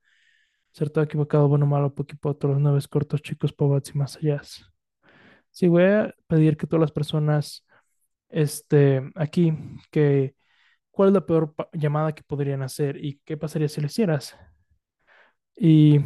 Ser 0.72 0.90
todo 0.90 1.04
equivocado, 1.04 1.48
bueno, 1.48 1.66
malo, 1.66 1.94
poquito, 1.94 2.28
otros 2.30 2.60
nueve 2.60 2.80
cortos, 2.90 3.22
chicos, 3.22 3.52
pobres 3.52 3.90
y 3.94 3.98
más 3.98 4.16
allá. 4.16 4.42
Sí, 5.50 5.68
voy 5.68 5.84
a 5.84 6.14
pedir 6.26 6.56
que 6.56 6.66
todas 6.66 6.80
las 6.82 6.92
personas, 6.92 7.66
este, 8.28 9.02
aquí, 9.16 9.52
que, 9.90 10.34
¿cuál 10.90 11.10
es 11.10 11.14
la 11.14 11.26
peor 11.26 11.54
llamada 11.74 12.14
que 12.14 12.22
podrían 12.24 12.62
hacer 12.62 12.98
y 13.04 13.20
qué 13.24 13.36
pasaría 13.36 13.68
si 13.70 13.80
lo 13.80 13.88
hicieras? 13.88 14.36
Y, 15.56 16.00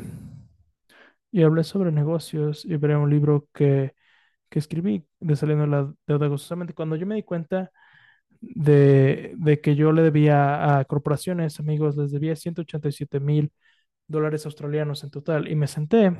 y 1.35 1.43
hablé 1.45 1.65
sobre 1.65 1.93
negocios 1.93 2.65
y 2.65 2.77
veré 2.77 2.97
un 2.97 3.11
libro 3.11 3.49
que, 3.55 3.95
que 4.51 4.59
escribí 4.61 5.07
de 5.21 5.37
Saliendo 5.37 5.65
de 5.67 5.71
la 5.71 5.95
Deuda 6.07 6.29
Gozosamente. 6.29 6.75
Cuando 6.75 6.97
yo 6.97 7.07
me 7.07 7.17
di 7.17 7.25
cuenta 7.25 7.73
de, 8.41 9.35
de 9.39 9.61
que 9.61 9.77
yo 9.77 9.93
le 9.93 10.03
debía 10.03 10.79
a 10.81 10.85
corporaciones, 10.87 11.61
amigos, 11.61 11.97
les 11.97 12.13
debía 12.13 12.37
187 12.37 13.21
mil 13.21 13.53
dólares 14.09 14.47
australianos 14.47 15.05
en 15.05 15.11
total 15.11 15.49
y 15.51 15.57
me 15.57 15.67
senté 15.69 16.13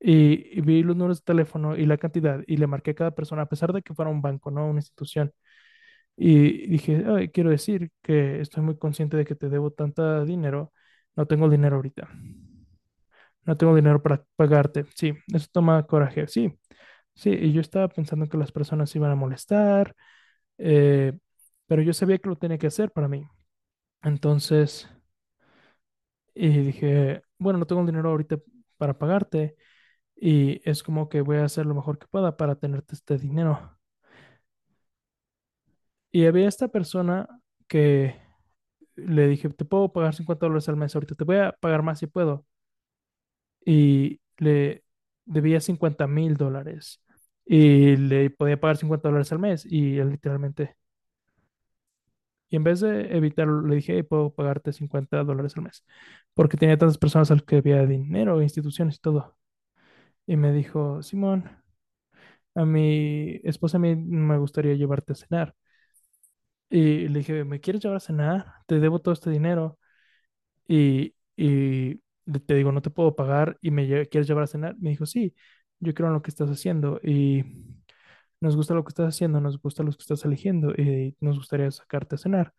Y, 0.00 0.58
y 0.58 0.60
vi 0.60 0.82
los 0.82 0.96
números 0.96 1.20
de 1.20 1.24
teléfono 1.24 1.76
y 1.76 1.86
la 1.86 1.96
cantidad 1.98 2.42
y 2.46 2.56
le 2.58 2.66
marqué 2.66 2.90
a 2.92 2.94
cada 2.94 3.10
persona, 3.14 3.42
a 3.42 3.46
pesar 3.48 3.72
de 3.72 3.80
que 3.82 3.94
fuera 3.94 4.10
un 4.10 4.20
banco, 4.22 4.50
no 4.50 4.66
una 4.68 4.80
institución. 4.80 5.32
Y 6.16 6.68
dije, 6.68 7.04
"Ay, 7.08 7.30
quiero 7.30 7.50
decir 7.50 7.90
que 8.02 8.40
estoy 8.40 8.62
muy 8.64 8.78
consciente 8.78 9.16
de 9.16 9.24
que 9.26 9.34
te 9.36 9.48
debo 9.50 9.70
tanta 9.72 10.24
dinero. 10.24 10.72
No 11.16 11.26
tengo 11.26 11.48
dinero 11.48 11.76
ahorita. 11.76 12.08
No 13.44 13.56
tengo 13.56 13.74
dinero 13.76 14.02
para 14.02 14.24
pagarte. 14.36 14.86
Sí, 14.94 15.12
eso 15.32 15.46
toma 15.52 15.86
coraje. 15.86 16.26
Sí, 16.28 16.58
sí. 17.14 17.30
Y 17.32 17.52
yo 17.52 17.60
estaba 17.60 17.88
pensando 17.88 18.28
que 18.28 18.38
las 18.38 18.52
personas 18.52 18.94
iban 18.96 19.10
a 19.12 19.14
molestar, 19.16 19.96
eh, 20.58 21.14
pero 21.66 21.82
yo 21.82 21.94
sabía 21.94 22.18
que 22.18 22.28
lo 22.30 22.36
tenía 22.38 22.58
que 22.58 22.68
hacer 22.68 22.92
para 22.92 23.08
mí. 23.08 23.26
Entonces, 24.02 24.88
y 26.34 26.48
dije, 26.62 27.22
bueno, 27.38 27.58
no 27.58 27.66
tengo 27.66 27.84
dinero 27.86 28.10
ahorita 28.10 28.38
para 28.76 28.98
pagarte. 28.98 29.56
Y 30.16 30.62
es 30.68 30.82
como 30.82 31.08
que 31.08 31.22
voy 31.22 31.38
a 31.38 31.44
hacer 31.46 31.66
lo 31.66 31.74
mejor 31.74 31.98
que 31.98 32.06
pueda 32.08 32.36
para 32.36 32.56
tenerte 32.56 32.94
este 32.96 33.18
dinero. 33.18 33.78
Y 36.12 36.26
había 36.26 36.48
esta 36.48 36.68
persona 36.68 37.28
que 37.68 38.16
le 38.96 39.28
dije, 39.28 39.48
te 39.50 39.64
puedo 39.64 39.92
pagar 39.92 40.14
50 40.14 40.46
dólares 40.46 40.68
al 40.68 40.76
mes, 40.76 40.94
ahorita 40.94 41.14
te 41.14 41.24
voy 41.24 41.36
a 41.38 41.52
pagar 41.60 41.82
más 41.82 41.98
si 42.00 42.06
puedo. 42.06 42.46
Y 43.64 44.20
le 44.38 44.84
debía 45.24 45.60
cincuenta 45.60 46.06
mil 46.06 46.36
dólares. 46.36 47.02
Y 47.46 47.96
le 47.96 48.30
podía 48.30 48.60
pagar 48.60 48.76
50 48.76 49.08
dólares 49.08 49.32
al 49.32 49.38
mes. 49.40 49.66
Y 49.66 49.98
él 49.98 50.10
literalmente, 50.10 50.76
y 52.48 52.56
en 52.56 52.64
vez 52.64 52.80
de 52.80 53.16
evitarlo, 53.16 53.62
le 53.66 53.76
dije, 53.76 53.94
"Hey, 53.94 54.02
puedo 54.02 54.30
pagarte 54.34 54.72
50 54.72 55.22
dólares 55.24 55.56
al 55.56 55.64
mes. 55.64 55.84
Porque 56.34 56.56
tenía 56.56 56.78
tantas 56.78 56.98
personas 56.98 57.30
al 57.30 57.44
que 57.44 57.56
había 57.58 57.84
dinero, 57.86 58.42
instituciones 58.42 58.96
y 58.96 58.98
todo. 59.00 59.36
Y 60.26 60.36
me 60.36 60.52
dijo, 60.52 61.02
Simón, 61.02 61.50
a 62.54 62.64
mi 62.64 63.40
esposa 63.44 63.78
me 63.78 64.38
gustaría 64.38 64.74
llevarte 64.74 65.12
a 65.12 65.16
cenar. 65.16 65.54
Y 66.70 67.08
le 67.08 67.20
dije, 67.20 67.44
¿me 67.44 67.60
quieres 67.60 67.82
llevar 67.82 67.98
a 67.98 68.00
cenar? 68.00 68.46
Te 68.66 68.80
debo 68.80 69.00
todo 69.00 69.12
este 69.14 69.30
dinero. 69.30 69.78
Y, 70.68 71.14
y 71.36 71.96
te 72.46 72.54
digo, 72.54 72.72
no 72.72 72.82
te 72.82 72.90
puedo 72.90 73.16
pagar 73.16 73.58
y 73.62 73.70
me 73.70 73.86
lle- 73.88 74.08
quieres 74.08 74.28
llevar 74.28 74.44
a 74.44 74.46
cenar. 74.48 74.76
Me 74.78 74.90
dijo, 74.90 75.06
sí, 75.06 75.34
yo 75.80 75.94
creo 75.94 76.08
en 76.08 76.14
lo 76.14 76.22
que 76.22 76.30
estás 76.30 76.50
haciendo 76.50 77.00
y 77.02 77.44
nos 78.40 78.56
gusta 78.56 78.74
lo 78.74 78.84
que 78.84 78.90
estás 78.90 79.08
haciendo, 79.14 79.40
nos 79.40 79.60
gusta 79.60 79.82
lo 79.82 79.90
que 79.92 79.98
estás 80.00 80.24
eligiendo 80.24 80.72
y 80.76 81.16
nos 81.20 81.38
gustaría 81.38 81.70
sacarte 81.70 82.16
a 82.16 82.18
cenar. 82.18 82.54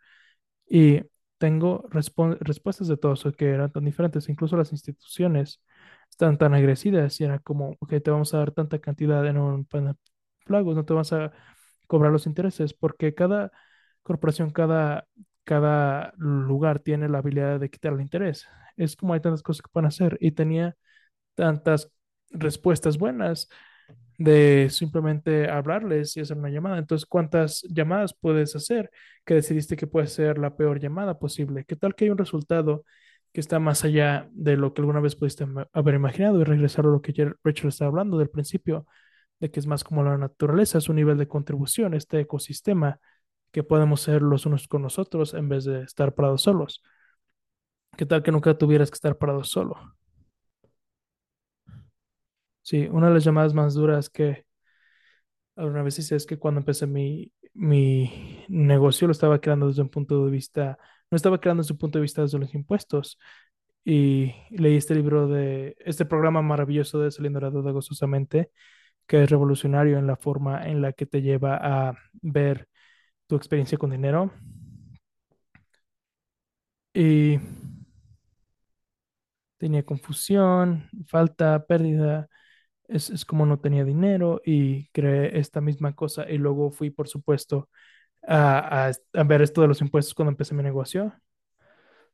Y 0.68 1.02
tengo 1.38 1.88
respuestas 1.92 2.88
de 2.88 2.98
todos 2.98 3.26
que 3.38 3.50
eran 3.50 3.72
tan 3.72 3.86
diferentes, 3.86 4.30
incluso 4.30 4.58
las 4.58 4.72
instituciones 4.72 5.62
están 6.10 6.38
tan 6.38 6.54
agresivas 6.54 7.20
y 7.22 7.26
era 7.26 7.40
como, 7.40 7.76
ok, 7.80 7.96
te 8.04 8.12
vamos 8.12 8.34
a 8.34 8.40
dar 8.40 8.52
tanta 8.52 8.80
cantidad 8.80 9.26
en 9.28 9.38
un 9.38 9.66
plan 9.66 9.86
de 9.88 9.96
pagos, 10.48 10.76
no 10.76 10.86
te 10.86 10.94
vas 10.94 11.14
a 11.14 11.32
cobrar 11.88 12.12
los 12.12 12.26
intereses, 12.28 12.74
porque 12.74 13.14
cada 13.16 13.52
corporación, 14.06 14.52
cada, 14.52 15.08
cada 15.44 16.14
lugar 16.18 16.80
tiene 16.80 17.10
la 17.10 17.18
habilidad 17.20 17.60
de 17.60 17.70
quitar 17.72 17.94
el 17.94 18.02
interés. 18.02 18.48
Es 18.78 18.96
como 18.96 19.14
hay 19.14 19.20
tantas 19.20 19.44
cosas 19.44 19.64
que 19.64 19.72
pueden 19.72 19.88
hacer 19.88 20.18
y 20.22 20.32
tenía 20.32 20.76
tantas 21.36 21.92
respuestas 22.30 22.98
buenas 23.00 23.50
de 24.18 24.68
simplemente 24.70 25.50
hablarles 25.50 26.16
y 26.18 26.22
hacer 26.22 26.38
una 26.38 26.50
llamada. 26.50 26.78
Entonces, 26.78 27.08
¿cuántas 27.08 27.64
llamadas 27.64 28.14
puedes 28.14 28.56
hacer 28.56 28.92
que 29.26 29.34
decidiste 29.34 29.76
que 29.76 29.88
puede 29.88 30.08
ser 30.08 30.38
la 30.38 30.56
peor 30.56 30.80
llamada 30.80 31.18
posible? 31.20 31.66
¿Qué 31.66 31.76
tal 31.76 31.96
que 31.96 32.06
hay 32.06 32.12
un 32.12 32.18
resultado 32.20 32.86
que 33.34 33.42
está 33.42 33.60
más 33.60 33.84
allá 33.86 34.30
de 34.34 34.56
lo 34.56 34.74
que 34.74 34.82
alguna 34.82 35.02
vez 35.02 35.16
pudiste 35.16 35.46
haber 35.74 35.96
imaginado 35.96 36.40
y 36.40 36.44
regresar 36.44 36.86
a 36.86 36.90
lo 36.90 37.02
que 37.02 37.34
Rachel 37.44 37.70
estaba 37.70 37.90
hablando 37.90 38.18
del 38.18 38.30
principio, 38.30 38.86
de 39.40 39.52
que 39.52 39.60
es 39.60 39.68
más 39.68 39.84
como 39.84 40.04
la 40.04 40.18
naturaleza, 40.18 40.78
es 40.78 40.90
un 40.90 40.96
nivel 40.98 41.18
de 41.18 41.28
contribución, 41.28 41.94
este 41.96 42.20
ecosistema 42.22 43.00
que 43.56 43.64
podemos 43.64 44.02
ser 44.02 44.22
los 44.22 44.46
unos 44.46 44.68
con 44.68 44.82
los 44.82 45.00
otros 45.00 45.34
en 45.34 45.48
vez 45.48 45.64
de 45.64 45.84
estar 45.84 46.14
parados 46.14 46.42
solos? 46.42 46.84
¿Qué 47.98 48.06
tal 48.06 48.22
que 48.22 48.34
nunca 48.34 48.58
tuvieras 48.58 48.92
que 48.92 48.96
estar 48.96 49.18
parado 49.18 49.46
solo? 49.46 49.96
Sí, 52.64 52.90
una 52.92 53.08
de 53.08 53.14
las 53.14 53.24
llamadas 53.24 53.54
más 53.54 53.74
duras 53.74 54.10
que 54.10 54.46
Alguna 55.56 55.84
vez 55.84 55.98
hice 56.00 56.18
es 56.18 56.26
que 56.26 56.38
cuando 56.38 56.60
empecé 56.60 56.86
mi, 56.86 57.32
mi 57.54 58.44
negocio 58.50 59.08
lo 59.08 59.14
estaba 59.14 59.40
creando 59.40 59.70
desde 59.70 59.84
un 59.84 59.90
punto 59.90 60.26
de 60.26 60.32
vista, 60.32 60.78
no 61.10 61.16
estaba 61.16 61.40
creando 61.40 61.64
desde 61.64 61.76
un 61.76 61.78
punto 61.80 61.98
de 61.98 62.02
vista 62.04 62.24
desde 62.24 62.40
los 62.40 62.54
impuestos. 62.54 63.18
Y 63.86 64.34
leí 64.50 64.76
este 64.76 64.96
libro 64.96 65.30
de 65.30 65.78
este 65.80 66.04
programa 66.06 66.42
maravilloso 66.42 67.00
de 67.00 67.10
Saliendo 67.10 67.40
de 67.40 67.46
la 67.46 67.52
Duda 67.52 67.72
Gozosamente, 67.72 68.52
que 69.08 69.24
es 69.24 69.30
revolucionario 69.30 69.98
en 69.98 70.08
la 70.08 70.18
forma 70.18 70.68
en 70.68 70.82
la 70.82 70.92
que 70.92 71.06
te 71.06 71.22
lleva 71.22 71.56
a 71.62 71.98
ver 72.22 72.68
tu 73.28 73.36
experiencia 73.36 73.78
con 73.78 73.92
dinero. 73.92 74.32
Y 76.94 77.40
tenía 79.58 79.84
confusión, 79.86 80.90
falta, 81.08 81.66
pérdida. 81.66 82.28
Es, 82.88 83.10
es 83.10 83.26
como 83.26 83.46
no 83.46 83.60
tenía 83.60 83.86
dinero 83.86 84.42
y 84.46 84.90
creé 84.90 85.40
esta 85.40 85.62
misma 85.62 85.96
cosa. 85.96 86.30
Y 86.30 86.38
luego 86.38 86.72
fui, 86.72 86.90
por 86.92 87.08
supuesto, 87.08 87.70
a, 88.28 88.88
a- 88.90 88.94
a 89.16 89.24
ver 89.26 89.42
esto 89.44 89.62
de 89.64 89.68
los 89.70 89.82
impuestos 89.82 90.14
cuando 90.16 90.32
empecé 90.32 90.56
mi 90.56 90.64
negocio. 90.64 91.14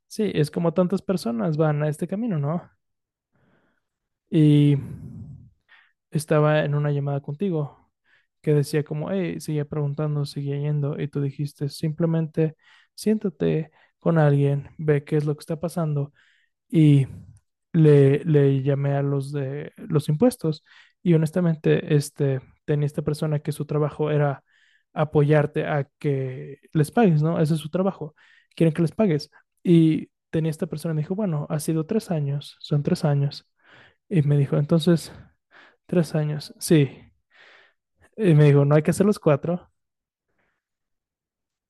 Sí, 0.07 0.31
es 0.35 0.51
como 0.51 0.73
tantas 0.73 1.01
personas 1.01 1.57
van 1.57 1.81
a 1.83 1.89
este 1.89 2.07
camino, 2.07 2.37
¿no? 2.39 2.69
Y 4.31 4.77
estaba 6.11 6.63
en 6.63 6.75
una 6.75 6.91
llamada 6.91 7.21
contigo 7.21 7.80
que 8.41 8.53
decía 8.53 8.83
como, 8.83 9.11
hey, 9.11 9.39
seguía 9.39 9.65
preguntando, 9.65 10.25
seguía 10.25 10.57
yendo, 10.59 10.99
y 10.99 11.07
tú 11.07 11.21
dijiste, 11.21 11.69
simplemente 11.69 12.55
siéntate 12.95 13.71
con 13.99 14.17
alguien, 14.17 14.69
ve 14.77 15.03
qué 15.03 15.17
es 15.17 15.25
lo 15.25 15.35
que 15.35 15.41
está 15.41 15.59
pasando 15.59 16.13
y 16.69 17.07
le, 17.73 18.23
le 18.25 18.61
llamé 18.63 18.95
a 18.95 19.01
los 19.01 19.31
de 19.31 19.71
los 19.77 20.09
impuestos 20.09 20.63
y 21.03 21.13
honestamente 21.13 21.95
este, 21.95 22.41
tenía 22.65 22.85
esta 22.85 23.01
persona 23.01 23.39
que 23.39 23.51
su 23.51 23.65
trabajo 23.65 24.11
era 24.11 24.43
apoyarte 24.93 25.65
a 25.65 25.87
que 25.99 26.59
les 26.73 26.91
pagues, 26.91 27.21
¿no? 27.23 27.39
Ese 27.39 27.53
es 27.55 27.59
su 27.59 27.69
trabajo, 27.69 28.15
quieren 28.55 28.73
que 28.73 28.81
les 28.81 28.91
pagues. 28.91 29.31
Y 29.63 30.09
tenía 30.29 30.51
esta 30.51 30.67
persona, 30.67 30.93
me 30.93 31.01
dijo, 31.01 31.15
bueno, 31.15 31.47
ha 31.49 31.59
sido 31.59 31.85
tres 31.85 32.11
años, 32.11 32.57
son 32.59 32.83
tres 32.83 33.05
años. 33.05 33.47
Y 34.09 34.21
me 34.23 34.37
dijo, 34.37 34.57
entonces, 34.57 35.13
tres 35.87 36.15
años, 36.15 36.53
sí. 36.59 37.10
Y 38.21 38.33
me 38.35 38.45
dijo, 38.45 38.65
no 38.65 38.75
hay 38.75 38.83
que 38.83 38.91
hacer 38.91 39.05
los 39.05 39.19
cuatro. 39.19 39.69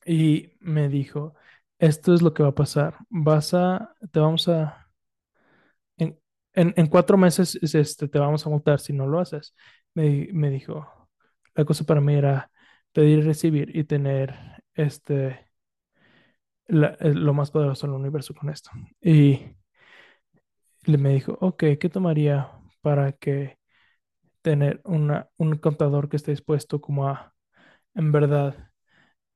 y 0.05 0.53
me 0.59 0.89
dijo, 0.89 1.35
esto 1.79 2.13
es 2.13 2.21
lo 2.21 2.33
que 2.33 2.43
va 2.43 2.49
a 2.49 2.55
pasar. 2.55 2.97
Vas 3.09 3.53
a, 3.53 3.95
te 4.11 4.19
vamos 4.19 4.47
a, 4.49 4.89
en, 5.97 6.73
en, 6.75 6.87
cuatro 6.87 7.17
meses 7.17 7.57
es 7.61 7.75
este, 7.75 8.07
te 8.07 8.19
vamos 8.19 8.45
a 8.45 8.49
multar 8.49 8.79
si 8.79 8.93
no 8.93 9.07
lo 9.07 9.19
haces. 9.19 9.55
Me, 9.93 10.27
me 10.33 10.49
dijo, 10.49 10.87
la 11.55 11.65
cosa 11.65 11.85
para 11.85 12.01
mí 12.01 12.15
era 12.15 12.51
pedir 12.93 13.19
y 13.19 13.21
recibir 13.23 13.75
y 13.75 13.83
tener 13.85 14.33
este, 14.73 15.51
eh, 16.67 17.13
lo 17.13 17.33
más 17.33 17.51
poderoso 17.51 17.87
del 17.87 17.95
universo 17.95 18.33
con 18.33 18.49
esto. 18.49 18.71
Y 19.01 19.39
le 20.85 20.97
me 20.97 21.09
dijo, 21.13 21.37
ok, 21.41 21.63
¿qué 21.79 21.89
tomaría 21.89 22.51
para 22.81 23.11
que 23.13 23.57
tener 24.41 24.81
una, 24.85 25.29
un 25.37 25.57
contador 25.57 26.09
que 26.09 26.17
esté 26.17 26.31
dispuesto 26.31 26.81
como 26.81 27.07
a, 27.09 27.35
en 27.95 28.11
verdad, 28.11 28.71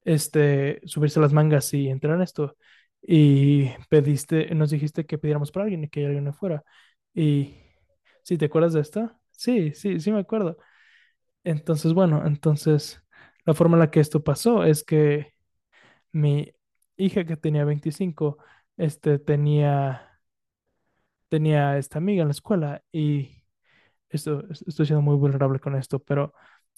este, 0.03 0.81
subirse 0.85 1.19
las 1.19 1.33
mangas 1.33 1.73
y 1.73 1.89
entrar 1.89 2.15
en 2.15 2.21
esto? 2.23 2.57
Y 3.01 3.69
pediste, 3.89 4.53
nos 4.55 4.71
dijiste 4.71 5.05
que 5.05 5.17
pidiéramos 5.17 5.51
por 5.51 5.63
alguien 5.63 5.83
y 5.83 5.89
que 5.89 6.05
alguien 6.05 6.33
fuera. 6.33 6.63
Y, 7.13 7.55
¿sí 8.23 8.37
te 8.37 8.45
acuerdas 8.45 8.73
de 8.73 8.81
esto? 8.81 9.11
Sí, 9.31 9.73
sí, 9.73 9.99
sí 9.99 10.11
me 10.11 10.19
acuerdo. 10.19 10.57
Entonces, 11.43 11.93
bueno, 11.93 12.25
entonces, 12.25 13.01
la 13.45 13.53
forma 13.53 13.75
en 13.77 13.81
la 13.81 13.91
que 13.91 13.99
esto 13.99 14.23
pasó 14.23 14.63
es 14.63 14.83
que 14.83 15.33
mi 16.11 16.53
hija 16.97 17.25
que 17.25 17.37
tenía 17.37 17.65
25 17.65 18.37
este, 18.77 19.19
tenía 19.19 20.19
tenía 21.29 21.77
esta 21.77 21.97
amiga 21.99 22.21
en 22.21 22.27
la 22.29 22.31
escuela 22.33 22.83
y 22.91 23.34
esto, 24.09 24.43
es- 24.49 24.63
estoy 24.67 24.85
siendo 24.87 25.01
muy 25.01 25.15
vulnerable 25.15 25.59
con 25.59 25.75
esto, 25.75 25.99
pero 25.99 26.33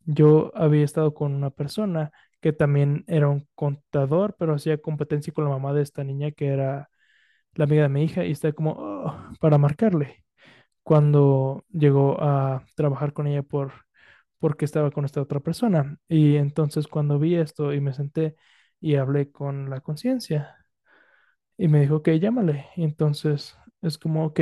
yo 0.06 0.52
había 0.56 0.84
estado 0.86 1.14
con 1.14 1.34
una 1.34 1.50
persona 1.52 2.12
que 2.42 2.54
también 2.54 3.04
era 3.08 3.28
un 3.30 3.48
contador, 3.56 4.36
pero 4.40 4.54
hacía 4.56 4.78
competencia 4.82 5.34
con 5.34 5.44
la 5.46 5.50
mamá 5.52 5.74
de 5.74 5.82
esta 5.84 6.04
niña 6.04 6.32
que 6.32 6.48
era 6.48 6.90
la 7.56 7.66
amiga 7.66 7.84
de 7.84 7.90
mi 7.90 8.04
hija 8.04 8.26
y 8.26 8.32
estaba 8.32 8.54
como 8.54 8.72
"Oh", 8.78 9.16
para 9.40 9.58
marcarle 9.58 10.24
cuando 10.84 11.66
llegó 11.72 12.22
a 12.22 12.66
trabajar 12.76 13.14
con 13.14 13.28
ella 13.28 13.44
por 13.44 13.74
porque 14.40 14.66
estaba 14.66 14.92
con 14.92 15.06
esta 15.06 15.22
otra 15.22 15.40
persona. 15.42 15.98
Y 16.10 16.38
entonces 16.38 16.88
cuando 16.88 17.20
vi 17.20 17.36
esto 17.36 17.74
y 17.74 17.82
me 17.82 17.94
senté 17.94 18.36
y 18.82 18.96
hablé 18.96 19.32
con 19.32 19.70
la 19.70 19.82
conciencia, 19.82 20.56
y 21.58 21.68
me 21.68 21.82
dijo, 21.82 21.98
ok, 21.98 22.10
llámale. 22.20 22.68
Y 22.76 22.84
entonces 22.84 23.58
es 23.82 23.98
como, 23.98 24.26
ok, 24.26 24.40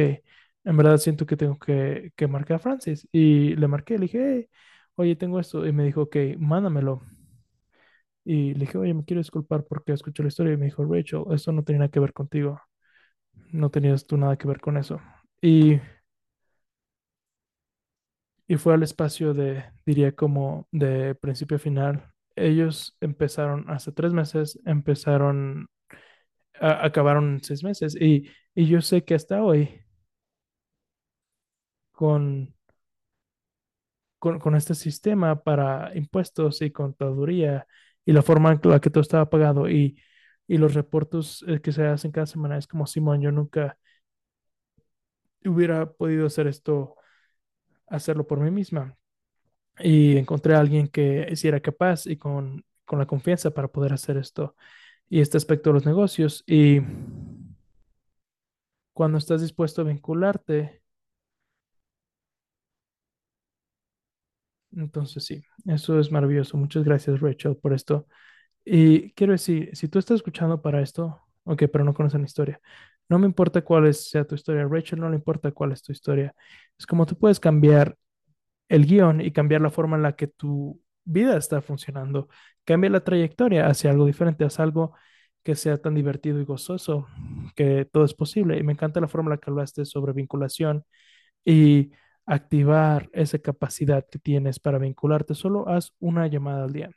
en 0.66 0.78
verdad 0.78 0.98
siento 0.98 1.26
que 1.26 1.38
tengo 1.38 1.58
que, 1.60 2.12
que 2.16 2.28
marcar 2.28 2.58
a 2.58 2.60
Francis. 2.60 3.08
Y 3.12 3.56
le 3.58 3.68
marqué, 3.68 3.96
le 3.98 4.04
dije, 4.08 4.36
"Hey, 4.38 4.50
oye, 4.96 5.16
tengo 5.16 5.40
esto. 5.40 5.66
Y 5.68 5.72
me 5.74 5.86
dijo, 5.86 6.04
ok, 6.04 6.18
mándamelo. 6.40 7.02
Y 8.24 8.54
le 8.54 8.62
dije, 8.62 8.78
oye, 8.78 8.94
me 8.94 9.06
quiero 9.06 9.20
disculpar 9.22 9.64
porque 9.66 9.94
escuché 9.94 10.24
la 10.24 10.30
historia. 10.30 10.54
Y 10.54 10.58
me 10.58 10.66
dijo, 10.66 10.84
Rachel, 10.86 11.24
esto 11.32 11.52
no 11.52 11.64
tenía 11.64 11.80
nada 11.80 11.92
que 11.92 12.00
ver 12.00 12.14
contigo. 12.14 12.60
No 13.52 13.72
tenías 13.72 14.08
tú 14.08 14.18
nada 14.18 14.38
que 14.38 14.48
ver 14.48 14.62
con 14.62 14.78
eso. 14.78 15.02
Y, 15.42 15.80
y 18.48 18.58
fue 18.58 18.74
al 18.74 18.84
espacio 18.84 19.34
de, 19.34 19.64
diría, 19.86 20.14
como 20.16 20.68
de 20.72 21.16
principio 21.16 21.58
a 21.58 21.60
final. 21.60 22.12
Ellos 22.36 22.96
empezaron 23.02 23.70
hace 23.70 23.92
tres 23.92 24.14
meses, 24.14 24.60
empezaron, 24.66 25.68
a- 26.60 26.86
acabaron 26.86 27.42
seis 27.44 27.64
meses. 27.64 27.96
Y, 28.00 28.30
y 28.56 28.68
yo 28.68 28.82
sé 28.82 29.04
que 29.06 29.16
hasta 29.16 29.44
hoy, 29.44 29.82
con 31.96 32.56
con, 34.20 34.56
este 34.56 34.76
sistema 34.76 35.42
para 35.44 35.96
impuestos 35.96 36.62
y 36.62 36.72
contaduría 36.72 37.68
y 38.06 38.14
la 38.14 38.22
forma 38.22 38.52
en 38.52 38.60
la 38.64 38.80
que 38.80 38.90
todo 38.90 39.02
estaba 39.02 39.30
pagado 39.30 39.70
y, 39.70 40.00
y 40.48 40.58
los 40.58 40.74
reportes 40.74 41.44
eh, 41.48 41.62
que 41.62 41.72
se 41.72 41.86
hacen 41.86 42.12
cada 42.12 42.26
semana, 42.26 42.58
es 42.58 42.68
como, 42.68 42.88
Simón, 42.88 43.22
yo 43.22 43.32
nunca 43.32 43.78
hubiera 45.46 45.92
podido 45.92 46.28
hacer 46.28 46.48
esto, 46.48 46.96
hacerlo 47.88 48.28
por 48.28 48.40
mí 48.40 48.52
misma. 48.52 48.98
Y 49.80 50.18
encontré 50.18 50.56
a 50.56 50.60
alguien 50.60 50.88
que 50.88 51.36
sí 51.36 51.48
era 51.48 51.60
capaz 51.62 52.08
y 52.08 52.18
con, 52.18 52.66
con 52.86 53.00
la 53.00 53.08
confianza 53.08 53.52
para 53.52 53.68
poder 53.70 53.94
hacer 53.94 54.18
esto 54.18 54.56
y 55.10 55.22
este 55.22 55.38
aspecto 55.38 55.70
de 55.70 55.76
los 55.76 55.86
negocios. 55.86 56.44
Y 56.48 56.82
cuando 58.94 59.18
estás 59.18 59.42
dispuesto 59.42 59.82
a 59.82 59.86
vincularte, 59.86 60.82
entonces 64.76 65.26
sí, 65.26 65.44
eso 65.66 66.00
es 66.00 66.12
maravilloso. 66.12 66.58
Muchas 66.58 66.84
gracias, 66.84 67.20
Rachel, 67.22 67.56
por 67.58 67.74
esto. 67.74 68.08
Y 68.66 69.12
quiero 69.14 69.34
decir, 69.34 69.72
si 69.76 69.88
tú 69.90 70.00
estás 70.00 70.18
escuchando 70.18 70.62
para 70.62 70.82
esto, 70.82 71.22
ok, 71.46 71.64
pero 71.72 71.84
no 71.86 71.94
conoces 71.94 72.20
mi 72.20 72.26
historia, 72.28 72.62
no 73.10 73.20
me 73.20 73.28
importa 73.28 73.64
cuál 73.64 73.88
es- 73.88 74.10
sea 74.10 74.26
tu 74.26 74.36
historia, 74.36 74.68
Rachel, 74.70 75.00
no 75.02 75.10
le 75.10 75.16
importa 75.18 75.52
cuál 75.52 75.72
es 75.74 75.84
tu 75.84 75.92
historia. 75.94 76.36
Es 76.80 76.88
como 76.88 77.06
tú 77.06 77.18
puedes 77.18 77.40
cambiar 77.40 77.98
el 78.70 78.86
guion 78.86 79.22
y 79.22 79.32
cambiar 79.32 79.62
la 79.62 79.70
forma 79.70 79.96
en 79.98 80.04
la 80.04 80.16
que 80.16 80.28
tu 80.28 80.82
vida 81.04 81.38
está 81.38 81.62
funcionando. 81.62 82.30
Cambia 82.66 82.90
la 82.90 83.04
trayectoria 83.04 83.68
hacia 83.68 83.92
algo 83.92 84.06
diferente, 84.06 84.46
hacia 84.46 84.64
algo 84.64 84.94
que 85.44 85.56
sea 85.56 85.78
tan 85.78 85.94
divertido 85.96 86.40
y 86.42 86.46
gozoso, 86.46 87.08
que 87.56 87.86
todo 87.92 88.06
es 88.06 88.14
posible. 88.16 88.58
Y 88.58 88.64
me 88.64 88.74
encanta 88.74 89.00
la 89.02 89.08
forma 89.08 89.28
en 89.30 89.32
la 89.32 89.38
que 89.38 89.50
hablaste 89.52 89.86
sobre 89.86 90.14
vinculación 90.14 90.86
y 91.46 91.92
activar 92.26 93.10
esa 93.14 93.40
capacidad 93.40 94.06
que 94.10 94.20
tienes 94.20 94.60
para 94.60 94.78
vincularte. 94.80 95.36
Solo 95.36 95.68
haz 95.70 95.94
una 96.00 96.28
llamada 96.28 96.64
al 96.66 96.74
día 96.74 96.92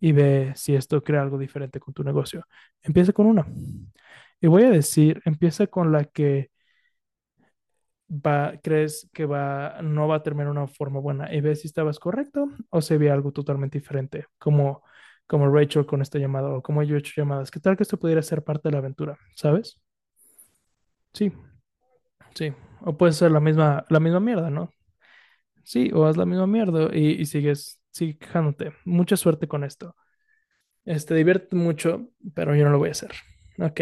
y 0.00 0.12
ve 0.12 0.52
si 0.56 0.74
esto 0.74 1.02
crea 1.02 1.22
algo 1.22 1.38
diferente 1.38 1.80
con 1.80 1.94
tu 1.94 2.04
negocio. 2.04 2.46
Empieza 2.82 3.12
con 3.12 3.26
una. 3.26 3.46
Y 4.40 4.46
voy 4.48 4.64
a 4.64 4.70
decir, 4.70 5.22
empieza 5.24 5.66
con 5.66 5.92
la 5.92 6.04
que 6.04 6.50
va, 8.08 8.54
crees 8.62 9.08
que 9.12 9.26
va, 9.26 9.80
no 9.82 10.08
va 10.08 10.16
a 10.16 10.22
terminar 10.22 10.50
una 10.50 10.66
forma 10.66 11.00
buena 11.00 11.32
y 11.32 11.40
ve 11.40 11.56
si 11.56 11.66
estabas 11.68 11.98
correcto 11.98 12.48
o 12.70 12.80
se 12.80 12.98
ve 12.98 13.10
algo 13.10 13.32
totalmente 13.32 13.78
diferente, 13.78 14.26
como, 14.38 14.82
como 15.26 15.48
Rachel 15.50 15.86
con 15.86 16.02
esta 16.02 16.18
llamada 16.18 16.50
o 16.50 16.62
como 16.62 16.82
yo 16.82 16.96
he 16.96 16.98
hecho 16.98 17.12
llamadas. 17.16 17.50
¿Qué 17.50 17.60
tal 17.60 17.76
que 17.76 17.82
esto 17.84 17.98
pudiera 17.98 18.22
ser 18.22 18.42
parte 18.44 18.68
de 18.68 18.72
la 18.72 18.78
aventura? 18.78 19.18
¿Sabes? 19.34 19.80
Sí, 21.14 21.32
sí. 22.34 22.52
O 22.82 22.96
puede 22.96 23.12
ser 23.12 23.30
la 23.30 23.40
misma, 23.40 23.84
la 23.88 24.00
misma 24.00 24.20
mierda, 24.20 24.50
¿no? 24.50 24.70
Sí, 25.64 25.90
o 25.94 26.06
haz 26.06 26.16
la 26.16 26.26
misma 26.26 26.46
mierda 26.46 26.94
y, 26.94 27.24
sigues, 27.26 27.80
sigue 27.90 28.18
quejándote. 28.18 28.72
Mucha 28.84 29.16
suerte 29.16 29.48
con 29.48 29.64
esto. 29.64 29.96
Este, 30.84 31.14
divierte 31.14 31.56
mucho, 31.56 32.10
pero 32.34 32.54
yo 32.54 32.64
no 32.64 32.70
lo 32.70 32.78
voy 32.78 32.90
a 32.90 32.92
hacer. 32.92 33.12
Ok. 33.58 33.80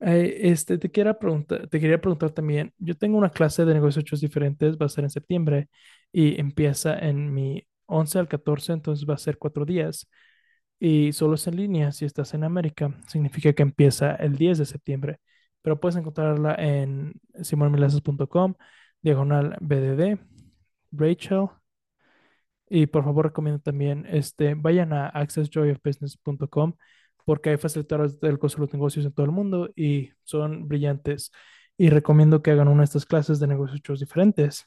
Eh, 0.00 0.50
este, 0.50 0.78
te 0.78 0.90
quería 0.90 1.18
preguntar, 1.18 1.68
te 1.68 1.78
quería 1.78 2.00
preguntar 2.00 2.30
también, 2.30 2.72
yo 2.78 2.96
tengo 2.96 3.18
una 3.18 3.30
clase 3.30 3.64
de 3.66 3.74
negocios 3.74 4.20
diferentes, 4.20 4.78
va 4.78 4.86
a 4.86 4.88
ser 4.88 5.04
en 5.04 5.10
septiembre 5.10 5.68
y 6.10 6.40
empieza 6.40 6.98
en 6.98 7.32
mi 7.34 7.66
11 7.86 8.18
al 8.18 8.28
14, 8.28 8.72
entonces 8.72 9.06
va 9.08 9.14
a 9.14 9.18
ser 9.18 9.36
cuatro 9.38 9.66
días 9.66 10.08
y 10.78 11.12
solo 11.12 11.34
es 11.34 11.46
en 11.46 11.56
línea 11.56 11.92
si 11.92 12.06
estás 12.06 12.34
en 12.34 12.44
América, 12.44 12.96
significa 13.08 13.52
que 13.52 13.62
empieza 13.62 14.14
el 14.16 14.36
10 14.36 14.58
de 14.58 14.66
septiembre, 14.66 15.20
pero 15.62 15.80
puedes 15.80 15.96
encontrarla 15.96 16.54
en 16.54 17.14
simonmilaces.com, 17.42 18.54
diagonal 19.02 19.56
BDD, 19.60 20.18
Rachel, 20.92 21.48
y 22.68 22.86
por 22.86 23.04
favor, 23.04 23.26
recomiendo 23.26 23.60
también, 23.60 24.06
este, 24.08 24.54
vayan 24.54 24.92
a 24.92 25.08
accessjoyofbusiness.com 25.08 26.74
porque 27.24 27.50
hay 27.50 27.56
facilitadores 27.58 28.20
del 28.20 28.38
costo 28.38 28.58
de 28.58 28.66
los 28.66 28.72
negocios 28.72 29.04
en 29.06 29.12
todo 29.12 29.26
el 29.26 29.32
mundo 29.32 29.70
y 29.76 30.10
son 30.24 30.68
brillantes. 30.68 31.32
Y 31.76 31.90
recomiendo 31.90 32.42
que 32.42 32.52
hagan 32.52 32.68
una 32.68 32.82
de 32.82 32.84
estas 32.84 33.06
clases 33.06 33.40
de 33.40 33.48
negocios 33.48 34.00
diferentes, 34.00 34.66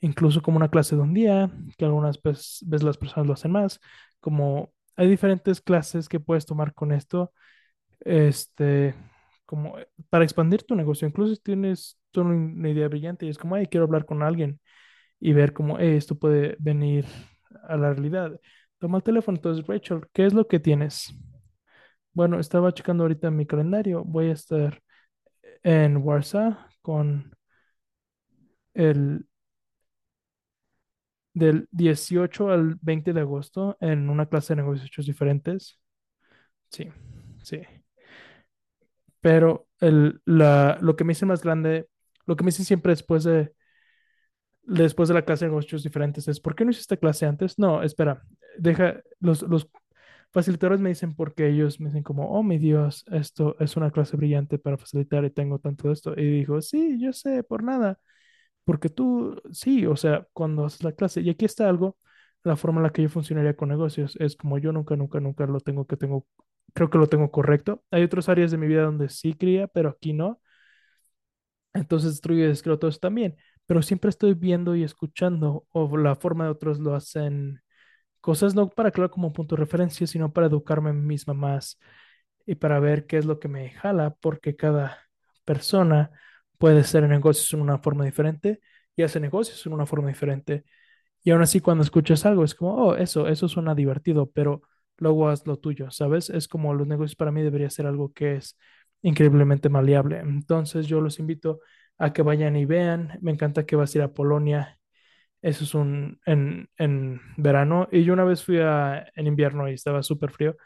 incluso 0.00 0.42
como 0.42 0.56
una 0.58 0.70
clase 0.70 0.96
de 0.96 1.02
un 1.02 1.14
día, 1.14 1.50
que 1.78 1.84
algunas 1.84 2.20
veces 2.22 2.62
las 2.82 2.98
personas 2.98 3.26
lo 3.26 3.34
hacen 3.34 3.52
más, 3.52 3.80
como 4.20 4.72
hay 4.96 5.08
diferentes 5.08 5.60
clases 5.60 6.08
que 6.08 6.20
puedes 6.20 6.46
tomar 6.46 6.74
con 6.74 6.92
esto, 6.92 7.32
este, 8.00 8.94
como 9.52 9.78
eh, 9.78 9.86
para 10.10 10.24
expandir 10.24 10.62
tu 10.64 10.74
negocio. 10.74 11.06
Incluso 11.06 11.36
tienes 11.42 11.98
una 12.16 12.70
idea 12.70 12.88
brillante 12.88 13.26
y 13.26 13.28
es 13.30 13.36
como, 13.38 13.54
ay, 13.56 13.66
quiero 13.66 13.84
hablar 13.86 14.06
con 14.06 14.22
alguien 14.22 14.60
y 15.20 15.32
ver 15.34 15.52
cómo 15.54 15.78
"Eh, 15.80 15.96
esto 15.96 16.16
puede 16.18 16.56
venir 16.60 17.06
a 17.68 17.76
la 17.76 17.92
realidad. 17.94 18.40
Toma 18.78 18.98
el 18.98 19.04
teléfono, 19.04 19.36
entonces, 19.38 19.66
Rachel, 19.66 20.02
¿qué 20.14 20.26
es 20.26 20.34
lo 20.34 20.48
que 20.48 20.60
tienes? 20.60 21.14
Bueno, 22.12 22.38
estaba 22.40 22.72
checando 22.74 23.04
ahorita 23.04 23.30
mi 23.30 23.46
calendario. 23.46 24.04
Voy 24.04 24.28
a 24.30 24.32
estar 24.32 24.82
en 25.64 25.98
Warsaw 25.98 26.56
con 26.82 27.32
el 28.74 29.24
del 31.34 31.68
18 31.70 32.50
al 32.50 32.76
20 32.82 33.12
de 33.12 33.20
agosto 33.20 33.76
en 33.80 34.10
una 34.10 34.26
clase 34.26 34.54
de 34.54 34.62
negocios 34.62 35.06
diferentes. 35.06 35.78
Sí, 36.70 36.88
sí. 37.44 37.60
Pero 39.22 39.68
el, 39.80 40.22
la, 40.26 40.78
lo 40.82 40.96
que 40.96 41.04
me 41.04 41.14
hice 41.14 41.26
más 41.26 41.42
grande, 41.44 41.88
lo 42.26 42.36
que 42.36 42.44
me 42.44 42.50
hice 42.50 42.64
siempre 42.64 42.92
después 42.92 43.24
de, 43.24 43.54
después 44.62 45.08
de 45.08 45.14
la 45.14 45.24
clase 45.24 45.44
de 45.44 45.50
negocios 45.50 45.82
diferentes 45.82 46.28
es, 46.28 46.40
¿por 46.40 46.54
qué 46.54 46.64
no 46.64 46.70
hiciste 46.70 46.98
clase 46.98 47.26
antes? 47.26 47.58
No, 47.58 47.82
espera, 47.82 48.22
deja 48.58 49.02
los, 49.20 49.42
los 49.42 49.68
facilitadores 50.32 50.80
me 50.80 50.88
dicen 50.90 51.14
porque 51.14 51.48
ellos 51.48 51.80
me 51.80 51.86
dicen 51.88 52.02
como, 52.02 52.30
oh 52.30 52.42
mi 52.42 52.58
Dios, 52.58 53.04
esto 53.12 53.56
es 53.60 53.76
una 53.76 53.90
clase 53.90 54.16
brillante 54.16 54.58
para 54.58 54.78
facilitar 54.78 55.24
y 55.24 55.30
tengo 55.30 55.58
tanto 55.58 55.88
de 55.88 55.94
esto. 55.94 56.14
Y 56.16 56.24
digo, 56.24 56.60
sí, 56.62 56.98
yo 57.00 57.12
sé, 57.12 57.42
por 57.42 57.62
nada. 57.62 57.98
Porque 58.64 58.88
tú, 58.90 59.40
sí, 59.52 59.86
o 59.86 59.96
sea, 59.96 60.26
cuando 60.32 60.66
haces 60.66 60.84
la 60.84 60.92
clase, 60.92 61.20
y 61.22 61.30
aquí 61.30 61.46
está 61.46 61.68
algo, 61.68 61.98
la 62.44 62.56
forma 62.56 62.80
en 62.80 62.84
la 62.84 62.92
que 62.92 63.02
yo 63.02 63.08
funcionaría 63.10 63.56
con 63.56 63.70
negocios 63.70 64.16
es 64.20 64.36
como 64.36 64.58
yo 64.58 64.72
nunca, 64.72 64.96
nunca, 64.96 65.20
nunca 65.20 65.46
lo 65.46 65.60
tengo 65.60 65.86
que 65.86 65.96
tengo, 65.96 66.26
creo 66.74 66.90
que 66.90 66.98
lo 66.98 67.08
tengo 67.08 67.30
correcto. 67.30 67.82
Hay 67.90 68.02
otras 68.04 68.28
áreas 68.28 68.50
de 68.50 68.58
mi 68.58 68.66
vida 68.66 68.82
donde 68.84 69.08
sí 69.08 69.34
cría, 69.34 69.66
pero 69.68 69.90
aquí 69.90 70.12
no. 70.12 70.40
Entonces 71.74 72.12
destruyo 72.12 72.44
y 72.44 72.48
descreo 72.48 72.78
todo 72.78 72.90
eso 72.90 72.98
también. 73.00 73.36
Pero 73.66 73.82
siempre 73.82 74.10
estoy 74.10 74.34
viendo 74.34 74.76
y 74.76 74.82
escuchando, 74.84 75.66
o 75.70 75.96
la 75.96 76.14
forma 76.16 76.44
de 76.44 76.50
otros 76.50 76.78
lo 76.80 76.94
hacen, 76.94 77.62
cosas 78.20 78.54
no 78.54 78.68
para 78.70 78.92
crear 78.92 79.10
como 79.10 79.32
punto 79.32 79.56
de 79.56 79.60
referencia, 79.62 80.06
sino 80.06 80.32
para 80.32 80.48
educarme 80.48 80.92
misma 80.92 81.34
más 81.34 81.78
y 82.46 82.56
para 82.56 82.80
ver 82.80 83.06
qué 83.06 83.18
es 83.18 83.26
lo 83.26 83.38
que 83.40 83.48
me 83.48 83.70
jala, 83.70 84.16
porque 84.20 84.56
cada 84.56 84.98
persona 85.44 86.10
puede 86.58 86.82
en 86.94 87.08
negocios 87.08 87.52
en 87.54 87.60
una 87.62 87.78
forma 87.78 88.04
diferente 88.04 88.60
y 88.96 89.02
hace 89.02 89.20
negocios 89.20 89.64
en 89.66 89.72
una 89.74 89.86
forma 89.86 90.08
diferente. 90.08 90.64
Y 91.24 91.30
aún 91.32 91.42
así, 91.42 91.60
cuando 91.60 91.84
escuchas 91.84 92.26
algo, 92.26 92.44
es 92.44 92.54
como, 92.54 92.74
oh, 92.76 92.96
eso, 92.96 93.28
eso 93.28 93.48
suena 93.48 93.74
divertido, 93.74 94.30
pero 94.32 94.62
luego 95.02 95.28
haz 95.28 95.46
lo 95.46 95.58
tuyo, 95.58 95.90
¿sabes? 95.90 96.30
Es 96.30 96.48
como 96.48 96.74
los 96.74 96.86
negocios 96.86 97.16
para 97.16 97.32
mí 97.32 97.42
debería 97.42 97.70
ser 97.70 97.86
algo 97.86 98.12
que 98.12 98.36
es 98.36 98.58
increíblemente 99.02 99.68
maleable. 99.68 100.20
Entonces, 100.20 100.86
yo 100.86 101.00
los 101.00 101.18
invito 101.18 101.60
a 101.98 102.12
que 102.12 102.22
vayan 102.22 102.56
y 102.56 102.64
vean. 102.66 103.18
Me 103.20 103.32
encanta 103.32 103.66
que 103.66 103.76
vas 103.76 103.94
a 103.94 103.98
ir 103.98 104.02
a 104.04 104.12
Polonia. 104.14 104.78
Eso 105.42 105.64
es 105.64 105.74
un 105.74 106.20
en, 106.26 106.68
en 106.78 107.20
verano. 107.36 107.88
Y 107.92 108.04
yo 108.04 108.12
una 108.14 108.24
vez 108.24 108.44
fui 108.44 108.58
en 108.60 109.26
invierno 109.26 109.68
y 109.68 109.74
estaba 109.74 110.02
súper 110.02 110.30
frío. 110.30 110.56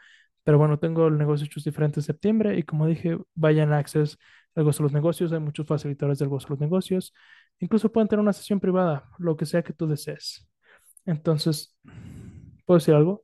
Pero 0.43 0.57
bueno, 0.57 0.79
tengo 0.79 1.07
el 1.07 1.17
negocio 1.17 1.45
hechos 1.45 1.63
diferente 1.63 1.99
en 1.99 2.03
septiembre 2.05 2.57
y 2.57 2.63
como 2.63 2.87
dije, 2.87 3.17
vayan 3.35 3.73
a 3.73 3.79
Access 3.79 4.17
del 4.55 4.63
gozo 4.65 4.83
los 4.83 4.93
negocios. 4.93 5.31
Hay 5.33 5.39
muchos 5.39 5.67
facilitadores 5.67 6.19
del 6.19 6.29
gozo 6.29 6.47
de 6.47 6.51
los 6.53 6.59
negocios. 6.61 7.13
Incluso 7.59 7.91
pueden 7.91 8.07
tener 8.07 8.21
una 8.21 8.33
sesión 8.33 8.59
privada, 8.59 9.09
lo 9.19 9.35
que 9.37 9.45
sea 9.45 9.63
que 9.63 9.73
tú 9.73 9.87
desees. 9.87 10.47
Entonces, 11.05 11.75
¿puedo 12.65 12.79
decir 12.79 12.93
algo? 12.95 13.23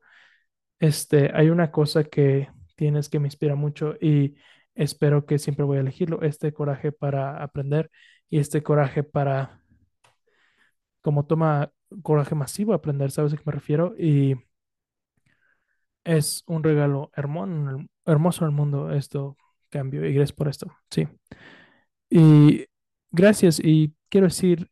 Este, 0.83 1.31
hay 1.33 1.49
una 1.49 1.71
cosa 1.71 2.03
que 2.03 2.49
tienes 2.75 3.07
que 3.07 3.17
me 3.17 3.27
inspira 3.27 3.55
mucho 3.55 3.95
y 4.01 4.35
espero 4.75 5.25
que 5.25 5.39
siempre 5.39 5.63
voy 5.63 5.77
a 5.77 5.79
elegirlo, 5.79 6.21
este 6.23 6.51
coraje 6.51 6.91
para 6.91 7.41
aprender 7.41 7.89
y 8.29 8.39
este 8.39 8.63
coraje 8.63 9.01
para, 9.01 9.61
como 11.01 11.25
toma 11.25 11.71
coraje 12.01 12.35
masivo 12.35 12.73
aprender, 12.73 13.11
¿sabes 13.11 13.33
a 13.33 13.37
qué 13.37 13.43
me 13.45 13.53
refiero? 13.53 13.93
Y 13.97 14.35
es 16.03 16.43
un 16.47 16.63
regalo 16.63 17.11
hermoso, 17.15 17.85
hermoso 18.05 18.45
al 18.45 18.51
mundo 18.51 18.91
esto, 18.91 19.37
cambio, 19.69 20.05
y 20.05 20.13
gracias 20.13 20.33
por 20.33 20.47
esto, 20.49 20.67
sí. 20.89 21.07
Y 22.09 22.65
gracias, 23.11 23.59
y 23.63 23.95
quiero 24.09 24.27
decir 24.27 24.69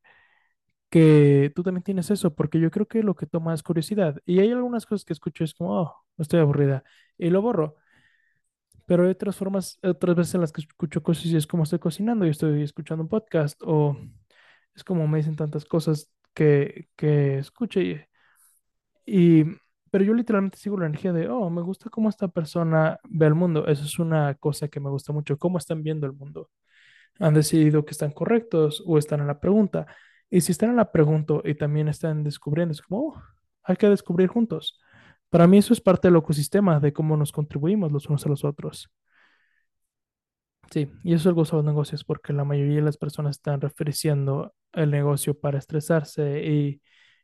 que 0.89 1.51
tú 1.55 1.63
también 1.63 1.83
tienes 1.83 2.11
eso, 2.11 2.35
porque 2.35 2.59
yo 2.59 2.71
creo 2.71 2.87
que 2.87 3.03
lo 3.03 3.15
que 3.15 3.25
toma 3.27 3.53
es 3.53 3.63
curiosidad. 3.63 4.17
Y 4.25 4.39
hay 4.39 4.51
algunas 4.51 4.85
cosas 4.85 5.05
que 5.05 5.13
escucho, 5.13 5.43
es 5.43 5.53
como, 5.53 5.81
oh, 5.83 6.00
estoy 6.21 6.39
aburrida, 6.39 6.83
y 7.17 7.29
lo 7.29 7.41
borro. 7.41 7.77
Pero 8.85 9.03
hay 9.03 9.11
otras 9.11 9.35
formas, 9.35 9.79
otras 9.83 10.15
veces 10.15 10.35
en 10.35 10.41
las 10.41 10.51
que 10.51 10.61
escucho 10.61 11.01
cosas 11.03 11.25
y 11.25 11.37
es 11.37 11.47
como 11.47 11.63
estoy 11.63 11.79
cocinando 11.79 12.25
y 12.25 12.29
estoy 12.29 12.63
escuchando 12.63 13.03
un 13.03 13.09
podcast, 13.09 13.61
o 13.63 13.97
es 14.75 14.83
como 14.83 15.07
me 15.07 15.19
dicen 15.19 15.35
tantas 15.35 15.65
cosas 15.65 16.11
que, 16.33 16.89
que 16.95 17.37
escucho 17.39 17.79
y, 17.81 18.01
y, 19.05 19.43
pero 19.91 20.03
yo 20.05 20.13
literalmente 20.13 20.57
sigo 20.57 20.77
la 20.77 20.85
energía 20.87 21.13
de, 21.13 21.27
oh, 21.29 21.49
me 21.49 21.61
gusta 21.61 21.89
cómo 21.89 22.09
esta 22.09 22.27
persona 22.29 22.99
ve 23.09 23.27
el 23.27 23.35
mundo. 23.35 23.67
Eso 23.67 23.83
es 23.85 23.99
una 23.99 24.35
cosa 24.35 24.67
que 24.69 24.79
me 24.79 24.89
gusta 24.89 25.13
mucho, 25.13 25.37
cómo 25.37 25.57
están 25.57 25.83
viendo 25.83 26.07
el 26.07 26.13
mundo. 26.13 26.49
Han 27.19 27.33
decidido 27.33 27.85
que 27.85 27.91
están 27.91 28.11
correctos 28.11 28.83
o 28.85 28.97
están 28.97 29.21
en 29.21 29.27
la 29.27 29.39
pregunta. 29.39 29.87
Y 30.29 30.41
si 30.41 30.51
están 30.53 30.71
en 30.71 30.77
la 30.77 30.91
pregunta 30.91 31.35
y 31.43 31.55
también 31.55 31.87
están 31.89 32.23
descubriendo, 32.23 32.73
es 32.73 32.81
como, 32.81 33.09
oh, 33.09 33.23
hay 33.63 33.75
que 33.75 33.89
descubrir 33.89 34.29
juntos. 34.29 34.79
Para 35.31 35.47
mí 35.47 35.57
eso 35.57 35.73
es 35.73 35.79
parte 35.81 36.09
del 36.09 36.17
ecosistema, 36.17 36.79
de 36.81 36.91
cómo 36.93 37.15
nos 37.15 37.31
contribuimos 37.31 37.91
los 37.91 38.07
unos 38.07 38.25
a 38.25 38.29
los 38.29 38.43
otros. 38.43 38.91
Sí, 40.71 40.91
y 41.03 41.13
eso 41.13 41.21
es 41.21 41.25
el 41.27 41.33
gozo 41.33 41.57
de 41.57 41.63
los 41.63 41.71
negocios, 41.71 42.03
porque 42.03 42.33
la 42.33 42.43
mayoría 42.43 42.75
de 42.77 42.81
las 42.81 42.97
personas 42.97 43.37
están 43.37 43.61
refiriendo 43.61 44.53
el 44.73 44.91
negocio 44.91 45.37
para 45.39 45.57
estresarse 45.57 46.45
y, 46.45 46.81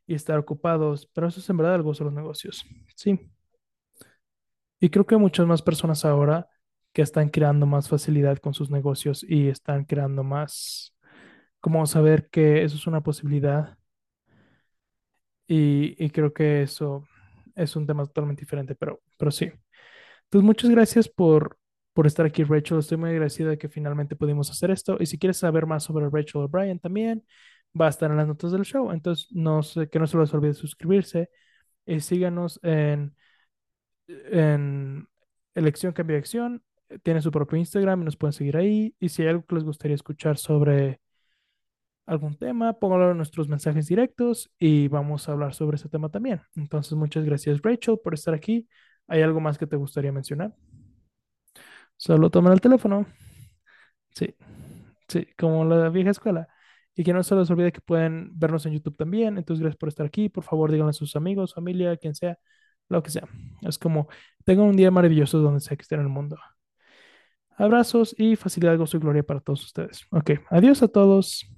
estar 0.07 0.39
ocupados, 0.39 1.09
pero 1.13 1.27
eso 1.27 1.41
es 1.41 1.49
en 1.49 1.57
verdad 1.57 1.75
el 1.75 1.83
gozo 1.83 2.05
de 2.05 2.11
los 2.11 2.13
negocios. 2.13 2.65
Sí. 2.95 3.29
Y 4.79 4.89
creo 4.89 5.05
que 5.05 5.15
hay 5.15 5.21
muchas 5.21 5.45
más 5.45 5.61
personas 5.61 6.05
ahora 6.05 6.47
que 6.93 7.01
están 7.01 7.29
creando 7.29 7.65
más 7.65 7.89
facilidad 7.89 8.37
con 8.37 8.53
sus 8.53 8.71
negocios 8.71 9.25
y 9.27 9.49
están 9.49 9.83
creando 9.85 10.23
más, 10.23 10.95
como 11.59 11.85
saber 11.87 12.29
que 12.29 12.63
eso 12.63 12.77
es 12.77 12.87
una 12.87 13.01
posibilidad. 13.01 13.77
Y 15.47 16.09
creo 16.11 16.33
que 16.33 16.61
eso 16.63 17.03
es 17.57 17.75
un 17.75 17.87
tema 17.87 18.05
totalmente 18.05 18.41
diferente, 18.41 18.75
pero, 18.75 19.01
pero 19.17 19.31
sí. 19.31 19.51
Entonces, 20.25 20.45
muchas 20.45 20.69
gracias 20.71 21.09
por, 21.09 21.57
por 21.93 22.07
estar 22.07 22.25
aquí, 22.25 22.43
Rachel. 22.43 22.79
Estoy 22.79 22.97
muy 22.97 23.09
agradecida 23.11 23.49
de 23.49 23.57
que 23.57 23.69
finalmente 23.69 24.15
pudimos 24.15 24.49
hacer 24.51 24.71
esto. 24.71 24.97
Y 24.99 25.05
si 25.07 25.17
quieres 25.19 25.37
saber 25.37 25.65
más 25.65 25.83
sobre 25.83 26.09
Rachel 26.09 26.41
O'Brien 26.43 26.79
también, 26.79 27.25
va 27.79 27.87
a 27.87 27.89
estar 27.89 28.11
en 28.11 28.17
las 28.17 28.27
notas 28.27 28.51
del 28.51 28.63
show. 28.63 28.91
Entonces, 28.91 29.27
no 29.31 29.63
sé, 29.63 29.89
que 29.89 29.99
no 29.99 30.07
se 30.07 30.17
les 30.17 30.33
olvide 30.33 30.53
suscribirse. 30.53 31.29
Y 31.85 31.99
síganos 32.01 32.59
en, 32.63 33.15
en 34.07 35.07
Elección 35.55 35.93
Cambio 35.93 36.15
de 36.15 36.19
Acción. 36.19 36.63
Tiene 37.03 37.21
su 37.21 37.31
propio 37.31 37.57
Instagram 37.57 38.01
y 38.01 38.05
nos 38.05 38.17
pueden 38.17 38.33
seguir 38.33 38.57
ahí. 38.57 38.95
Y 38.99 39.09
si 39.09 39.23
hay 39.23 39.29
algo 39.29 39.45
que 39.45 39.55
les 39.55 39.63
gustaría 39.63 39.95
escuchar 39.95 40.37
sobre 40.37 40.99
algún 42.07 42.37
tema, 42.37 42.73
póngalo 42.73 43.11
en 43.11 43.17
nuestros 43.17 43.47
mensajes 43.49 43.87
directos 43.87 44.49
y 44.57 44.87
vamos 44.87 45.27
a 45.27 45.33
hablar 45.33 45.53
sobre 45.53 45.75
ese 45.75 45.89
tema 45.89 46.09
también. 46.09 46.41
Entonces, 46.55 46.93
muchas 46.93 47.25
gracias, 47.25 47.61
Rachel, 47.61 47.99
por 48.03 48.13
estar 48.13 48.33
aquí. 48.33 48.67
¿Hay 49.07 49.21
algo 49.21 49.39
más 49.39 49.57
que 49.57 49.67
te 49.67 49.75
gustaría 49.75 50.11
mencionar? 50.11 50.55
Solo 51.97 52.29
tomen 52.29 52.53
el 52.53 52.61
teléfono. 52.61 53.05
Sí, 54.11 54.35
sí, 55.07 55.27
como 55.37 55.65
la 55.65 55.89
vieja 55.89 56.11
escuela. 56.11 56.47
Y 56.95 57.03
que 57.03 57.13
no 57.13 57.21
se 57.23 57.35
les 57.35 57.49
olvide 57.51 57.71
que 57.71 57.81
pueden 57.81 58.31
vernos 58.33 58.65
en 58.65 58.73
YouTube 58.73 58.97
también. 58.97 59.37
Entonces, 59.37 59.61
gracias 59.61 59.77
por 59.77 59.89
estar 59.89 60.05
aquí. 60.05 60.29
Por 60.29 60.43
favor, 60.43 60.71
díganle 60.71 60.91
a 60.91 60.93
sus 60.93 61.15
amigos, 61.15 61.53
familia, 61.53 61.95
quien 61.97 62.15
sea, 62.15 62.39
lo 62.89 63.03
que 63.03 63.11
sea. 63.11 63.27
Es 63.61 63.77
como, 63.77 64.07
tengan 64.45 64.65
un 64.65 64.77
día 64.77 64.91
maravilloso 64.91 65.39
donde 65.39 65.59
sea 65.59 65.77
que 65.77 65.83
estén 65.83 65.99
en 65.99 66.05
el 66.05 66.11
mundo. 66.11 66.37
Abrazos 67.57 68.15
y 68.17 68.35
facilidad, 68.35 68.77
gozo 68.77 68.97
y 68.97 68.99
gloria 68.99 69.23
para 69.23 69.41
todos 69.41 69.63
ustedes. 69.65 70.05
Ok, 70.11 70.31
adiós 70.49 70.81
a 70.83 70.87
todos. 70.87 71.56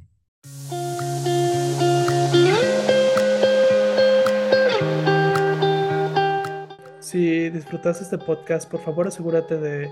Si 7.09 7.49
disfrutaste 7.49 8.03
este 8.03 8.19
podcast, 8.19 8.69
por 8.69 8.81
favor 8.81 9.07
asegúrate 9.07 9.57
de 9.57 9.89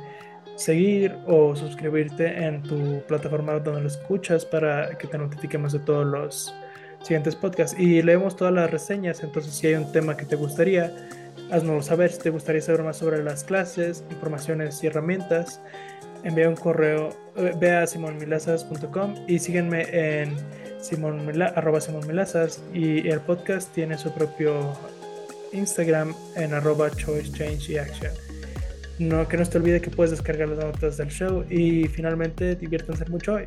seguir 0.55 1.15
o 1.25 1.55
suscribirte 1.55 2.45
en 2.45 2.61
tu 2.61 3.01
plataforma 3.07 3.53
donde 3.59 3.81
lo 3.81 3.87
escuchas 3.87 4.45
para 4.45 4.95
que 4.99 5.07
te 5.07 5.17
notifiquemos 5.17 5.73
de 5.73 5.79
todos 5.79 6.05
los 6.05 6.53
siguientes 7.01 7.35
podcasts. 7.35 7.75
Y 7.79 8.03
leemos 8.03 8.35
todas 8.35 8.53
las 8.53 8.69
reseñas, 8.69 9.23
entonces 9.23 9.51
si 9.55 9.65
hay 9.65 9.73
un 9.73 9.91
tema 9.91 10.15
que 10.15 10.25
te 10.25 10.35
gustaría, 10.35 10.95
haznoslo 11.49 11.81
saber. 11.81 12.11
Si 12.11 12.19
te 12.19 12.29
gustaría 12.29 12.61
saber 12.61 12.83
más 12.83 12.97
sobre 12.97 13.23
las 13.23 13.43
clases, 13.43 14.03
informaciones 14.11 14.83
y 14.83 14.87
herramientas, 14.87 15.59
envía 16.27 16.49
un 16.49 16.55
correo, 16.55 17.09
eh, 17.35 17.53
ve 17.59 17.71
a 17.71 17.87
simonmilazas.com 17.87 19.15
y 19.27 19.39
síguenme 19.39 19.87
en 19.91 20.35
arroba 21.55 21.81
simonmilazas 21.81 22.61
y 22.73 23.07
el 23.07 23.19
podcast 23.21 23.73
tiene 23.73 23.97
su 23.97 24.13
propio 24.13 24.73
Instagram 25.53 26.13
en 26.35 26.53
arroba 26.53 26.91
choice 26.91 27.31
change 27.31 27.69
y 27.69 27.77
action. 27.77 28.11
No, 28.99 29.27
que 29.27 29.37
no 29.37 29.45
te 29.45 29.57
olvide 29.57 29.79
que 29.79 29.89
puedes 29.89 30.11
descargar 30.11 30.49
las 30.49 30.59
notas 30.59 30.97
del 30.97 31.09
show 31.09 31.45
y 31.49 31.87
finalmente 31.87 32.55
diviértanse 32.55 33.05
mucho 33.05 33.35
hoy. 33.35 33.43